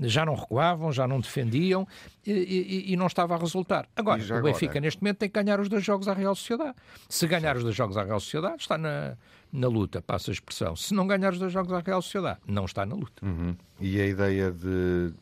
já 0.00 0.24
não 0.24 0.34
recuavam, 0.34 0.92
já 0.92 1.06
não 1.06 1.20
defendiam 1.20 1.86
e, 2.26 2.32
e, 2.32 2.92
e 2.92 2.96
não 2.96 3.06
estava 3.06 3.34
a 3.34 3.38
resultar. 3.38 3.86
Agora, 3.94 4.22
o 4.22 4.42
Benfica 4.42 4.72
agora? 4.72 4.80
neste 4.80 5.02
momento 5.02 5.18
tem 5.18 5.28
que 5.28 5.42
ganhar 5.42 5.60
os 5.60 5.68
dois 5.68 5.84
jogos 5.84 6.08
à 6.08 6.14
Real 6.14 6.34
Sociedade. 6.34 6.74
Se 7.08 7.26
ganhar 7.26 7.56
os 7.56 7.62
dois 7.62 7.74
jogos 7.74 7.96
à 7.96 8.02
Real 8.02 8.20
Sociedade, 8.20 8.62
está 8.62 8.78
na, 8.78 9.16
na 9.52 9.68
luta, 9.68 10.00
passa 10.00 10.30
a 10.30 10.32
expressão. 10.32 10.74
Se 10.74 10.94
não 10.94 11.06
ganhar 11.06 11.32
os 11.32 11.38
dois 11.38 11.52
jogos 11.52 11.72
à 11.72 11.80
Real 11.80 12.00
Sociedade, 12.00 12.40
não 12.46 12.64
está 12.64 12.86
na 12.86 12.94
luta. 12.94 13.24
Uhum. 13.24 13.54
E 13.78 14.00
a 14.00 14.06
ideia 14.06 14.50
de, 14.50 15.12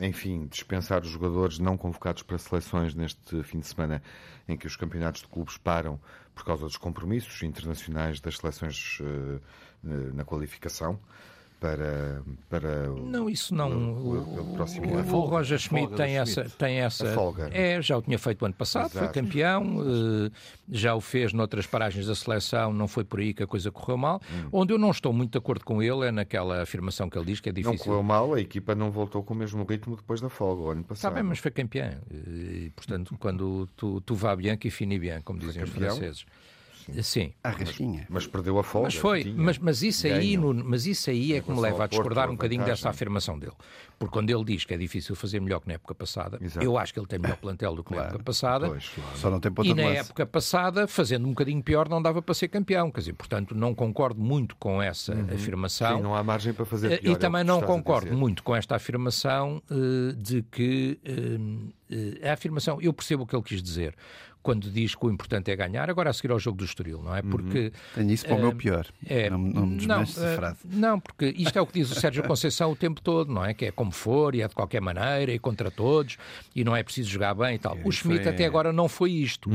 enfim, 0.00 0.46
dispensar 0.50 1.02
os 1.02 1.08
jogadores 1.08 1.58
não 1.58 1.76
convocados 1.76 2.22
para 2.22 2.38
seleções 2.38 2.94
neste 2.94 3.42
fim 3.44 3.60
de 3.60 3.66
semana 3.66 4.02
em 4.48 4.56
que 4.56 4.66
os 4.66 4.76
campeonatos 4.76 5.22
de 5.22 5.28
clubes 5.28 5.56
param 5.56 6.00
por 6.34 6.44
causa 6.44 6.64
dos 6.64 6.76
compromissos 6.76 7.42
internacionais 7.42 8.20
das 8.20 8.36
seleções 8.36 9.00
uh, 9.00 9.40
na 9.82 10.24
qualificação 10.24 10.98
para, 11.60 12.22
para 12.48 12.88
não 12.88 13.28
isso 13.28 13.52
não. 13.52 13.68
o, 13.68 14.14
o, 14.14 14.40
o 14.40 14.54
próximo 14.54 14.94
o, 14.94 14.98
ano. 14.98 15.16
O 15.16 15.20
Roger 15.22 15.58
Schmidt 15.58 15.92
tem 15.94 16.16
essa 16.16 16.44
tem 16.56 16.78
essa 16.78 17.04
é 17.50 17.82
já 17.82 17.98
o 17.98 18.02
tinha 18.02 18.18
feito 18.18 18.42
o 18.42 18.44
ano 18.44 18.54
passado 18.54 18.86
Exato. 18.86 18.98
foi 18.98 19.22
campeão 19.22 19.78
uh, 19.78 20.30
já 20.70 20.94
o 20.94 21.00
fez 21.00 21.32
noutras 21.32 21.66
paragens 21.66 22.06
da 22.06 22.14
seleção 22.14 22.72
não 22.72 22.86
foi 22.86 23.02
por 23.02 23.18
aí 23.18 23.34
que 23.34 23.42
a 23.42 23.46
coisa 23.46 23.72
correu 23.72 23.96
mal. 23.96 24.20
Hum. 24.32 24.48
onde 24.52 24.72
eu 24.72 24.78
não 24.78 24.90
estou 24.92 25.12
muito 25.12 25.32
de 25.32 25.38
acordo 25.38 25.64
com 25.64 25.82
ele 25.82 26.06
é 26.06 26.12
naquela 26.12 26.62
afirmação 26.62 27.10
que 27.10 27.18
ele 27.18 27.26
diz 27.26 27.40
que 27.40 27.48
é 27.48 27.52
difícil. 27.52 27.72
não 27.72 27.84
correu 27.84 28.02
mal 28.04 28.34
a 28.34 28.40
equipa 28.40 28.76
não 28.76 28.92
voltou 28.92 29.24
com 29.24 29.34
o 29.34 29.36
mesmo 29.36 29.64
ritmo 29.64 29.96
depois 29.96 30.20
da 30.20 30.28
folga 30.28 30.62
o 30.62 30.70
ano 30.70 30.84
passado. 30.84 31.10
está 31.10 31.10
bem 31.10 31.24
mas 31.24 31.40
foi 31.40 31.50
campeão. 31.50 31.90
E 32.08 32.70
portanto 32.76 33.16
quando 33.18 33.68
tu 33.76 34.00
tu 34.02 34.14
vá 34.14 34.36
bem 34.36 34.56
que 34.56 34.70
fini 34.70 34.96
bem 34.96 35.20
como 35.22 35.40
dizem 35.40 35.64
os 35.64 35.70
franceses 35.70 36.24
Sim. 37.02 37.32
A 37.42 37.50
rasquinha. 37.50 38.06
Mas, 38.08 38.24
mas, 38.24 38.26
perdeu 38.26 38.58
a 38.58 38.64
folga. 38.64 38.86
Mas 38.86 38.94
foi, 38.94 39.24
mas, 39.36 39.58
mas, 39.58 39.82
isso 39.82 40.06
aí, 40.06 40.36
no, 40.36 40.54
mas 40.54 40.86
isso 40.86 41.10
aí 41.10 41.34
é 41.34 41.40
que 41.40 41.50
me 41.50 41.60
leva 41.60 41.84
a 41.84 41.86
discordar 41.86 42.28
um 42.28 42.32
bocadinho 42.32 42.64
dessa 42.64 42.88
afirmação 42.88 43.38
dele. 43.38 43.52
Porque 43.98 44.12
quando 44.12 44.30
ele 44.30 44.44
diz 44.44 44.64
que 44.64 44.72
é 44.72 44.76
difícil 44.76 45.16
fazer 45.16 45.40
melhor 45.40 45.60
que 45.60 45.66
na 45.66 45.74
época 45.74 45.94
passada, 45.94 46.38
Exato. 46.40 46.64
eu 46.64 46.78
acho 46.78 46.94
que 46.94 47.00
ele 47.00 47.06
tem 47.06 47.18
melhor 47.18 47.36
plantel 47.36 47.74
do 47.74 47.82
que 47.82 47.88
claro. 47.88 48.02
na 48.02 48.08
época 48.10 48.24
passada. 48.24 48.68
Pois, 48.68 48.88
claro. 48.88 49.16
Só 49.16 49.30
não 49.30 49.40
tem 49.40 49.52
e 49.64 49.74
na 49.74 49.82
época 49.82 50.24
passada, 50.24 50.86
fazendo 50.86 51.26
um 51.26 51.30
bocadinho 51.30 51.62
pior, 51.62 51.88
não 51.88 52.00
dava 52.00 52.22
para 52.22 52.34
ser 52.34 52.48
campeão. 52.48 52.92
Quer 52.92 53.00
dizer, 53.00 53.12
portanto, 53.14 53.56
não 53.56 53.74
concordo 53.74 54.20
muito 54.20 54.54
com 54.56 54.80
essa 54.80 55.14
uhum. 55.14 55.34
afirmação. 55.34 55.96
Sim, 55.96 56.02
não 56.02 56.14
há 56.14 56.22
margem 56.22 56.52
para 56.52 56.64
fazer 56.64 56.92
eh, 56.92 56.96
pior. 56.98 57.10
E 57.10 57.14
é 57.14 57.18
também 57.18 57.42
não 57.42 57.60
concordo 57.60 58.16
muito 58.16 58.44
com 58.44 58.54
esta 58.54 58.76
afirmação 58.76 59.60
uh, 59.68 60.12
de 60.14 60.42
que 60.42 61.00
uh, 61.04 61.94
uh, 61.94 62.28
a 62.28 62.32
afirmação, 62.32 62.80
eu 62.80 62.92
percebo 62.92 63.24
o 63.24 63.26
que 63.26 63.34
ele 63.34 63.42
quis 63.42 63.60
dizer 63.60 63.96
quando 64.48 64.70
diz 64.70 64.94
que 64.94 65.04
o 65.04 65.10
importante 65.10 65.50
é 65.50 65.56
ganhar, 65.56 65.90
agora 65.90 66.08
a 66.08 66.12
seguir 66.14 66.32
ao 66.32 66.38
jogo 66.38 66.56
do 66.56 66.64
Estoril, 66.64 67.02
não 67.02 67.14
é? 67.14 67.20
Uhum. 67.20 67.28
Porque... 67.28 67.70
Tenho 67.94 68.10
isso 68.10 68.24
para 68.24 68.34
o 68.34 68.38
meu 68.38 68.54
pior. 68.54 68.86
É, 69.04 69.28
não, 69.28 69.36
não 69.36 69.66
me 69.66 69.76
desmanches 69.76 70.16
essa 70.16 70.36
frase. 70.36 70.60
Não, 70.64 70.98
porque 70.98 71.34
isto 71.36 71.58
é 71.58 71.60
o 71.60 71.66
que 71.66 71.74
diz 71.74 71.90
o 71.90 71.94
Sérgio 71.94 72.22
Conceição 72.22 72.72
o 72.72 72.76
tempo 72.76 73.02
todo, 73.02 73.30
não 73.30 73.44
é? 73.44 73.52
Que 73.52 73.66
é 73.66 73.70
como 73.70 73.92
for 73.92 74.34
e 74.34 74.40
é 74.40 74.48
de 74.48 74.54
qualquer 74.54 74.80
maneira 74.80 75.30
e 75.32 75.38
contra 75.38 75.70
todos 75.70 76.16
e 76.56 76.64
não 76.64 76.74
é 76.74 76.82
preciso 76.82 77.10
jogar 77.10 77.34
bem 77.34 77.56
e 77.56 77.58
tal. 77.58 77.76
O 77.84 77.92
Schmidt 77.92 78.26
é- 78.26 78.30
até 78.30 78.46
agora 78.46 78.72
não 78.72 78.88
foi 78.88 79.12
isto. 79.12 79.50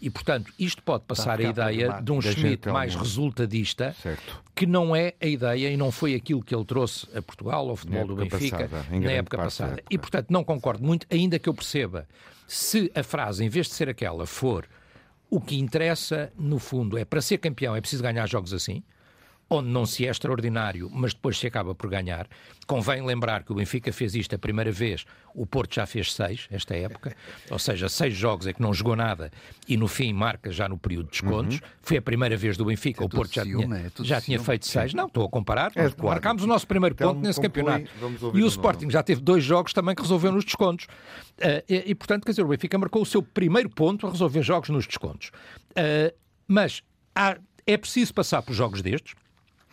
E, 0.00 0.08
portanto, 0.08 0.50
isto 0.58 0.82
pode 0.82 1.04
passar 1.04 1.38
a 1.38 1.42
ideia 1.42 2.00
de 2.02 2.10
um 2.10 2.22
Schmidt 2.22 2.40
gente, 2.40 2.68
mais 2.70 2.94
resultadista 2.94 3.94
Certo. 4.00 4.42
Que 4.58 4.66
não 4.66 4.94
é 4.96 5.14
a 5.20 5.26
ideia 5.26 5.70
e 5.70 5.76
não 5.76 5.92
foi 5.92 6.16
aquilo 6.16 6.42
que 6.42 6.52
ele 6.52 6.64
trouxe 6.64 7.06
a 7.16 7.22
Portugal, 7.22 7.68
ao 7.68 7.76
futebol 7.76 8.08
do 8.08 8.16
Benfica, 8.16 8.68
passada, 8.68 8.98
na 8.98 9.12
época 9.12 9.36
passada. 9.36 9.72
época. 9.74 9.86
E, 9.88 9.96
portanto, 9.96 10.30
não 10.30 10.42
concordo 10.42 10.84
muito, 10.84 11.06
ainda 11.08 11.38
que 11.38 11.48
eu 11.48 11.54
perceba 11.54 12.08
se 12.44 12.90
a 12.92 13.04
frase, 13.04 13.44
em 13.44 13.48
vez 13.48 13.68
de 13.68 13.74
ser 13.74 13.88
aquela, 13.88 14.26
for 14.26 14.66
o 15.30 15.40
que 15.40 15.56
interessa, 15.56 16.32
no 16.36 16.58
fundo, 16.58 16.98
é 16.98 17.04
para 17.04 17.20
ser 17.20 17.38
campeão 17.38 17.76
é 17.76 17.80
preciso 17.80 18.02
ganhar 18.02 18.26
jogos 18.26 18.52
assim, 18.52 18.82
onde 19.50 19.68
não 19.70 19.86
se 19.86 20.06
é 20.06 20.10
extraordinário, 20.10 20.90
mas 20.92 21.14
depois 21.14 21.38
se 21.38 21.46
acaba 21.46 21.74
por 21.74 21.88
ganhar. 21.88 22.26
Convém 22.66 23.02
lembrar 23.02 23.44
que 23.44 23.50
o 23.52 23.54
Benfica 23.54 23.90
fez 23.92 24.14
isto 24.14 24.34
a 24.34 24.38
primeira 24.38 24.70
vez, 24.70 25.06
o 25.34 25.46
Porto 25.46 25.74
já 25.74 25.86
fez 25.86 26.12
seis, 26.12 26.46
esta 26.50 26.76
época, 26.76 27.16
ou 27.50 27.58
seja, 27.58 27.88
seis 27.88 28.14
jogos 28.14 28.46
é 28.46 28.52
que 28.52 28.60
não 28.60 28.74
jogou 28.74 28.94
nada 28.94 29.30
e 29.66 29.74
no 29.76 29.88
fim 29.88 30.12
marca 30.12 30.52
já 30.52 30.68
no 30.68 30.76
período 30.76 31.06
de 31.06 31.12
descontos. 31.12 31.60
Foi 31.80 31.96
a 31.96 32.02
primeira 32.02 32.36
vez 32.36 32.58
do 32.58 32.66
Benfica, 32.66 33.02
É 33.02 33.06
o 33.06 33.08
Porto 33.08 33.34
já 33.34 33.42
ciúme, 33.42 33.64
tinha, 33.64 33.76
é 33.78 34.04
já 34.04 34.20
tinha 34.20 34.38
feito 34.38 34.66
seis. 34.66 34.92
Não, 34.92 35.06
estou 35.06 35.24
a 35.24 35.28
comparar, 35.30 35.72
É 35.74 35.90
marcámos 36.02 36.42
o 36.42 36.46
nosso 36.46 36.66
primeiro 36.66 36.94
Telmo 36.94 37.14
ponto 37.14 37.26
nesse 37.26 37.40
conclui, 37.40 37.64
campeonato. 37.64 38.36
E 38.36 38.42
o 38.42 38.46
Sporting 38.46 38.90
já 38.90 39.02
teve 39.02 39.22
dois 39.22 39.42
jogos 39.42 39.72
também 39.72 39.94
que 39.94 40.02
resolveu 40.02 40.30
nos 40.30 40.44
descontos. 40.44 40.86
Ah, 41.40 41.64
e, 41.66 41.84
e, 41.90 41.94
portanto, 41.94 42.24
quer 42.26 42.32
dizer, 42.32 42.42
o 42.42 42.48
Benfica 42.48 42.76
marcou 42.76 43.00
o 43.00 43.06
seu 43.06 43.22
primeiro 43.22 43.70
ponto 43.70 44.06
a 44.06 44.10
resolver 44.10 44.42
jogos 44.42 44.68
nos 44.68 44.86
descontos. 44.86 45.30
Ah, 45.74 46.12
mas 46.46 46.82
há- 47.14 47.38
é 47.66 47.76
preciso 47.78 48.12
passar 48.12 48.42
por 48.42 48.52
jogos 48.52 48.82
destes, 48.82 49.14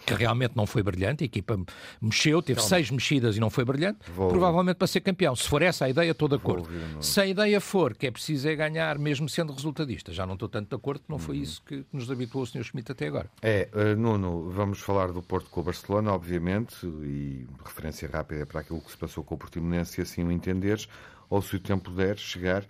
que 0.05 0.13
realmente 0.13 0.55
não 0.55 0.65
foi 0.65 0.83
brilhante, 0.83 1.23
a 1.23 1.25
equipa 1.25 1.59
mexeu, 2.01 2.41
teve 2.41 2.61
seis 2.61 2.89
mexidas 2.91 3.35
e 3.35 3.39
não 3.39 3.49
foi 3.49 3.65
brilhante, 3.65 3.99
Vou- 4.15 4.29
provavelmente 4.29 4.77
para 4.77 4.87
ser 4.87 5.01
campeão. 5.01 5.35
Se 5.35 5.47
for 5.47 5.61
essa 5.61 5.85
a 5.85 5.89
ideia, 5.89 6.11
estou 6.11 6.27
de 6.27 6.35
acordo. 6.35 6.63
ouvir 6.67 6.79
Nuno. 6.87 7.03
Se 7.03 7.19
a 7.21 7.25
ideia 7.25 7.59
for 7.59 7.95
que 7.95 8.07
é 8.07 8.11
preciso 8.11 8.47
é 8.47 8.55
ganhar, 8.55 8.97
mesmo 8.99 9.27
sendo 9.27 9.51
resultadista, 9.53 10.13
já 10.13 10.25
não 10.25 10.33
estou 10.33 10.47
tanto 10.49 10.69
de 10.69 10.75
acordo, 10.75 11.03
não 11.09 11.15
Uhum. 11.17 11.21
foi 11.21 11.37
isso 11.37 11.61
que 11.63 11.83
nos 11.91 12.09
habituou 12.11 12.43
o 12.43 12.47
Sr. 12.47 12.63
Schmidt 12.63 12.91
até 12.91 13.07
agora. 13.07 13.29
É, 13.41 13.67
eh, 13.73 13.95
Nuno, 13.95 14.49
vamos 14.51 14.79
falar 14.79 15.11
do 15.11 15.21
Porto 15.21 15.49
com 15.49 15.61
o 15.61 15.63
Barcelona, 15.63 16.11
obviamente, 16.13 16.75
e 16.85 17.47
referência 17.65 18.07
rápida 18.11 18.45
para 18.45 18.61
aquilo 18.61 18.81
que 18.81 18.91
se 18.91 18.97
passou 18.97 19.23
com 19.23 19.35
o 19.35 19.37
Portimonense, 19.37 19.93
se 19.93 20.01
assim 20.01 20.23
o 20.23 20.31
entenderes, 20.31 20.87
ou 21.29 21.41
se 21.41 21.55
o 21.55 21.59
tempo 21.59 21.89
der 21.91 22.17
chegar, 22.17 22.63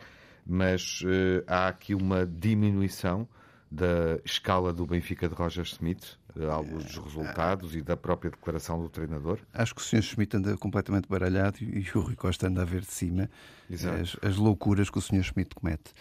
mas 0.45 1.02
eh, 1.06 1.43
há 1.48 1.67
aqui 1.67 1.93
uma 1.95 2.26
diminuição 2.26 3.28
da 3.69 4.19
escala 4.24 4.71
do 4.71 4.86
Benfica 4.86 5.28
de 5.28 5.36
Roger 5.36 5.63
Smith, 5.65 6.17
eh, 6.39 6.45
à 6.50 6.58
luz 6.58 6.86
dos 6.86 6.98
resultados 6.98 7.76
e 7.76 7.82
da 7.82 7.95
própria 7.98 8.32
declaração 8.32 8.82
do 8.82 8.89
treinador. 8.89 9.39
Acho 9.54 9.74
que 9.76 9.82
o 9.82 9.84
Sr. 9.84 10.02
Schmidt 10.02 10.36
anda 10.38 10.58
completamente 10.58 11.08
baralhado 11.08 11.58
e 11.62 11.86
o 11.95 12.02
Rui 12.02 12.15
Costa 12.15 12.48
anda 12.48 12.62
a 12.62 12.65
ver 12.65 12.82
de 12.82 12.91
cima 12.91 13.30
as, 13.71 14.15
as 14.21 14.36
loucuras 14.38 14.89
que 14.89 14.98
o 14.98 15.02
Sr. 15.02 15.24
Schmidt 15.24 15.56
comete. 15.56 15.91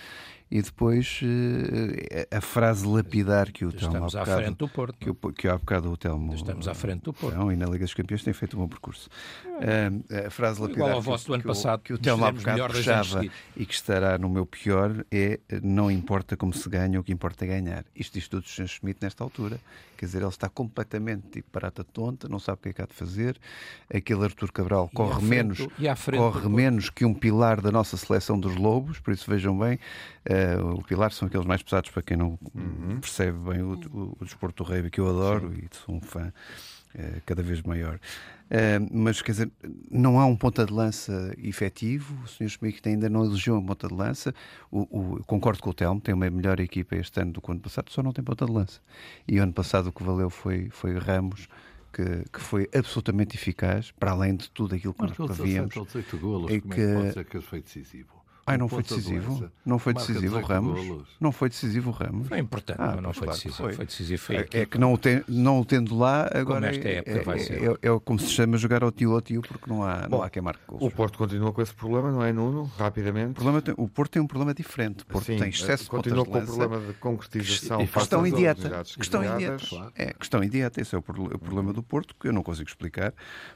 E 0.51 0.61
depois 0.61 1.21
eh, 1.23 2.29
a 2.31 2.41
frase 2.41 2.87
lapidar 2.87 3.51
que 3.51 3.65
o 3.65 3.73
Telmo 3.73 3.87
Estamos 3.95 4.15
à 4.15 4.21
bocado- 4.21 4.43
frente 4.43 4.57
do 4.59 4.69
Porto. 4.69 4.97
que, 4.99 5.11
o- 5.11 5.33
que 5.33 5.49
há 5.49 5.57
bocado 5.57 5.91
o 5.91 5.97
Telmo 5.97 6.35
Estamos 6.35 6.69
à 6.69 6.75
frente 6.75 7.03
do 7.05 7.13
Porto. 7.15 7.35
Não, 7.37 7.51
e 7.51 7.57
na 7.57 7.65
Liga 7.67 7.85
dos 7.85 7.95
Campeões 7.95 8.23
tem 8.23 8.33
feito 8.35 8.57
um 8.57 8.61
bom 8.61 8.69
percurso. 8.69 9.09
Ah, 9.47 10.27
a 10.27 10.31
frase 10.31 10.61
lapidar 10.61 10.87
Igual 10.89 10.97
ao 10.97 11.03
que 11.03 11.09
o- 11.09 11.11
vosso 11.13 11.27
do 11.27 11.35
ano 11.35 11.43
que 11.43 11.49
o- 11.49 11.53
passado, 11.53 11.81
que 11.83 11.93
o 11.95 11.99
Telmo 11.99 12.25
há 12.27 12.31
bocado 12.31 12.67
puxava 12.69 13.25
e 13.57 13.65
que 13.67 13.75
estará 13.75 14.19
no 14.19 14.29
meu 14.29 14.45
pior 14.47 15.05
é 15.11 15.41
não 15.63 15.91
importa 15.91 16.37
como 16.37 16.53
se 16.53 16.69
ganha, 16.69 17.01
o 17.01 17.03
que 17.03 17.13
importa 17.13 17.45
é 17.47 17.49
ganhar. 17.49 17.85
Isto 17.97 18.15
diz 18.15 18.29
tudo 18.29 18.45
o 18.45 18.49
Sr. 18.49 18.69
Schmidt 18.69 18.99
nesta 19.03 19.25
altura. 19.25 19.59
Quer 19.97 20.07
dizer, 20.07 20.24
ele 20.25 20.31
está 20.31 20.49
completamente 20.49 21.29
tipo 21.29 21.49
barata 21.53 21.85
tonta, 21.85 22.29
não 22.29 22.39
sabe 22.39 22.59
o 22.59 22.63
que 22.63 22.69
é 22.71 22.73
que 22.73 22.83
há 22.83 22.87
de 22.87 22.95
fazer. 22.95 23.39
Aquele 23.93 24.25
Artur 24.25 24.51
Cabral 24.53 24.89
E 24.93 24.97
corre 24.97 25.21
frente 25.21 25.29
menos, 25.29 25.59
e 25.61 26.17
corre 26.17 26.49
menos 26.49 26.91
que 26.91 27.05
um 27.05 27.15
pilar 27.15 27.61
da 27.61 27.71
nossa 27.71 27.97
seleção 27.97 28.39
dos 28.39 28.57
Lobos, 28.57 28.99
por 28.99 29.13
isso 29.13 29.31
vejam 29.31 29.57
bem, 29.59 29.79
eh, 30.25 30.57
o 30.59 30.83
pilar 30.83 31.13
são 31.13 31.29
aqueles 31.29 31.47
mais 31.47 31.63
pesados 31.63 31.91
para 31.91 32.03
quem 32.03 32.17
não 32.17 32.39
percebe 33.01 33.39
bem 33.39 33.63
o, 33.63 33.75
o, 33.93 34.17
o 34.21 34.25
desporto 34.25 34.65
do 34.65 34.71
rugby 34.71 34.91
que 34.91 35.01
eu 35.01 35.09
adoro 35.09 35.53
e 35.55 35.69
sou 35.85 35.95
um 35.95 36.01
fã 36.01 36.33
eh, 36.95 37.21
cada 37.27 37.43
vez 37.43 37.61
maior. 37.63 37.99
Eh, 38.57 38.79
mas 38.93 39.21
quer 39.21 39.33
dizer, 39.33 39.51
não 39.91 40.21
há 40.21 40.27
um 40.27 40.37
ponta 40.37 40.65
de 40.65 40.73
lança 40.73 41.35
efetivo. 41.39 42.15
O 42.25 42.29
Sr. 42.29 42.49
Schmidt 42.49 42.81
ainda 42.89 43.09
não 43.11 43.25
elogiou 43.25 43.59
um 43.59 43.67
ponta 43.67 43.89
de 43.89 43.95
lança. 43.95 44.33
O, 44.71 44.83
o- 45.17 45.25
concordo 45.25 45.61
com 45.61 45.71
o 45.71 45.75
Telmo, 45.75 46.01
tem 46.01 46.15
uma 46.15 46.31
melhor 46.31 46.61
equipa 46.61 46.95
este 46.97 47.21
ano 47.21 47.33
do 47.33 47.41
que 47.41 47.49
o 47.49 47.53
ano 47.53 47.61
passado, 47.61 47.91
só 47.91 48.03
não 48.03 48.13
tem 48.13 48.23
ponta 48.25 48.47
de 48.47 48.53
lança. 48.53 48.81
E 49.27 49.41
o 49.41 49.43
ano 49.43 49.53
passado 49.53 49.89
o 49.89 49.93
que 49.93 50.03
valeu 50.05 50.31
foi, 50.31 50.69
foi 50.71 50.97
Ramos. 50.99 51.49
Que, 51.93 52.25
que 52.33 52.41
foi 52.41 52.69
absolutamente 52.75 53.37
eficaz, 53.37 53.93
para 53.93 54.11
além 54.11 54.35
de 54.35 54.51
tudo 54.51 54.75
aquilo 54.75 54.93
que 54.93 55.01
Marcou 55.03 55.29
nós 55.29 55.37
17 55.39 55.43
prevíamos. 55.71 55.77
ou 55.77 55.85
18 55.85 56.19
golos. 56.19 56.51
é 56.53 56.61
Como 56.61 56.75
é 56.75 56.77
que- 56.77 56.87
que 56.89 56.93
pode 56.95 57.13
ser 57.13 57.25
que 57.25 57.41
foi 57.41 57.61
decisivo? 57.63 58.24
Ai, 58.47 58.59
não 58.59 58.69
foi 58.69 58.83
decisivo? 58.83 59.51
Não 59.65 59.79
foi 59.79 59.93
marca 59.95 60.07
decisivo 60.13 60.37
o 60.37 60.41
18 60.41 60.47
Ramos? 60.53 60.87
golos. 60.87 61.09
Não 61.21 61.33
foi 61.33 61.49
decisivo 61.49 61.91
o 61.91 61.93
Ramos? 61.93 62.29
Foi 62.29 62.39
importante, 62.39 62.77
Ah, 62.81 62.93
mas 62.95 63.03
não 63.03 63.13
foi 63.13 63.27
claro 63.27 63.41
que 63.41 63.47
decisivo. 63.47 63.57
foi. 63.69 63.73
Foi 63.75 63.87
decisivo. 63.87 64.23
Foi 64.23 64.37
É, 64.37 64.49
é 64.53 64.67
que 64.67 64.79
não 64.79 64.93
o, 64.93 64.99
ten- 64.99 65.23
não 65.29 65.61
o 65.61 65.65
tendo 65.65 65.97
lá, 65.97 66.29
agora 66.35 66.69
esta 66.69 66.87
é, 66.89 66.95
época 66.97 67.11
é, 67.19 67.23
vai 67.23 67.39
ser. 67.39 67.63
é- 67.63 67.89
é 67.89 68.01
como 68.05 68.19
se 68.19 68.29
chama 68.29 68.57
jogar 68.59 68.83
ao 68.85 68.93
tio 68.93 69.13
ao 69.15 69.21
tio, 69.21 69.41
porque 69.43 69.69
não 69.71 69.83
há, 69.83 70.03
não 70.03 70.09
Bom, 70.11 70.23
há 70.23 70.29
quem 70.31 70.43
marque 70.43 70.61
gols. 70.67 70.83
O 70.83 70.91
Porto 70.91 71.17
continua 71.19 71.53
com 71.53 71.63
esse 71.63 71.73
problema, 71.75 72.11
não 72.13 72.23
é, 72.23 72.33
Nuno? 72.33 72.71
Rapidamente. 72.79 73.31
O, 73.31 73.35
problema 73.35 73.63
tem- 73.63 73.75
o 73.79 73.89
Porto 73.89 74.11
tem 74.13 74.23
um 74.23 74.27
problema 74.27 74.53
diferente. 74.55 75.03
O 75.03 75.07
Porto 75.07 75.27
Sim, 75.27 75.37
tem 75.39 75.49
excesso 75.49 75.85
de 75.85 75.91
continua 75.91 76.25
com 76.27 76.39
o 76.39 76.43
problema 76.45 76.81
de 76.81 76.93
concretização. 76.95 77.81
E 77.81 77.87
face 77.87 78.05
Questão 78.09 78.21
oportunidades 78.21 78.97
Questão 78.97 79.25
imediata. 79.25 79.93
É, 79.97 80.13
questão 80.13 80.41
imediata. 80.43 80.81
Esse 80.81 80.95
é 80.95 80.99
o, 80.99 81.03
pro- 81.03 81.25
o 81.35 81.39
problema 81.39 81.73
do 81.73 81.83
Porto, 81.83 82.15
que 82.19 82.29
eu 82.29 82.33
não 82.33 82.43
consigo 82.43 82.69
explicar, 82.69 83.13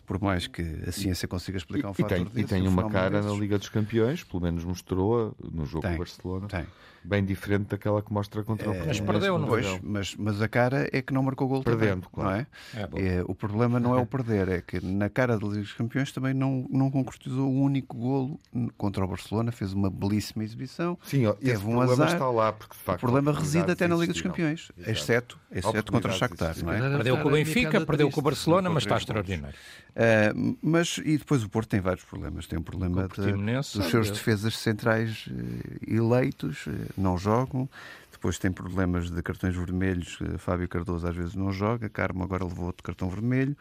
por 0.07 0.21
mais 0.21 0.47
que 0.47 0.63
a 0.87 0.93
ciência 0.93 1.29
consiga 1.29 1.59
explicar 1.59 1.89
um 1.89 1.93
E 1.93 1.95
fator 1.95 2.09
tem, 2.09 2.25
desse, 2.25 2.41
e 2.41 2.45
tem 2.45 2.63
um 2.67 2.71
uma 2.71 2.89
cara 2.91 3.21
na. 3.23 3.33
Liga 3.39 3.59
dos 3.59 3.69
Campeões, 3.69 4.25
pelo 4.25 4.43
menos 4.43 4.65
mostrou 4.79 5.35
no 5.53 5.67
jogo 5.67 5.83
Tem, 5.83 5.93
do 5.93 5.99
Barcelona, 5.99 6.47
Tem. 6.49 6.67
bem 7.03 7.25
diferente 7.25 7.69
daquela 7.69 8.01
que 8.03 8.13
mostra 8.13 8.43
contra 8.45 8.67
o 8.71 8.75
Mas 8.75 8.85
Portimonense 8.87 9.13
perdeu, 9.21 9.39
no 9.39 9.47
não 9.47 9.53
Dragão. 9.53 9.81
mas, 9.83 10.15
mas 10.17 10.41
a 10.43 10.49
cara 10.49 10.89
é 10.93 11.03
que 11.03 11.13
não 11.13 11.23
marcou 11.23 11.49
gol 11.49 11.63
Perdendo, 11.63 12.03
também, 12.09 12.11
claro. 12.13 12.47
não 12.75 13.01
é? 13.01 13.03
É. 13.03 13.17
É, 13.19 13.25
o 13.27 13.35
problema 13.35 13.81
não 13.81 13.95
é 13.97 14.01
o 14.01 14.07
perder, 14.07 14.49
é 14.49 14.61
que 14.61 14.81
na 14.85 15.09
cara 15.09 15.37
da 15.39 15.47
Liga 15.47 15.61
dos 15.63 15.73
Campeões 15.73 16.13
também 16.13 16.33
não, 16.35 16.67
não 16.71 16.91
concretizou 16.91 17.49
o 17.51 17.61
único 17.63 17.97
golo 17.97 18.39
contra 18.77 19.05
o 19.05 19.09
Barcelona, 19.09 19.51
fez 19.53 19.73
uma 19.73 19.91
belíssima 19.91 20.45
exibição. 20.45 20.97
Sim, 21.03 21.25
Teve 21.35 21.59
um 21.67 21.73
problema 21.77 21.93
azar. 21.93 22.13
está 22.13 22.31
lá, 22.31 22.53
porque 22.53 22.75
de 22.75 22.81
O 22.81 22.85
facto. 22.85 23.01
problema 23.01 23.33
reside 23.33 23.71
até 23.71 23.89
na 23.89 23.97
Liga 23.97 24.13
dos. 24.13 24.23
Campeões, 24.23 24.71
Exato. 24.77 24.91
exceto, 24.91 25.39
exceto 25.51 25.93
contra 25.93 26.13
o 26.13 26.15
Shakhtar, 26.15 26.55
não 26.65 26.73
é? 26.73 26.79
Perdeu 26.81 27.19
com 27.19 27.29
o 27.29 27.33
Benfica, 27.33 27.81
perdeu 27.85 28.11
com 28.11 28.21
o 28.21 28.23
Barcelona, 28.23 28.69
mas 28.71 28.83
está 28.85 28.97
extraordinário. 28.97 29.57
Ah, 29.97 30.33
mas 30.63 30.99
e 30.99 31.17
depois 31.19 31.43
o 31.43 31.49
Porto 31.49 31.69
tem 31.71 31.81
vários 31.81 32.05
problemas. 32.05 32.47
Tem 32.47 32.59
um 32.59 32.63
problema 32.63 33.05
o 33.07 33.09
de- 33.09 33.33
dos 33.33 33.91
seus 33.91 34.11
defesas 34.11 34.57
centrais 34.69 35.27
eh, 35.31 35.95
eleitos, 35.95 36.65
eh, 36.69 36.73
não 36.97 37.17
jogam. 37.17 37.69
Depois 38.13 38.39
tem 38.39 38.51
problemas 38.51 39.11
de 39.11 39.23
cartões 39.23 39.55
vermelhos. 39.55 40.19
eh, 40.23 40.39
Fábio 40.39 40.69
Cardoso 40.69 41.07
às 41.07 41.15
vezes 41.17 41.35
não 41.35 41.53
joga. 41.53 41.89
Carmo 41.89 42.23
agora 42.23 42.45
levou 42.45 42.67
outro 42.67 42.83
cartão 42.83 43.09
vermelho. 43.09 43.57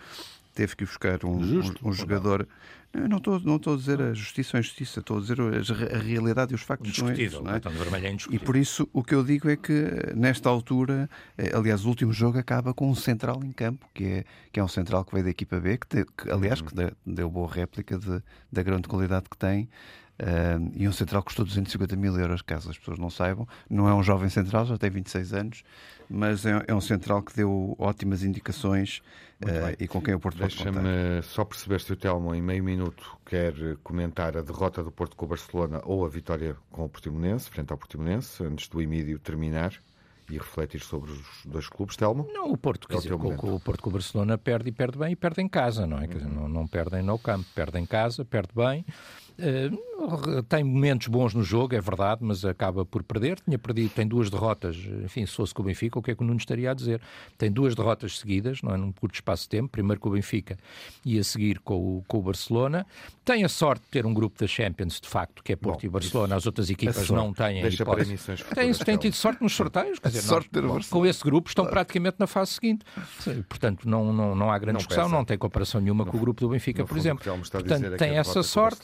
Teve 0.54 0.76
que 0.76 0.86
buscar 0.86 1.24
um, 1.24 1.40
Justo, 1.44 1.86
um, 1.86 1.90
um 1.90 1.94
jogador. 1.94 2.48
Eu 2.92 3.08
não 3.08 3.18
estou, 3.18 3.40
não 3.42 3.58
estou 3.58 3.76
a 3.76 3.78
dizer 3.78 4.02
a 4.02 4.12
justiça 4.14 4.56
ou 4.56 4.58
a 4.58 4.62
injustiça, 4.62 5.00
estou 5.02 5.18
a 5.18 5.22
dizer 5.22 5.38
a 5.40 5.98
realidade 6.00 6.52
e 6.54 6.56
os 6.56 6.62
factos 6.62 6.96
são 6.96 7.10
Indiscutível. 7.10 7.44
não 7.44 7.52
é? 7.52 7.58
O 7.58 7.62
cartão 7.62 7.72
de 7.74 7.78
vermelho 7.78 8.08
é 8.08 8.36
E 8.36 8.40
por 8.40 8.56
isso 8.56 8.90
o 8.92 9.04
que 9.04 9.14
eu 9.14 9.24
digo 9.24 9.48
é 9.50 9.56
que 9.56 9.74
nesta 10.16 10.50
altura, 10.50 11.08
aliás, 11.54 11.86
o 11.86 11.90
último 11.90 12.12
jogo 12.12 12.40
acaba 12.40 12.74
com 12.74 12.90
um 12.90 12.96
central 12.96 13.44
em 13.44 13.52
campo, 13.52 13.86
que 13.94 14.04
é, 14.04 14.26
que 14.52 14.60
é 14.60 14.64
um 14.64 14.68
central 14.68 15.06
que 15.06 15.12
veio 15.14 15.26
da 15.26 15.30
equipa 15.30 15.60
B, 15.60 15.78
que, 15.78 15.86
te- 15.86 16.06
que, 16.18 16.32
aliás, 16.32 16.60
que 16.60 16.74
deu, 16.74 16.92
deu 17.06 17.30
boa 17.30 17.52
réplica 17.52 18.00
de- 18.00 18.24
da 18.52 18.64
grande 18.64 18.88
qualidade 18.88 19.26
que 19.30 19.38
tem. 19.38 19.70
Eh, 20.20 20.58
e 20.74 20.88
um 20.88 20.92
central 20.92 21.22
que 21.22 21.28
custou 21.28 21.46
250 21.46 21.96
mil 21.96 22.18
euros, 22.18 22.42
caso 22.42 22.70
as 22.70 22.78
pessoas 22.78 22.98
não 22.98 23.10
saibam. 23.10 23.48
Não 23.70 23.88
é 23.88 23.94
um 23.94 24.02
jovem 24.02 24.30
central, 24.30 24.66
já 24.66 24.78
tem 24.78 24.90
26 24.90 25.34
anos, 25.34 25.64
mas 26.10 26.46
é, 26.46 26.64
é 26.68 26.74
um 26.74 26.82
central 26.82 27.22
que 27.22 27.36
deu 27.36 27.76
ótimas 27.78 28.24
indicações 28.24 29.02
eh, 29.46 29.76
e 29.80 29.88
com 29.88 30.02
quem 30.02 30.16
o 30.16 30.20
Porto 30.20 30.40
pode 30.40 30.56
contar. 30.56 30.72
Deixa-me 30.72 31.24
só 31.24 31.46
perceber 31.46 31.82
se 31.82 31.94
o 31.94 31.96
Telmo, 31.96 32.34
em 32.34 32.42
meio 32.42 32.64
minuto, 32.64 33.18
quer 33.26 33.54
comentar 33.84 34.36
a 34.36 34.42
derrota 34.42 34.84
do 34.84 34.92
Porto 34.92 35.16
com 35.16 35.26
o 35.26 35.30
Barcelona 35.30 35.82
ou 35.84 36.06
a 36.06 36.10
vitória 36.10 36.56
com 36.72 36.86
o 36.86 36.90
Portimonense, 36.90 37.50
frente 37.50 37.72
ao 37.72 37.78
Portimonense, 37.78 38.44
antes 38.44 38.68
do 38.68 38.82
Emílio 38.82 39.20
terminar 39.20 39.74
e 40.30 40.38
refletir 40.38 40.82
sobre 40.82 41.12
os 41.12 41.46
dois 41.46 41.70
clubes. 41.70 41.96
Telmo? 41.96 42.28
Não, 42.34 42.52
o 42.52 42.58
Porto, 42.58 42.86
É 42.86 42.94
quer 42.94 42.98
o 42.98 43.02
dizer, 43.02 43.38
com 43.38 43.56
o 43.56 43.60
Porto 43.60 43.82
com 43.82 43.90
o 43.90 43.94
Barcelona 43.94 44.38
perde 44.38 44.70
e 44.70 44.72
perde 44.72 44.98
bem 44.98 45.12
e 45.14 45.16
perde 45.16 45.42
em 45.42 45.48
casa, 45.48 45.88
não 45.88 45.98
é? 46.00 46.08
Quer 46.08 46.18
dizer, 46.18 46.30
não, 46.30 46.50
não 46.50 46.68
perdem 46.68 47.02
no 47.02 47.18
campo, 47.18 47.46
perde 47.56 47.80
em 47.80 47.86
casa, 47.86 48.26
perde 48.26 48.52
bem. 48.54 48.86
Uh, 49.40 50.44
tem 50.44 50.64
momentos 50.64 51.08
bons 51.08 51.34
no 51.34 51.44
jogo, 51.44 51.76
é 51.76 51.82
verdade, 51.82 52.24
mas 52.24 52.46
acaba 52.46 52.86
por 52.86 53.04
perder. 53.04 53.40
Tinha 53.40 53.58
perdido, 53.58 53.90
tem 53.90 54.08
duas 54.08 54.30
derrotas. 54.30 54.78
Enfim, 55.04 55.26
se 55.26 55.34
fosse 55.34 55.54
com 55.54 55.62
o 55.62 55.66
Benfica, 55.66 56.00
o 56.00 56.02
que 56.02 56.12
é 56.12 56.16
que 56.16 56.22
o 56.22 56.26
Nuno 56.26 56.38
estaria 56.38 56.72
a 56.72 56.74
dizer? 56.74 57.02
Tem 57.38 57.52
duas 57.52 57.76
derrotas 57.76 58.20
seguidas, 58.20 58.62
não 58.62 58.74
é? 58.74 58.78
Num 58.78 58.92
curto 58.92 59.16
espaço 59.16 59.44
de 59.44 59.50
tempo. 59.50 59.70
Primeiro 59.70 60.00
com 60.00 60.10
o 60.10 60.12
Benfica 60.14 60.58
e 61.06 61.20
a 61.20 61.24
seguir 61.24 61.60
com 61.60 61.98
o, 61.98 62.04
com 62.08 62.20
o 62.20 62.22
Barcelona. 62.22 62.86
Tem 63.26 63.44
a 63.44 63.50
sorte 63.50 63.84
de 63.84 63.90
ter 63.90 64.06
um 64.06 64.14
grupo 64.14 64.40
da 64.40 64.48
Champions, 64.48 65.02
de 65.02 65.08
facto, 65.10 65.44
que 65.44 65.54
é 65.54 65.56
Porto 65.56 65.82
Bom, 65.82 65.88
e 65.88 65.90
Barcelona. 65.90 66.36
As 66.36 66.46
outras 66.46 66.70
equipas 66.70 67.10
não 67.10 67.34
têm. 67.34 67.62
Deixa 67.62 67.86
para 67.86 68.06
Tem, 68.56 68.74
tem 68.74 68.98
tido 68.98 69.14
sorte 69.14 69.44
nos 69.44 69.54
sorteios. 69.54 70.00
Quer 70.00 70.10
dizer, 70.10 70.22
sorte 70.22 70.50
nós, 70.62 70.88
com 70.88 71.06
esse 71.06 71.24
grupo 71.24 71.50
estão 71.50 71.66
praticamente 71.66 72.18
na 72.20 72.28
fase 72.28 72.52
seguinte. 72.52 72.86
Portanto, 73.50 73.88
não, 73.88 74.14
não, 74.14 74.36
não 74.36 74.52
há 74.52 74.58
grande 74.58 74.74
não 74.74 74.78
discussão, 74.78 75.06
pesa. 75.06 75.16
não 75.16 75.26
tem 75.26 75.38
comparação 75.38 75.82
nenhuma 75.82 76.06
não, 76.06 76.12
com 76.12 76.18
o 76.18 76.22
grupo 76.22 76.42
do 76.42 76.50
Benfica, 76.50 76.86
por 76.86 76.98
exemplo. 76.98 77.24
Portanto, 77.24 77.86
é 77.86 77.98
tem 77.98 78.18
essa 78.18 78.42
sorte 78.42 78.82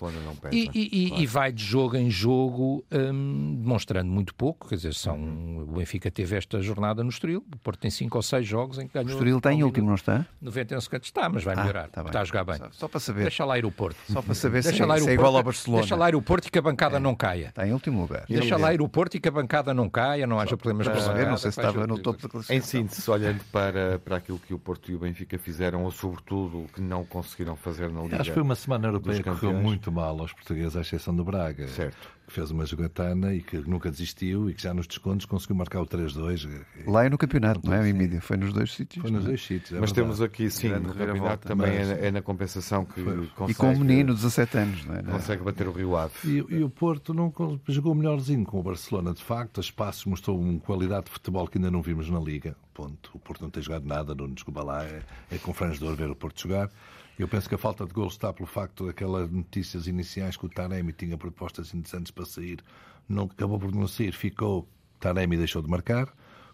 e, 0.51 0.69
e, 0.73 1.07
claro. 1.07 1.23
e, 1.23 1.27
vai 1.27 1.51
de 1.51 1.63
jogo 1.63 1.95
em 1.95 2.09
jogo 2.09 2.83
um, 2.91 3.55
demonstrando 3.61 4.11
muito 4.11 4.33
pouco. 4.35 4.67
Quer 4.67 4.75
dizer, 4.75 4.93
são, 4.93 5.15
uhum. 5.15 5.65
o 5.69 5.77
Benfica 5.77 6.09
teve 6.11 6.35
esta 6.35 6.61
jornada 6.61 7.03
no 7.03 7.09
Estoril. 7.09 7.43
O 7.53 7.57
Porto 7.57 7.79
tem 7.79 7.91
5 7.91 8.17
ou 8.17 8.21
6 8.21 8.45
jogos 8.45 8.79
em 8.79 8.87
que 8.87 8.93
ganhou. 8.93 9.09
O 9.09 9.11
Estoril 9.11 9.37
está 9.37 9.53
em 9.53 9.63
último, 9.63 9.87
não 9.87 9.95
está? 9.95 10.25
91 10.41 10.81
segundos 10.81 11.07
está, 11.07 11.29
mas 11.29 11.43
vai 11.43 11.55
ah, 11.55 11.61
melhorar. 11.61 11.89
Ah, 11.93 12.01
está, 12.01 12.21
a 12.21 12.23
jogar 12.23 12.43
bem. 12.43 12.57
Só, 12.57 12.69
só, 12.71 12.87
para 12.87 12.99
saber. 12.99 13.21
Deixa 13.21 13.45
lá 13.45 13.57
ir 13.57 13.65
o 13.65 13.71
Porto. 13.71 13.97
Só 14.09 14.21
para 14.21 14.33
saber 14.33 14.63
Deixa 14.63 14.77
se, 14.77 14.85
lá 14.85 14.97
ir 14.97 15.01
se 15.01 15.09
é 15.09 15.13
igual 15.13 15.35
ao 15.35 15.43
Barcelona. 15.43 15.81
Deixa 15.81 15.95
lá 15.95 16.09
ir 16.09 16.15
o 16.15 16.21
Porto 16.21 16.47
e 16.47 16.51
que 16.51 16.59
a 16.59 16.61
bancada 16.61 16.97
é. 16.97 16.99
não 16.99 17.15
caia. 17.15 17.47
Está 17.49 17.67
em 17.67 17.73
último 17.73 18.01
lugar. 18.01 18.25
Deixa 18.27 18.57
lá 18.57 18.73
ir 18.73 18.81
o 18.81 18.89
Porto 18.89 19.15
e 19.15 19.19
que 19.19 19.27
a 19.27 19.31
bancada 19.31 19.73
não 19.73 19.89
caia, 19.89 20.27
não 20.27 20.39
haja 20.39 20.57
problemas 20.57 20.87
para 20.87 21.01
saber, 21.01 21.27
não 21.27 21.37
sei 21.37 21.51
se 21.51 21.59
estava 21.59 21.87
no 21.87 21.99
topo 21.99 22.21
da 22.21 22.29
classificação. 22.29 22.79
Em 22.79 22.83
síntese, 22.83 23.09
olhando 23.09 23.43
para, 23.51 23.99
para 23.99 24.17
aquilo 24.17 24.39
que 24.39 24.53
o 24.53 24.59
Porto 24.59 24.91
e 24.91 24.95
o 24.95 24.99
Benfica 24.99 25.37
fizeram, 25.37 25.83
ou 25.83 25.91
sobretudo 25.91 26.63
o 26.63 26.67
que 26.67 26.81
não 26.81 27.05
conseguiram 27.05 27.55
fazer 27.55 27.89
na 27.89 28.01
Liga. 28.01 28.17
Acho 28.17 28.29
que 28.29 28.33
foi 28.33 28.43
uma 28.43 28.55
semana 28.55 28.87
europeia 28.87 29.21
que 29.21 29.29
correu 29.29 29.53
muito 29.53 29.91
mal 29.91 30.19
aos 30.19 30.32
portugueses, 30.33 30.75
à 30.75 30.81
exceção 30.81 31.15
do 31.15 31.23
Braga. 31.23 31.67
Certo 31.67 32.13
que 32.25 32.33
fez 32.33 32.51
uma 32.51 32.65
jogatana 32.65 33.33
e 33.33 33.41
que 33.41 33.57
nunca 33.57 33.91
desistiu 33.91 34.49
e 34.49 34.53
que 34.53 34.61
já 34.61 34.73
nos 34.73 34.87
descontos 34.87 35.25
conseguiu 35.25 35.55
marcar 35.55 35.81
o 35.81 35.85
3-2. 35.85 36.47
Lá 36.87 37.05
é 37.05 37.09
no 37.09 37.17
campeonato, 37.17 37.61
não 37.67 37.73
é, 37.73 37.89
Emília? 37.89 38.21
Foi 38.21 38.37
nos 38.37 38.53
dois 38.53 38.73
sítios. 38.73 39.01
Foi 39.01 39.11
nos 39.11 39.23
é? 39.25 39.27
dois 39.27 39.45
sítios. 39.45 39.71
É 39.71 39.79
Mas 39.79 39.91
verdade. 39.91 39.93
temos 39.93 40.21
aqui, 40.21 40.49
sim, 40.49 40.69
no 40.69 40.93
campeonato 40.93 41.47
também 41.47 41.79
mas... 41.79 41.91
é, 41.91 42.07
é, 42.07 42.11
na 42.11 42.21
compensação 42.21 42.85
que 42.85 43.03
Foi. 43.03 43.27
consegue. 43.27 43.51
E 43.51 43.55
com 43.55 43.71
um 43.71 43.79
menino 43.79 44.13
de 44.15 44.21
17 44.21 44.57
anos, 44.57 44.85
não 44.85 44.95
é? 44.95 45.03
Consegue 45.03 45.43
bater 45.43 45.67
o 45.67 45.71
Rio 45.71 45.97
Ave. 45.97 46.13
E, 46.23 46.55
e, 46.55 46.63
o 46.63 46.69
Porto 46.69 47.13
não 47.13 47.33
jogou 47.67 47.93
melhorzinho 47.93 48.45
com 48.45 48.59
o 48.59 48.63
Barcelona, 48.63 49.13
de 49.13 49.23
facto. 49.23 49.59
A 49.59 49.61
Espaço 49.61 50.09
mostrou 50.09 50.39
uma 50.39 50.59
qualidade 50.59 51.05
de 51.05 51.11
futebol 51.11 51.47
que 51.47 51.57
ainda 51.57 51.69
não 51.69 51.81
vimos 51.81 52.09
na 52.09 52.19
Liga. 52.19 52.55
Ponto. 52.73 53.11
O 53.13 53.19
Porto 53.19 53.41
não 53.41 53.49
tem 53.49 53.61
jogado 53.61 53.85
nada, 53.85 54.15
não 54.15 54.29
desculpa 54.29 54.63
lá, 54.63 54.83
é, 54.83 55.01
é 55.31 55.37
confrangedor 55.37 55.95
ver 55.95 56.09
o 56.09 56.15
Porto 56.15 56.41
jogar. 56.41 56.69
Eu 57.17 57.27
penso 57.27 57.47
que 57.47 57.55
a 57.55 57.59
falta 57.59 57.85
de 57.85 57.93
gol 57.93 58.07
está 58.07 58.33
pelo 58.33 58.47
facto 58.47 58.87
daquelas 58.87 59.29
notícias 59.29 59.87
iniciais 59.87 60.35
que 60.35 60.45
o 60.45 60.49
Taremi 60.49 60.91
tinha 60.93 61.17
propostas 61.17 61.73
interessantes 61.73 62.11
para 62.11 62.25
sair, 62.25 62.59
não 63.07 63.25
acabou 63.25 63.59
por 63.59 63.73
não 63.73 63.87
sair, 63.87 64.13
ficou, 64.13 64.67
Taremi 64.99 65.37
deixou 65.37 65.61
de 65.61 65.69
marcar 65.69 66.11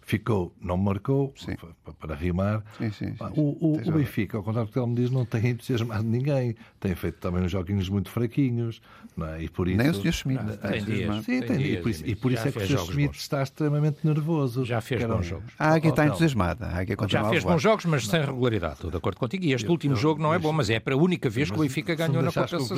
ficou, 0.09 0.51
não 0.59 0.75
marcou, 0.75 1.31
sim. 1.37 1.55
para 1.99 2.15
rimar. 2.15 2.63
Sim, 2.79 2.91
sim, 2.91 3.15
o, 3.35 3.75
o, 3.75 3.87
o 3.87 3.91
Benfica, 3.91 4.37
ao 4.37 4.43
contrário 4.43 4.67
do 4.67 4.73
que 4.73 4.79
ele 4.79 4.87
me 4.87 4.95
diz, 4.95 5.11
não 5.11 5.23
tem 5.23 5.49
entusiasmado 5.49 6.03
ninguém. 6.03 6.55
Tem 6.79 6.95
feito 6.95 7.19
também 7.19 7.43
uns 7.43 7.51
joguinhos 7.51 7.87
muito 7.89 8.09
fraquinhos. 8.09 8.81
Não 9.15 9.27
é? 9.27 9.43
e 9.43 9.49
por 9.49 9.67
isso... 9.67 9.77
Nem 9.77 9.89
o 9.89 9.93
Sr. 9.93 10.11
Schmidt. 10.11 10.43
Ah, 10.63 10.69
tem 10.69 10.83
dias, 10.83 11.25
sim, 11.25 11.41
tem, 11.41 11.57
dias, 11.57 11.79
e 11.79 11.81
por 11.81 11.89
isso, 11.89 12.05
e 12.07 12.15
por 12.15 12.31
isso 12.31 12.47
é 12.47 12.51
que 12.51 12.57
o 12.57 12.67
Sr. 12.67 12.79
Schmidt 12.79 13.17
está 13.17 13.43
extremamente 13.43 13.99
nervoso. 14.03 14.65
Já 14.65 14.81
fez 14.81 15.05
bons 15.05 15.27
jogos. 15.27 15.53
A 15.59 15.73
Águia 15.73 15.89
está 15.89 16.07
entusiasmada. 16.07 16.65
A 16.65 16.79
Águia 16.79 16.97
Já 17.07 17.29
fez 17.29 17.43
bons 17.43 17.61
jogos, 17.61 17.85
mas 17.85 18.07
sem 18.07 18.21
regularidade. 18.21 18.75
Estou 18.75 18.89
de 18.89 18.97
acordo 18.97 19.19
contigo. 19.19 19.45
E 19.45 19.53
este 19.53 19.65
eu, 19.65 19.71
último 19.71 19.93
eu, 19.93 19.97
jogo 19.97 20.21
não 20.21 20.33
é 20.33 20.39
bom, 20.39 20.51
mas 20.51 20.71
é 20.71 20.79
para 20.79 20.95
a 20.95 20.97
única 20.97 21.29
vez 21.29 21.51
que 21.51 21.57
o 21.57 21.61
Benfica 21.61 21.93
ganhou 21.93 22.23
na 22.23 22.31
compensação. 22.31 22.77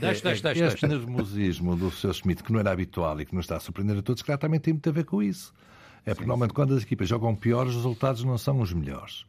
Deixa, 0.00 0.22
deixa, 0.22 0.42
deixa. 0.42 0.66
Este 0.66 0.86
nervosismo 0.88 1.76
do 1.76 1.92
Sr. 1.92 2.14
Schmidt, 2.14 2.42
que 2.42 2.52
não 2.52 2.58
era 2.58 2.72
habitual 2.72 3.20
e 3.20 3.24
que 3.24 3.34
nos 3.34 3.44
está 3.44 3.56
a 3.56 3.60
surpreender 3.60 3.98
a 3.98 4.02
todos, 4.02 4.22
que 4.22 4.36
também 4.36 4.58
tem 4.58 4.74
muito 4.74 4.88
a 4.88 4.92
ver 4.92 5.04
com 5.04 5.22
isso. 5.22 5.54
É 6.06 6.14
porque 6.14 6.26
normalmente 6.26 6.54
quando 6.54 6.74
as 6.74 6.84
equipas 6.84 7.08
jogam 7.08 7.34
pior, 7.34 7.66
os 7.66 7.74
resultados 7.74 8.22
não 8.24 8.38
são 8.38 8.60
os 8.60 8.72
melhores. 8.72 9.26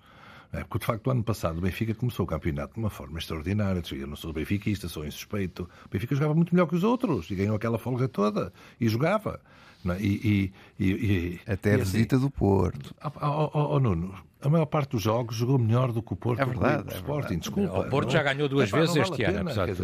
É, 0.53 0.59
porque, 0.59 0.79
de 0.79 0.85
facto, 0.85 1.07
o 1.07 1.11
ano 1.11 1.23
passado 1.23 1.57
o 1.57 1.61
Benfica 1.61 1.93
começou 1.93 2.25
o 2.25 2.27
campeonato 2.27 2.75
de 2.75 2.79
uma 2.79 2.89
forma 2.89 3.19
extraordinária. 3.19 3.81
Eu 3.91 4.07
não 4.07 4.15
sou 4.15 4.31
benfiquista, 4.31 4.87
sou 4.87 5.05
insuspeito. 5.05 5.69
O 5.85 5.89
Benfica 5.89 6.15
jogava 6.15 6.33
muito 6.33 6.55
melhor 6.55 6.67
que 6.67 6.75
os 6.75 6.83
outros 6.83 7.29
e 7.29 7.35
ganhou 7.35 7.55
aquela 7.55 7.77
folga 7.77 8.07
toda. 8.07 8.53
E 8.79 8.87
jogava. 8.87 9.41
É? 9.85 10.01
E, 10.01 10.53
e, 10.79 10.85
e, 10.85 11.39
Até 11.45 11.75
a 11.75 11.77
visita 11.77 12.15
assim, 12.15 12.25
do 12.25 12.31
Porto. 12.31 12.95
Oh, 13.03 13.49
oh, 13.53 13.75
oh, 13.75 13.79
Nuno, 13.79 14.15
a 14.39 14.49
maior 14.49 14.65
parte 14.67 14.91
dos 14.91 15.01
jogos 15.01 15.35
jogou 15.35 15.57
melhor 15.57 15.91
do 15.91 16.01
que 16.01 16.13
o 16.13 16.15
Porto. 16.15 16.39
É 16.39 16.45
verdade. 16.45 16.93
O 16.93 16.95
Sporting, 16.95 17.39
desculpa. 17.39 17.79
O 17.79 17.89
Porto 17.89 18.05
não, 18.05 18.13
já 18.13 18.23
ganhou 18.23 18.47
duas 18.47 18.69
vezes 18.69 18.95
vale 18.95 19.01
este 19.01 19.23
ano, 19.23 19.39
apesar 19.41 19.73
de 19.73 19.81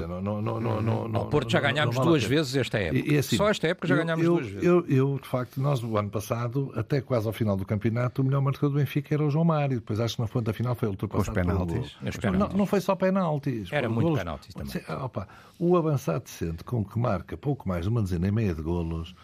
O 1.17 1.25
Porto 1.25 1.51
já 1.51 1.59
ganhámos 1.59 1.95
duas 1.97 2.23
vezes 2.23 2.55
esta 2.55 2.77
época. 2.77 3.11
E, 3.11 3.17
assim, 3.17 3.35
Só 3.35 3.49
esta 3.49 3.67
época 3.67 3.87
já 3.87 3.95
ganhámos 3.95 4.23
eu, 4.23 4.33
duas 4.33 4.47
vezes. 4.47 4.63
Eu, 4.63 4.85
eu, 4.87 5.19
de 5.19 5.27
facto, 5.27 5.59
nós, 5.59 5.83
o 5.83 5.97
ano 5.97 6.09
passado, 6.09 6.71
até 6.75 7.01
quase 7.01 7.25
ao 7.25 7.33
final 7.33 7.57
do 7.57 7.65
campeonato, 7.65 8.21
o 8.21 8.25
melhor 8.25 8.41
marcador 8.41 8.69
do 8.69 8.77
Benfica 8.77 9.13
era 9.13 9.23
o 9.23 9.29
João 9.29 9.45
Mário. 9.45 9.79
Depois 9.79 9.99
acho 9.99 10.15
que 10.15 10.21
na 10.21 10.27
ponta 10.27 10.53
final 10.53 10.75
foi 10.75 10.87
ultrapassado. 10.87 11.29
Os 11.29 11.45
penaltis. 11.45 11.97
Os 12.07 12.17
penaltis. 12.17 12.49
Não, 12.51 12.57
não 12.59 12.65
foi 12.67 12.79
só 12.79 12.95
penaltis. 12.95 13.71
Era 13.71 13.89
muito 13.89 14.03
golos. 14.03 14.19
penaltis 14.19 14.53
também. 14.53 15.03
Opa, 15.03 15.27
o 15.57 15.75
avançado 15.75 16.25
decente, 16.25 16.63
com 16.63 16.85
que 16.85 16.99
marca 16.99 17.35
pouco 17.35 17.67
mais 17.67 17.83
de 17.83 17.89
uma 17.89 18.03
dezena 18.03 18.27
e 18.27 18.31
meia 18.31 18.53
de 18.53 18.61
golos 18.61 19.15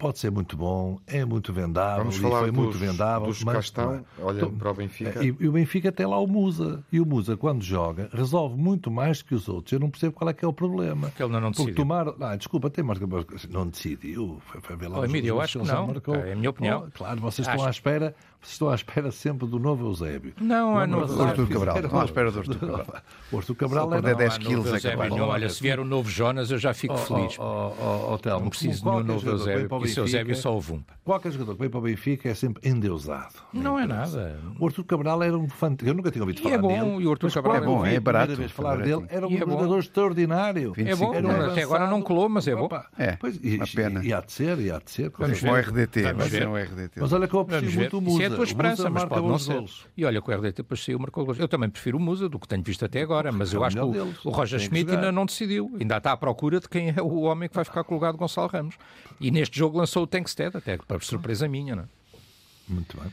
pode 0.00 0.18
ser 0.18 0.30
muito 0.30 0.56
bom, 0.56 0.98
é 1.06 1.24
muito 1.26 1.52
vendável, 1.52 1.98
Vamos 1.98 2.16
falar 2.16 2.40
foi 2.40 2.50
dos, 2.50 2.58
muito 2.58 2.78
vendável. 2.78 3.26
Dos 3.28 3.44
mas, 3.44 3.56
Castão, 3.56 4.04
olhando 4.18 4.46
então, 4.46 4.54
para 4.54 4.70
o 4.70 4.74
Benfica. 4.74 5.22
E, 5.22 5.36
e, 5.38 5.48
o 5.48 5.52
Benfica 5.52 5.92
tem 5.92 6.06
lá 6.06 6.18
o 6.18 6.26
Musa. 6.26 6.82
E 6.90 6.98
o 6.98 7.04
Musa, 7.04 7.36
quando 7.36 7.62
joga, 7.62 8.08
resolve 8.10 8.56
muito 8.56 8.90
mais 8.90 9.20
que 9.20 9.34
os 9.34 9.46
outros. 9.46 9.72
Eu 9.72 9.78
não 9.78 9.90
percebo 9.90 10.14
qual 10.14 10.30
é 10.30 10.32
que 10.32 10.42
é 10.42 10.48
o 10.48 10.52
problema. 10.54 11.10
Que 11.10 11.22
ele 11.22 11.30
não, 11.30 11.40
não 11.40 11.50
decidiu. 11.50 11.74
tomar... 11.74 12.06
Ah, 12.18 12.34
desculpa, 12.34 12.70
tem 12.70 12.82
marca... 12.82 13.06
Não 13.50 13.68
decidiu. 13.68 14.40
Foi, 14.46 14.60
foi 14.62 14.76
ver 14.76 14.88
lá 14.88 15.00
oh, 15.00 15.04
Emílio, 15.04 15.28
eu 15.28 15.40
acho 15.40 15.58
que 15.58 15.66
não. 15.66 15.86
Marcou. 15.88 16.14
É 16.14 16.32
a 16.32 16.36
minha 16.36 16.50
opinião. 16.50 16.86
Oh, 16.88 16.90
claro, 16.90 17.20
vocês 17.20 17.46
acho. 17.46 17.56
estão 17.56 17.66
à 17.66 17.70
espera 17.70 18.14
Estou 18.42 18.70
à 18.70 18.74
espera 18.74 19.10
sempre 19.12 19.46
do 19.46 19.58
novo 19.58 19.86
Eusébio. 19.86 20.32
Não, 20.40 20.80
é 20.80 20.86
novo 20.86 21.12
Eusébio. 21.12 21.46
Cabral. 21.48 21.78
Estou 21.78 22.00
à 22.00 22.04
espera 22.04 22.30
do 22.30 22.38
Artur 22.38 22.58
Cabral. 22.58 22.86
O 23.32 23.36
Artur 23.38 23.54
Cabral 23.54 23.94
é 23.94 24.14
10 24.14 24.38
quilos. 24.38 24.72
É 24.72 24.90
capaz. 24.90 25.10
Não, 25.10 25.28
olha, 25.28 25.48
se 25.48 25.62
vier 25.62 25.78
o 25.78 25.84
novo 25.84 26.10
Jonas, 26.10 26.50
eu 26.50 26.58
já 26.58 26.74
fico 26.74 26.96
feliz. 26.96 27.36
Não 27.38 28.48
preciso 28.48 28.82
de 28.82 28.90
nenhum 28.90 29.04
novo 29.04 29.28
Eusébio, 29.30 29.84
esse 29.84 30.00
Eusébio 30.00 30.34
só 30.34 30.56
o 30.56 30.60
vumpa. 30.60 30.94
Qualquer 31.04 31.30
jogador 31.32 31.54
que 31.54 31.60
vem 31.60 31.70
para 31.70 31.78
o 31.78 31.82
Benfica 31.82 32.28
é 32.28 32.34
sempre 32.34 32.68
endeusado. 32.68 33.34
Não 33.52 33.78
é 33.78 33.86
nada. 33.86 34.36
O 34.58 34.66
Artur 34.66 34.84
Cabral 34.84 35.22
era 35.22 35.38
um 35.38 35.48
fantástico. 35.48 35.90
Eu 35.90 35.94
nunca 35.94 36.10
tinha 36.10 36.22
ouvido 36.22 36.40
falar 36.42 36.56
dele. 36.56 36.72
é 36.72 36.80
bom, 36.80 37.00
e 37.00 37.06
o 37.06 37.10
Artur 37.10 37.32
Cabral 37.32 37.56
é 37.56 37.60
bom, 37.60 37.86
é 37.86 38.00
barato. 38.00 38.34
vez 38.34 38.50
falar 38.50 38.78
dele, 38.78 39.04
era 39.08 39.26
um 39.26 39.36
jogador 39.36 39.78
extraordinário. 39.78 40.72
É 40.76 40.96
bom, 40.96 41.12
até 41.50 41.62
agora 41.62 41.86
não 41.86 42.02
colou, 42.02 42.28
mas 42.28 42.48
é 42.48 42.56
bom. 42.56 42.68
É, 42.98 43.16
uma 43.56 43.66
pena. 43.66 44.04
E 44.04 44.12
há 44.12 44.20
de 44.20 44.32
ser, 44.32 44.58
e 44.58 44.70
há 44.70 44.78
de 44.78 44.90
ser. 44.90 45.10
Vamos 45.16 45.40
ver 45.40 45.50
o 45.50 45.56
RDT. 45.56 46.02
Mas 46.96 47.12
olha 47.12 47.28
que 47.28 47.34
eu 47.34 47.40
aprecio 47.40 47.72
muito 47.72 47.98
o 47.98 48.00
Musa. 48.00 48.29
É 48.30 48.34
a 48.34 48.36
tua 48.36 48.44
esperança, 48.44 48.90
mas 48.90 49.04
pode 49.04 49.26
não 49.26 49.38
ser. 49.38 49.64
E 49.96 50.04
olha 50.04 50.20
que 50.20 50.30
o 50.30 50.34
RDT 50.34 50.56
depois 50.62 50.84
saiu 50.84 50.98
marcou 50.98 51.24
gols. 51.24 51.38
Eu 51.38 51.48
também 51.48 51.68
prefiro 51.68 51.98
o 51.98 52.00
Musa 52.00 52.28
do 52.28 52.38
que 52.38 52.46
tenho 52.48 52.62
visto 52.62 52.84
até 52.84 53.02
agora, 53.02 53.32
mas 53.32 53.52
eu 53.52 53.64
acho 53.64 53.76
que 53.76 53.82
o, 53.82 54.14
o 54.24 54.30
Roger 54.30 54.60
Schmidt 54.60 54.90
ainda 54.90 55.12
não 55.12 55.26
decidiu. 55.26 55.70
Ainda 55.78 55.96
está 55.96 56.12
à 56.12 56.16
procura 56.16 56.60
de 56.60 56.68
quem 56.68 56.94
é 56.96 57.02
o 57.02 57.22
homem 57.22 57.48
que 57.48 57.54
vai 57.54 57.64
ficar 57.64 57.84
com 57.84 57.94
o 57.94 57.96
lugar 57.96 58.12
de 58.12 58.18
Gonçalo 58.18 58.48
Ramos. 58.48 58.76
E 59.20 59.30
neste 59.30 59.58
jogo 59.58 59.78
lançou 59.78 60.04
o 60.04 60.06
Tankstead, 60.06 60.56
até 60.56 60.76
para 60.76 61.00
surpresa 61.00 61.48
minha, 61.48 61.76
não 61.76 61.82
é? 61.82 61.86
Muito 62.68 62.96
bem. 63.00 63.12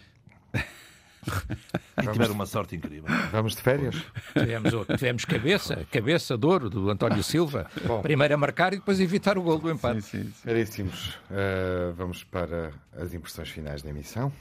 e 2.01 2.11
tiveram 2.11 2.33
uma 2.33 2.45
sorte 2.45 2.75
incrível. 2.75 3.09
Vamos 3.31 3.55
de 3.55 3.61
férias? 3.61 3.95
Tivemos, 4.33 4.71
tivemos 4.87 5.25
cabeça, 5.25 5.85
cabeça 5.91 6.37
de 6.37 6.45
ouro 6.45 6.69
do 6.69 6.89
António 6.89 7.23
Silva. 7.23 7.69
Bom. 7.85 8.01
Primeiro 8.01 8.33
a 8.33 8.37
marcar 8.37 8.73
e 8.73 8.77
depois 8.77 8.99
evitar 8.99 9.37
o 9.37 9.41
gol 9.41 9.59
do 9.59 9.69
empate. 9.69 10.01
Sim, 10.01 10.23
sim, 10.23 10.31
sim. 10.31 10.47
Caríssimos, 10.47 11.09
uh, 11.29 11.93
vamos 11.95 12.23
para 12.23 12.71
as 12.97 13.13
impressões 13.13 13.49
finais 13.49 13.81
da 13.81 13.89
emissão. 13.89 14.31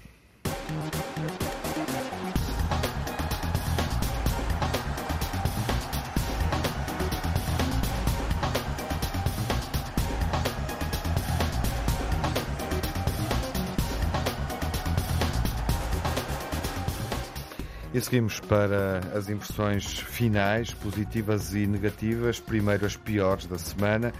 E 17.96 18.00
seguimos 18.02 18.40
para 18.40 19.00
as 19.14 19.30
impressões 19.30 19.86
finais, 19.86 20.74
positivas 20.74 21.54
e 21.54 21.66
negativas. 21.66 22.38
Primeiro 22.38 22.84
as 22.84 22.94
piores 22.94 23.46
da 23.46 23.56
semana. 23.56 24.12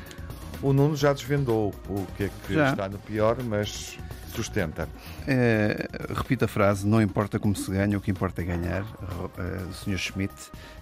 O 0.62 0.72
Nuno 0.72 0.96
já 0.96 1.12
desvendou 1.12 1.74
o 1.86 2.06
que 2.16 2.24
é 2.24 2.30
que 2.46 2.54
já. 2.54 2.70
está 2.70 2.88
no 2.88 2.98
pior, 2.98 3.36
mas 3.42 3.98
sustenta. 4.36 4.88
É, 5.26 5.88
repito 6.14 6.44
a 6.44 6.48
frase: 6.48 6.86
não 6.86 7.00
importa 7.00 7.38
como 7.38 7.54
se 7.56 7.70
ganha, 7.70 7.96
o 7.96 8.00
que 8.00 8.10
importa 8.10 8.42
é 8.42 8.44
ganhar. 8.44 8.82
Uh, 8.82 9.68
o 9.70 9.74
Sr. 9.74 9.98
Schmidt, 9.98 10.34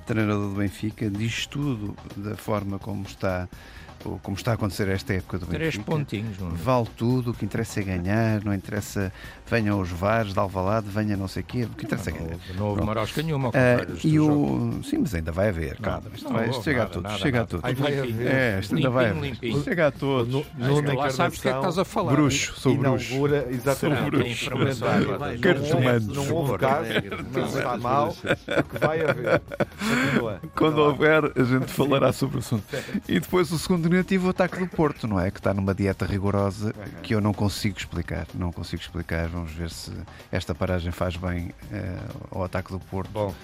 treinador 0.06 0.50
do 0.50 0.56
Benfica, 0.56 1.08
diz 1.08 1.46
tudo 1.46 1.96
da 2.16 2.36
forma 2.36 2.78
como 2.78 3.04
está 3.04 3.48
como 4.22 4.36
está 4.36 4.52
a 4.52 4.54
acontecer 4.54 4.88
esta 4.88 5.14
época 5.14 5.38
do 5.38 5.46
Benfica. 5.46 5.70
Três 5.70 5.78
pontinhos. 5.78 6.38
Não 6.38 6.48
é? 6.48 6.54
Vale 6.54 6.88
tudo, 6.96 7.30
o 7.30 7.34
que 7.34 7.44
interessa 7.44 7.80
é 7.80 7.82
ganhar, 7.82 8.44
não 8.44 8.54
interessa 8.54 9.12
venham 9.46 9.80
os 9.80 9.90
VARs 9.90 10.32
de 10.32 10.38
Alvalade, 10.38 10.86
venha 10.88 11.16
não 11.16 11.28
sei 11.28 11.42
o 11.42 11.46
quê, 11.46 11.64
o 11.64 11.68
que 11.70 11.84
interessa 11.84 12.10
não, 12.10 12.16
é 12.16 12.20
ganhar. 12.20 12.38
Não 12.56 12.66
houve 12.66 12.82
marosca 12.82 13.22
nenhuma, 13.22 13.48
uh, 13.48 13.52
e 14.02 14.18
o... 14.18 14.80
Sim, 14.82 14.98
mas 14.98 15.14
ainda 15.14 15.32
vai 15.32 15.48
haver, 15.48 15.78
calma. 15.78 16.02
Isto, 16.14 16.32
vai, 16.32 16.50
isto 16.50 16.62
chega, 16.62 16.78
nada, 16.78 16.90
a 16.90 16.92
todos, 16.92 17.10
nada, 17.10 17.18
chega 17.22 17.38
nada. 17.38 17.44
a 17.44 17.46
todos, 17.46 17.68
chega 17.70 18.00
a 18.00 18.06
todos. 18.06 18.20
É, 18.20 18.58
isto 18.60 18.74
ainda 18.74 18.90
vai 18.90 19.10
haver. 19.10 19.36
Chega 19.62 19.86
a 19.86 19.90
todos. 19.90 20.32
No, 20.32 20.46
no, 20.56 20.82
no 20.82 20.94
lá 20.94 21.10
sabes 21.10 21.38
o 21.38 21.42
que 21.42 21.48
é 21.48 21.52
que 21.52 21.58
estás 21.58 21.78
a 21.78 21.84
falar. 21.84 22.12
Bruxo, 22.12 22.54
sou 22.58 22.76
bruxo. 22.76 23.12
Inaugura, 23.12 23.46
exatamente. 23.50 24.34
Sou 24.36 24.56
bruxo. 24.58 24.74
Humanos. 25.76 26.06
Não 26.06 26.34
houve 26.34 26.58
caso, 26.58 26.88
não 27.32 27.46
está 27.46 27.76
mal, 27.76 28.14
porque 28.14 28.78
vai 28.78 29.00
haver. 29.00 29.42
Quando 30.54 30.78
houver, 30.78 31.24
a 31.36 31.44
gente 31.44 31.66
falará 31.66 32.12
sobre 32.12 32.36
o 32.36 32.38
assunto. 32.38 32.64
E 33.08 33.20
depois 33.20 33.50
o 33.52 33.58
segundo 33.58 33.86
o 33.98 34.28
ataque 34.28 34.58
do 34.58 34.66
Porto, 34.66 35.06
não 35.06 35.20
é? 35.20 35.30
Que 35.30 35.38
está 35.38 35.52
numa 35.52 35.74
dieta 35.74 36.04
rigorosa 36.04 36.74
que 37.02 37.14
eu 37.14 37.20
não 37.20 37.32
consigo 37.32 37.78
explicar. 37.78 38.26
Não 38.34 38.52
consigo 38.52 38.82
explicar. 38.82 39.28
Vamos 39.28 39.52
ver 39.52 39.70
se 39.70 39.92
esta 40.30 40.54
paragem 40.54 40.92
faz 40.92 41.16
bem 41.16 41.48
uh, 41.48 42.28
ao 42.30 42.44
ataque 42.44 42.72
do 42.72 42.80
Porto. 42.80 43.10
Bom, 43.10 43.34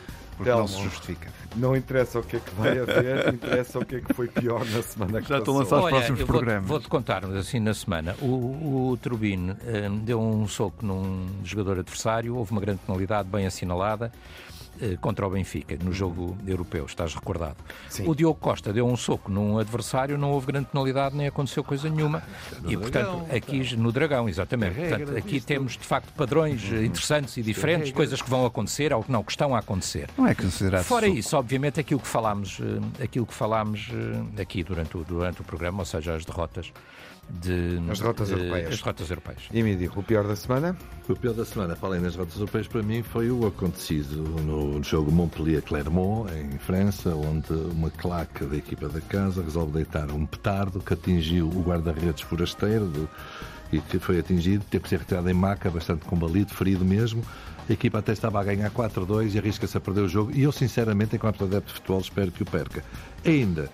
porque 0.40 0.50
Telmo, 0.50 0.62
não 0.62 0.68
se 0.68 0.82
justifica. 0.82 1.28
Não 1.54 1.76
interessa 1.76 2.18
o 2.18 2.22
que 2.22 2.36
é 2.36 2.40
que 2.40 2.54
vai 2.54 2.78
haver, 2.78 3.34
interessa 3.34 3.78
o 3.78 3.84
que 3.84 3.96
é 3.96 4.00
que 4.00 4.14
foi 4.14 4.26
pior 4.26 4.64
na 4.64 4.82
semana 4.82 5.20
que 5.20 5.28
Já 5.28 5.38
estão 5.38 5.54
lançados 5.54 5.84
os 5.84 5.90
próximos 5.90 6.22
programas. 6.22 6.66
Vou-te 6.66 6.82
vou 6.84 6.90
contar, 6.90 7.22
assim, 7.26 7.60
na 7.60 7.74
semana. 7.74 8.16
O, 8.22 8.90
o 8.92 8.96
Turbine 8.96 9.52
um, 9.52 9.98
deu 9.98 10.18
um 10.18 10.48
soco 10.48 10.84
num 10.84 11.28
jogador 11.44 11.80
adversário, 11.80 12.34
houve 12.34 12.52
uma 12.52 12.60
grande 12.62 12.80
penalidade 12.86 13.28
bem 13.28 13.44
assinalada. 13.44 14.10
Eh, 14.80 14.96
contra 14.98 15.26
o 15.26 15.30
Benfica, 15.30 15.76
no 15.82 15.92
jogo 15.92 16.38
europeu, 16.46 16.86
estás 16.86 17.14
recordado. 17.14 17.56
Sim. 17.88 18.08
O 18.08 18.14
Diogo 18.14 18.38
Costa 18.40 18.72
deu 18.72 18.86
um 18.86 18.96
soco 18.96 19.30
num 19.30 19.58
adversário, 19.58 20.16
não 20.16 20.30
houve 20.30 20.46
grande 20.46 20.68
penalidade, 20.68 21.14
nem 21.14 21.26
aconteceu 21.26 21.62
coisa 21.62 21.90
nenhuma. 21.90 22.22
No 22.62 22.72
e, 22.72 22.76
portanto, 22.78 23.26
aqui 23.30 23.76
no 23.76 23.92
Dragão, 23.92 24.26
exatamente. 24.26 24.76
Portanto, 24.76 25.16
aqui 25.18 25.38
temos, 25.38 25.72
de 25.72 25.84
facto, 25.84 26.10
padrões 26.14 26.64
uhum. 26.70 26.82
interessantes 26.82 27.36
e 27.36 27.42
diferentes, 27.42 27.92
coisas 27.92 28.22
que 28.22 28.30
vão 28.30 28.46
acontecer 28.46 28.90
ou 28.94 29.02
que 29.02 29.12
não, 29.12 29.22
que 29.22 29.32
estão 29.32 29.54
a 29.54 29.58
acontecer. 29.58 30.08
Não 30.16 30.26
é 30.26 30.34
considerado. 30.34 30.84
Fora 30.84 31.06
soco. 31.06 31.18
isso, 31.18 31.36
obviamente, 31.36 31.78
aquilo 31.78 32.00
que 32.00 32.08
falámos, 32.08 32.58
eh, 32.60 33.04
aquilo 33.04 33.26
que 33.26 33.34
falámos 33.34 33.90
eh, 33.92 34.42
aqui 34.42 34.62
durante 34.62 34.96
o, 34.96 35.04
durante 35.04 35.42
o 35.42 35.44
programa, 35.44 35.80
ou 35.80 35.84
seja, 35.84 36.14
as 36.14 36.24
derrotas 36.24 36.72
de, 37.30 37.78
as 37.90 37.98
derrotas 37.98 38.28
de, 38.28 38.34
europeias. 38.34 38.72
As 38.72 38.78
derrotas 38.78 39.10
europeias. 39.10 39.42
E 39.52 39.62
me 39.62 39.90
o 39.94 40.02
pior 40.02 40.26
da 40.26 40.36
semana? 40.36 40.76
O 41.08 41.14
pior 41.14 41.34
da 41.34 41.44
semana, 41.44 41.76
para 41.76 41.90
além 41.90 42.02
das 42.02 42.12
derrotas 42.12 42.36
europeias, 42.36 42.68
para 42.68 42.82
mim 42.82 43.02
foi 43.02 43.30
o 43.30 43.46
acontecido 43.46 44.22
no 44.42 44.82
jogo 44.82 45.10
Montpellier-Clermont, 45.10 46.32
em 46.32 46.58
França, 46.58 47.14
onde 47.14 47.52
uma 47.52 47.90
claque 47.90 48.44
da 48.44 48.56
equipa 48.56 48.88
da 48.88 49.00
casa 49.00 49.42
resolve 49.42 49.72
deitar 49.72 50.10
um 50.10 50.26
petardo 50.26 50.80
que 50.80 50.94
atingiu 50.94 51.48
o 51.48 51.62
guarda-redes 51.62 52.22
forasteiro 52.22 52.86
do, 52.86 53.08
e 53.72 53.80
que 53.80 53.98
foi 53.98 54.18
atingido, 54.18 54.64
teve 54.68 54.84
que 54.84 54.88
ser 54.88 54.98
retirado 54.98 55.28
em 55.30 55.34
maca, 55.34 55.70
bastante 55.70 56.04
combalido, 56.04 56.52
ferido 56.52 56.84
mesmo. 56.84 57.22
A 57.68 57.72
equipa 57.72 58.00
até 58.00 58.12
estava 58.12 58.40
a 58.40 58.44
ganhar 58.44 58.68
4-2 58.70 59.34
e 59.34 59.38
arrisca-se 59.38 59.76
a 59.76 59.80
perder 59.80 60.00
o 60.00 60.08
jogo. 60.08 60.32
E 60.34 60.42
eu, 60.42 60.50
sinceramente, 60.50 61.14
enquanto 61.14 61.44
adepto 61.44 61.68
de 61.68 61.74
futebol, 61.74 62.00
espero 62.00 62.32
que 62.32 62.42
o 62.42 62.46
perca. 62.46 62.82
Ainda, 63.24 63.70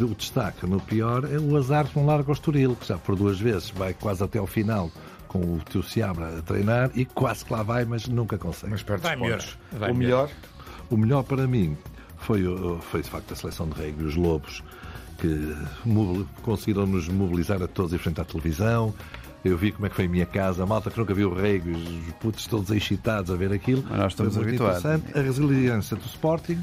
o 0.00 0.14
destaque 0.14 0.66
no 0.66 0.80
pior 0.80 1.24
é 1.30 1.38
o 1.38 1.56
azar 1.56 1.86
que 1.86 1.98
não 1.98 2.06
larga 2.06 2.30
o 2.30 2.32
Estoril, 2.32 2.74
que 2.74 2.86
já 2.86 2.96
por 2.96 3.14
duas 3.14 3.38
vezes 3.38 3.70
vai 3.70 3.92
quase 3.94 4.22
até 4.24 4.38
ao 4.38 4.46
final 4.46 4.90
com 5.28 5.38
o 5.38 5.60
teu 5.70 5.82
Seabra 5.82 6.38
a 6.38 6.42
treinar 6.42 6.90
e 6.94 7.04
quase 7.04 7.44
que 7.44 7.52
lá 7.52 7.62
vai, 7.62 7.84
mas 7.84 8.08
nunca 8.08 8.38
consegue. 8.38 8.72
Mas 8.72 8.82
perde 8.82 9.02
vai 9.02 9.16
melhor. 9.16 9.44
Vai 9.72 9.90
o 9.90 9.94
melhor? 9.94 10.30
O 10.90 10.96
melhor 10.96 11.22
para 11.22 11.46
mim 11.46 11.76
foi, 12.16 12.42
foi 12.80 13.02
de 13.02 13.10
facto 13.10 13.32
a 13.32 13.36
seleção 13.36 13.68
de 13.68 13.74
rugby, 13.74 14.04
os 14.04 14.16
Lobos, 14.16 14.62
que 15.18 15.54
conseguiram 16.42 16.86
nos 16.86 17.08
mobilizar 17.08 17.62
a 17.62 17.68
todos 17.68 17.92
em 17.92 17.98
frente 17.98 18.20
à 18.20 18.24
televisão. 18.24 18.94
Eu 19.44 19.56
vi 19.56 19.70
como 19.70 19.86
é 19.86 19.88
que 19.88 19.94
foi 19.94 20.06
a 20.06 20.08
minha 20.08 20.26
casa, 20.26 20.62
a 20.62 20.66
malta 20.66 20.90
que 20.90 20.98
nunca 20.98 21.14
viu 21.14 21.28
rugby, 21.28 21.72
os 21.72 22.14
putos 22.14 22.46
todos 22.46 22.70
excitados 22.70 23.30
a 23.30 23.36
ver 23.36 23.52
aquilo. 23.52 23.84
Mas 23.88 23.98
nós 23.98 24.12
estamos 24.12 24.36
habituados. 24.36 24.84
A 24.84 25.20
resiliência 25.20 25.96
do 25.96 26.06
Sporting, 26.06 26.58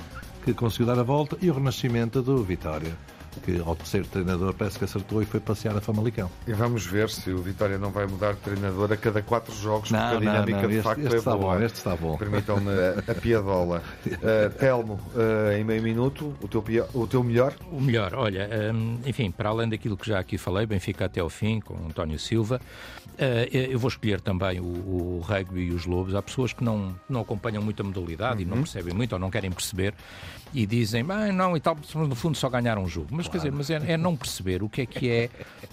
que 0.45 0.53
conseguiu 0.53 0.85
dar 0.85 0.99
a 0.99 1.03
volta, 1.03 1.35
e 1.41 1.49
o 1.49 1.53
renascimento 1.53 2.21
do 2.21 2.43
Vitória 2.43 2.95
que 3.39 3.61
ao 3.65 3.75
terceiro 3.75 4.07
treinador 4.07 4.53
parece 4.53 4.77
que 4.77 4.85
acertou 4.85 5.21
e 5.21 5.25
foi 5.25 5.39
passear 5.39 5.75
a 5.75 5.81
Famalicão. 5.81 6.29
E 6.47 6.53
vamos 6.53 6.85
ver 6.85 7.09
se 7.09 7.31
o 7.31 7.41
Vitória 7.41 7.77
não 7.77 7.91
vai 7.91 8.05
mudar 8.05 8.33
de 8.33 8.39
treinador 8.39 8.91
a 8.91 8.97
cada 8.97 9.21
quatro 9.21 9.53
jogos, 9.55 9.91
não, 9.91 9.99
porque 9.99 10.15
a 10.15 10.19
dinâmica 10.19 10.61
não, 10.61 10.61
não. 10.61 10.69
de 10.69 10.81
facto 10.81 11.01
este, 11.01 11.15
este 11.15 11.29
é 11.29 11.31
boa. 11.31 11.55
Bom, 11.55 11.63
este 11.63 11.77
está 11.77 11.95
bom. 11.95 12.17
Permitam-me 12.17 12.69
a, 12.71 13.11
a 13.11 13.15
piadola. 13.15 13.83
Uh, 14.05 14.49
Telmo, 14.59 14.93
uh, 14.93 15.51
em 15.57 15.63
meio 15.63 15.81
minuto, 15.81 16.33
o 16.41 16.47
teu, 16.47 16.63
o 16.93 17.07
teu 17.07 17.23
melhor? 17.23 17.53
O 17.71 17.81
melhor, 17.81 18.13
olha, 18.15 18.49
um, 18.73 18.99
enfim, 19.05 19.31
para 19.31 19.49
além 19.49 19.69
daquilo 19.69 19.97
que 19.97 20.07
já 20.07 20.19
aqui 20.19 20.37
falei, 20.37 20.65
Benfica 20.65 21.05
até 21.05 21.19
ao 21.19 21.29
fim, 21.29 21.59
com 21.59 21.73
António 21.87 22.19
Silva, 22.19 22.59
uh, 23.15 23.55
eu 23.55 23.79
vou 23.79 23.89
escolher 23.89 24.21
também 24.21 24.59
o, 24.59 24.63
o, 24.63 25.19
rugby 25.25 25.61
e 25.61 25.71
os 25.71 25.85
lobos. 25.85 26.15
Há 26.15 26.21
pessoas 26.21 26.53
que 26.53 26.63
não, 26.63 26.95
não 27.09 27.21
acompanham 27.21 27.61
muito 27.61 27.81
a 27.81 27.83
modalidade 27.83 28.35
uhum. 28.35 28.41
e 28.41 28.45
não 28.45 28.57
uhum. 28.57 28.63
percebem 28.63 28.93
muito 28.93 29.13
ou 29.13 29.19
não 29.19 29.29
querem 29.29 29.51
perceber 29.51 29.93
e 30.53 30.65
dizem, 30.65 31.05
ah, 31.09 31.31
não, 31.33 31.57
e 31.57 31.59
tal, 31.59 31.77
no 31.95 32.15
fundo 32.15 32.37
só 32.37 32.49
ganhar 32.49 32.77
um 32.77 32.87
jogo. 32.87 33.09
Mas 33.11 33.24
claro. 33.29 33.43
quer 33.43 33.49
dizer, 33.49 33.51
mas 33.51 33.69
é, 33.69 33.93
é, 33.93 33.97
não 33.97 34.15
perceber 34.15 34.63
o 34.63 34.69
que 34.69 34.81
é 34.81 34.85
que 34.85 35.09
é 35.09 35.29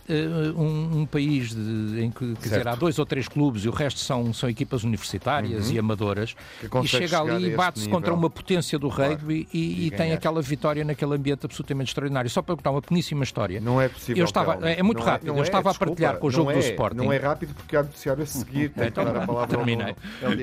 uh, 0.09 0.61
um, 0.61 1.01
um, 1.01 1.07
país 1.07 1.55
de, 1.55 2.03
em 2.03 2.11
que 2.11 2.35
quer 2.35 2.49
dizer, 2.49 2.69
há 2.69 2.75
dois 2.75 2.99
ou 2.99 3.07
três 3.07 3.29
clubes 3.29 3.65
e 3.65 3.69
o 3.69 3.73
resto 3.73 4.01
são, 4.01 4.33
são 4.33 4.49
equipas 4.49 4.85
universitárias 4.85 5.69
uhum. 5.69 5.75
e 5.75 5.79
amadoras 5.79 6.35
e 6.83 6.89
chega 6.89 7.21
ali 7.21 7.47
e 7.47 7.57
bate-se 7.57 7.89
contra 7.89 8.13
uma 8.13 8.31
potência 8.31 8.79
do 8.79 8.89
rugby 8.89 9.45
claro. 9.45 9.49
e, 9.53 9.59
e, 9.59 9.87
e 9.87 9.91
tem 9.91 10.13
aquela 10.13 10.41
vitória 10.41 10.85
naquele 10.85 11.15
ambiente 11.15 11.45
absolutamente 11.45 11.91
extraordinário. 11.91 12.31
Só 12.31 12.43
para 12.43 12.57
contar 12.57 12.71
uma 12.71 12.83
pequeníssima 12.83 13.25
história. 13.25 13.61
Não 13.61 13.81
é 13.81 13.89
possível. 13.89 14.21
Eu 14.21 14.25
estava, 14.25 14.55
é 14.69 14.83
muito 14.83 14.99
não 14.99 15.07
rápido. 15.07 15.35
É, 15.35 15.39
eu 15.39 15.43
estava 15.43 15.71
é, 15.71 15.73
a 15.73 15.75
partilhar 15.75 16.17
com 16.19 16.27
o 16.27 16.31
jogo 16.31 16.51
é, 16.51 16.55
do 16.55 16.61
Sporting. 16.61 16.97
Não 16.97 17.13
é 17.13 17.17
rápido 17.17 17.55
porque 17.55 17.77
há 17.77 17.83
noticiário 17.83 18.23
a 18.23 18.27
seguir. 18.27 18.73
então, 18.77 19.05
a 19.07 19.27
palavra 19.27 19.47
terminei. 19.57 19.95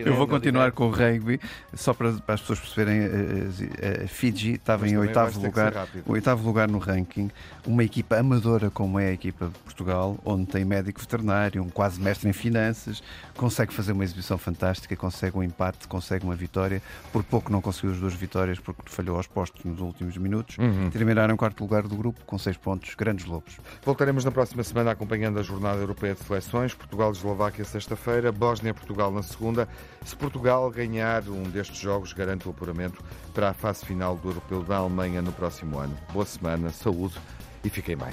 Eu 0.06 0.16
vou 0.16 0.28
continuar 0.28 0.72
com 0.72 0.88
o 0.88 0.92
rugby 0.92 1.40
só 1.74 1.94
para, 1.94 2.14
para 2.14 2.36
as 2.36 2.42
pessoas 2.42 2.60
perceberem. 2.60 3.00
A, 3.00 4.02
a, 4.02 4.06
a 4.06 4.08
Fiji 4.08 4.54
estava 4.54 4.88
em 4.88 4.98
oitavo 4.98 5.40
lugar, 5.40 5.88
o 6.06 6.14
oitavo 6.14 6.46
lugar 6.46 6.68
no 6.68 6.78
ranking, 7.00 7.32
uma 7.66 7.84
equipa 7.84 8.18
amadora 8.18 8.70
como 8.70 9.00
é 9.00 9.08
a 9.08 9.12
equipa 9.12 9.48
de 9.48 9.60
Portugal, 9.60 10.18
onde 10.26 10.46
tem 10.46 10.66
médico 10.66 11.00
veterinário, 11.00 11.62
um 11.64 11.70
quase 11.70 12.00
mestre 12.00 12.30
em 12.30 12.34
finanças, 12.34 13.02
consegue 13.36 13.74
fazer 13.74 13.94
uma 13.94 14.04
exibição 14.04 14.38
fantástica, 14.38 14.96
consegue 14.96 15.38
um 15.38 15.44
empate, 15.44 15.88
consegue 15.88 16.26
uma 16.26 16.36
vitória. 16.36 16.82
Por 17.12 17.24
pouco 17.24 17.52
não 17.52 17.62
conseguiu 17.62 17.92
as 17.92 18.00
duas 18.00 18.14
vitórias 18.14 18.60
porque 18.60 18.82
falhou 18.86 19.18
aos 19.18 19.28
postos 19.28 19.64
nos 19.64 19.80
últimos 19.80 20.18
minutos. 20.18 20.58
Uhum. 20.58 20.90
Terminaram 20.90 21.34
em 21.34 21.38
quarto 21.38 21.62
lugar 21.62 21.84
do 21.84 21.96
grupo 21.96 22.20
com 22.26 22.38
seis 22.38 22.58
pontos, 22.58 22.94
grandes 22.96 23.26
lobos. 23.26 23.58
Voltaremos 23.84 24.26
na 24.26 24.32
próxima 24.32 24.64
semana 24.64 24.92
acompanhando 24.92 25.40
a 25.40 25.44
Jornada 25.44 25.80
Europeia 25.80 26.14
de 26.14 26.24
Seleções, 26.24 26.74
Portugal-Eslováquia 26.74 27.64
sexta-feira, 27.64 28.32
Bósnia-Portugal 28.32 29.12
na 29.12 29.24
segunda. 29.24 29.68
Se 30.06 30.16
Portugal 30.16 30.70
ganhar 30.72 31.28
um 31.28 31.44
destes 31.44 31.78
jogos, 31.78 32.14
garante 32.14 32.48
o 32.48 32.52
apuramento 32.52 33.04
para 33.40 33.52
a 33.52 33.54
fase 33.54 33.86
final 33.86 34.18
do 34.18 34.32
Europeu 34.32 34.62
da 34.64 34.76
Alemanha 34.76 35.22
no 35.22 35.32
próximo 35.32 35.80
ano. 35.80 35.98
Boa 36.12 36.26
semana, 36.26 36.72
saúde 36.72 37.18
e 37.64 37.70
fiquem 37.70 37.96
bem. 37.96 38.10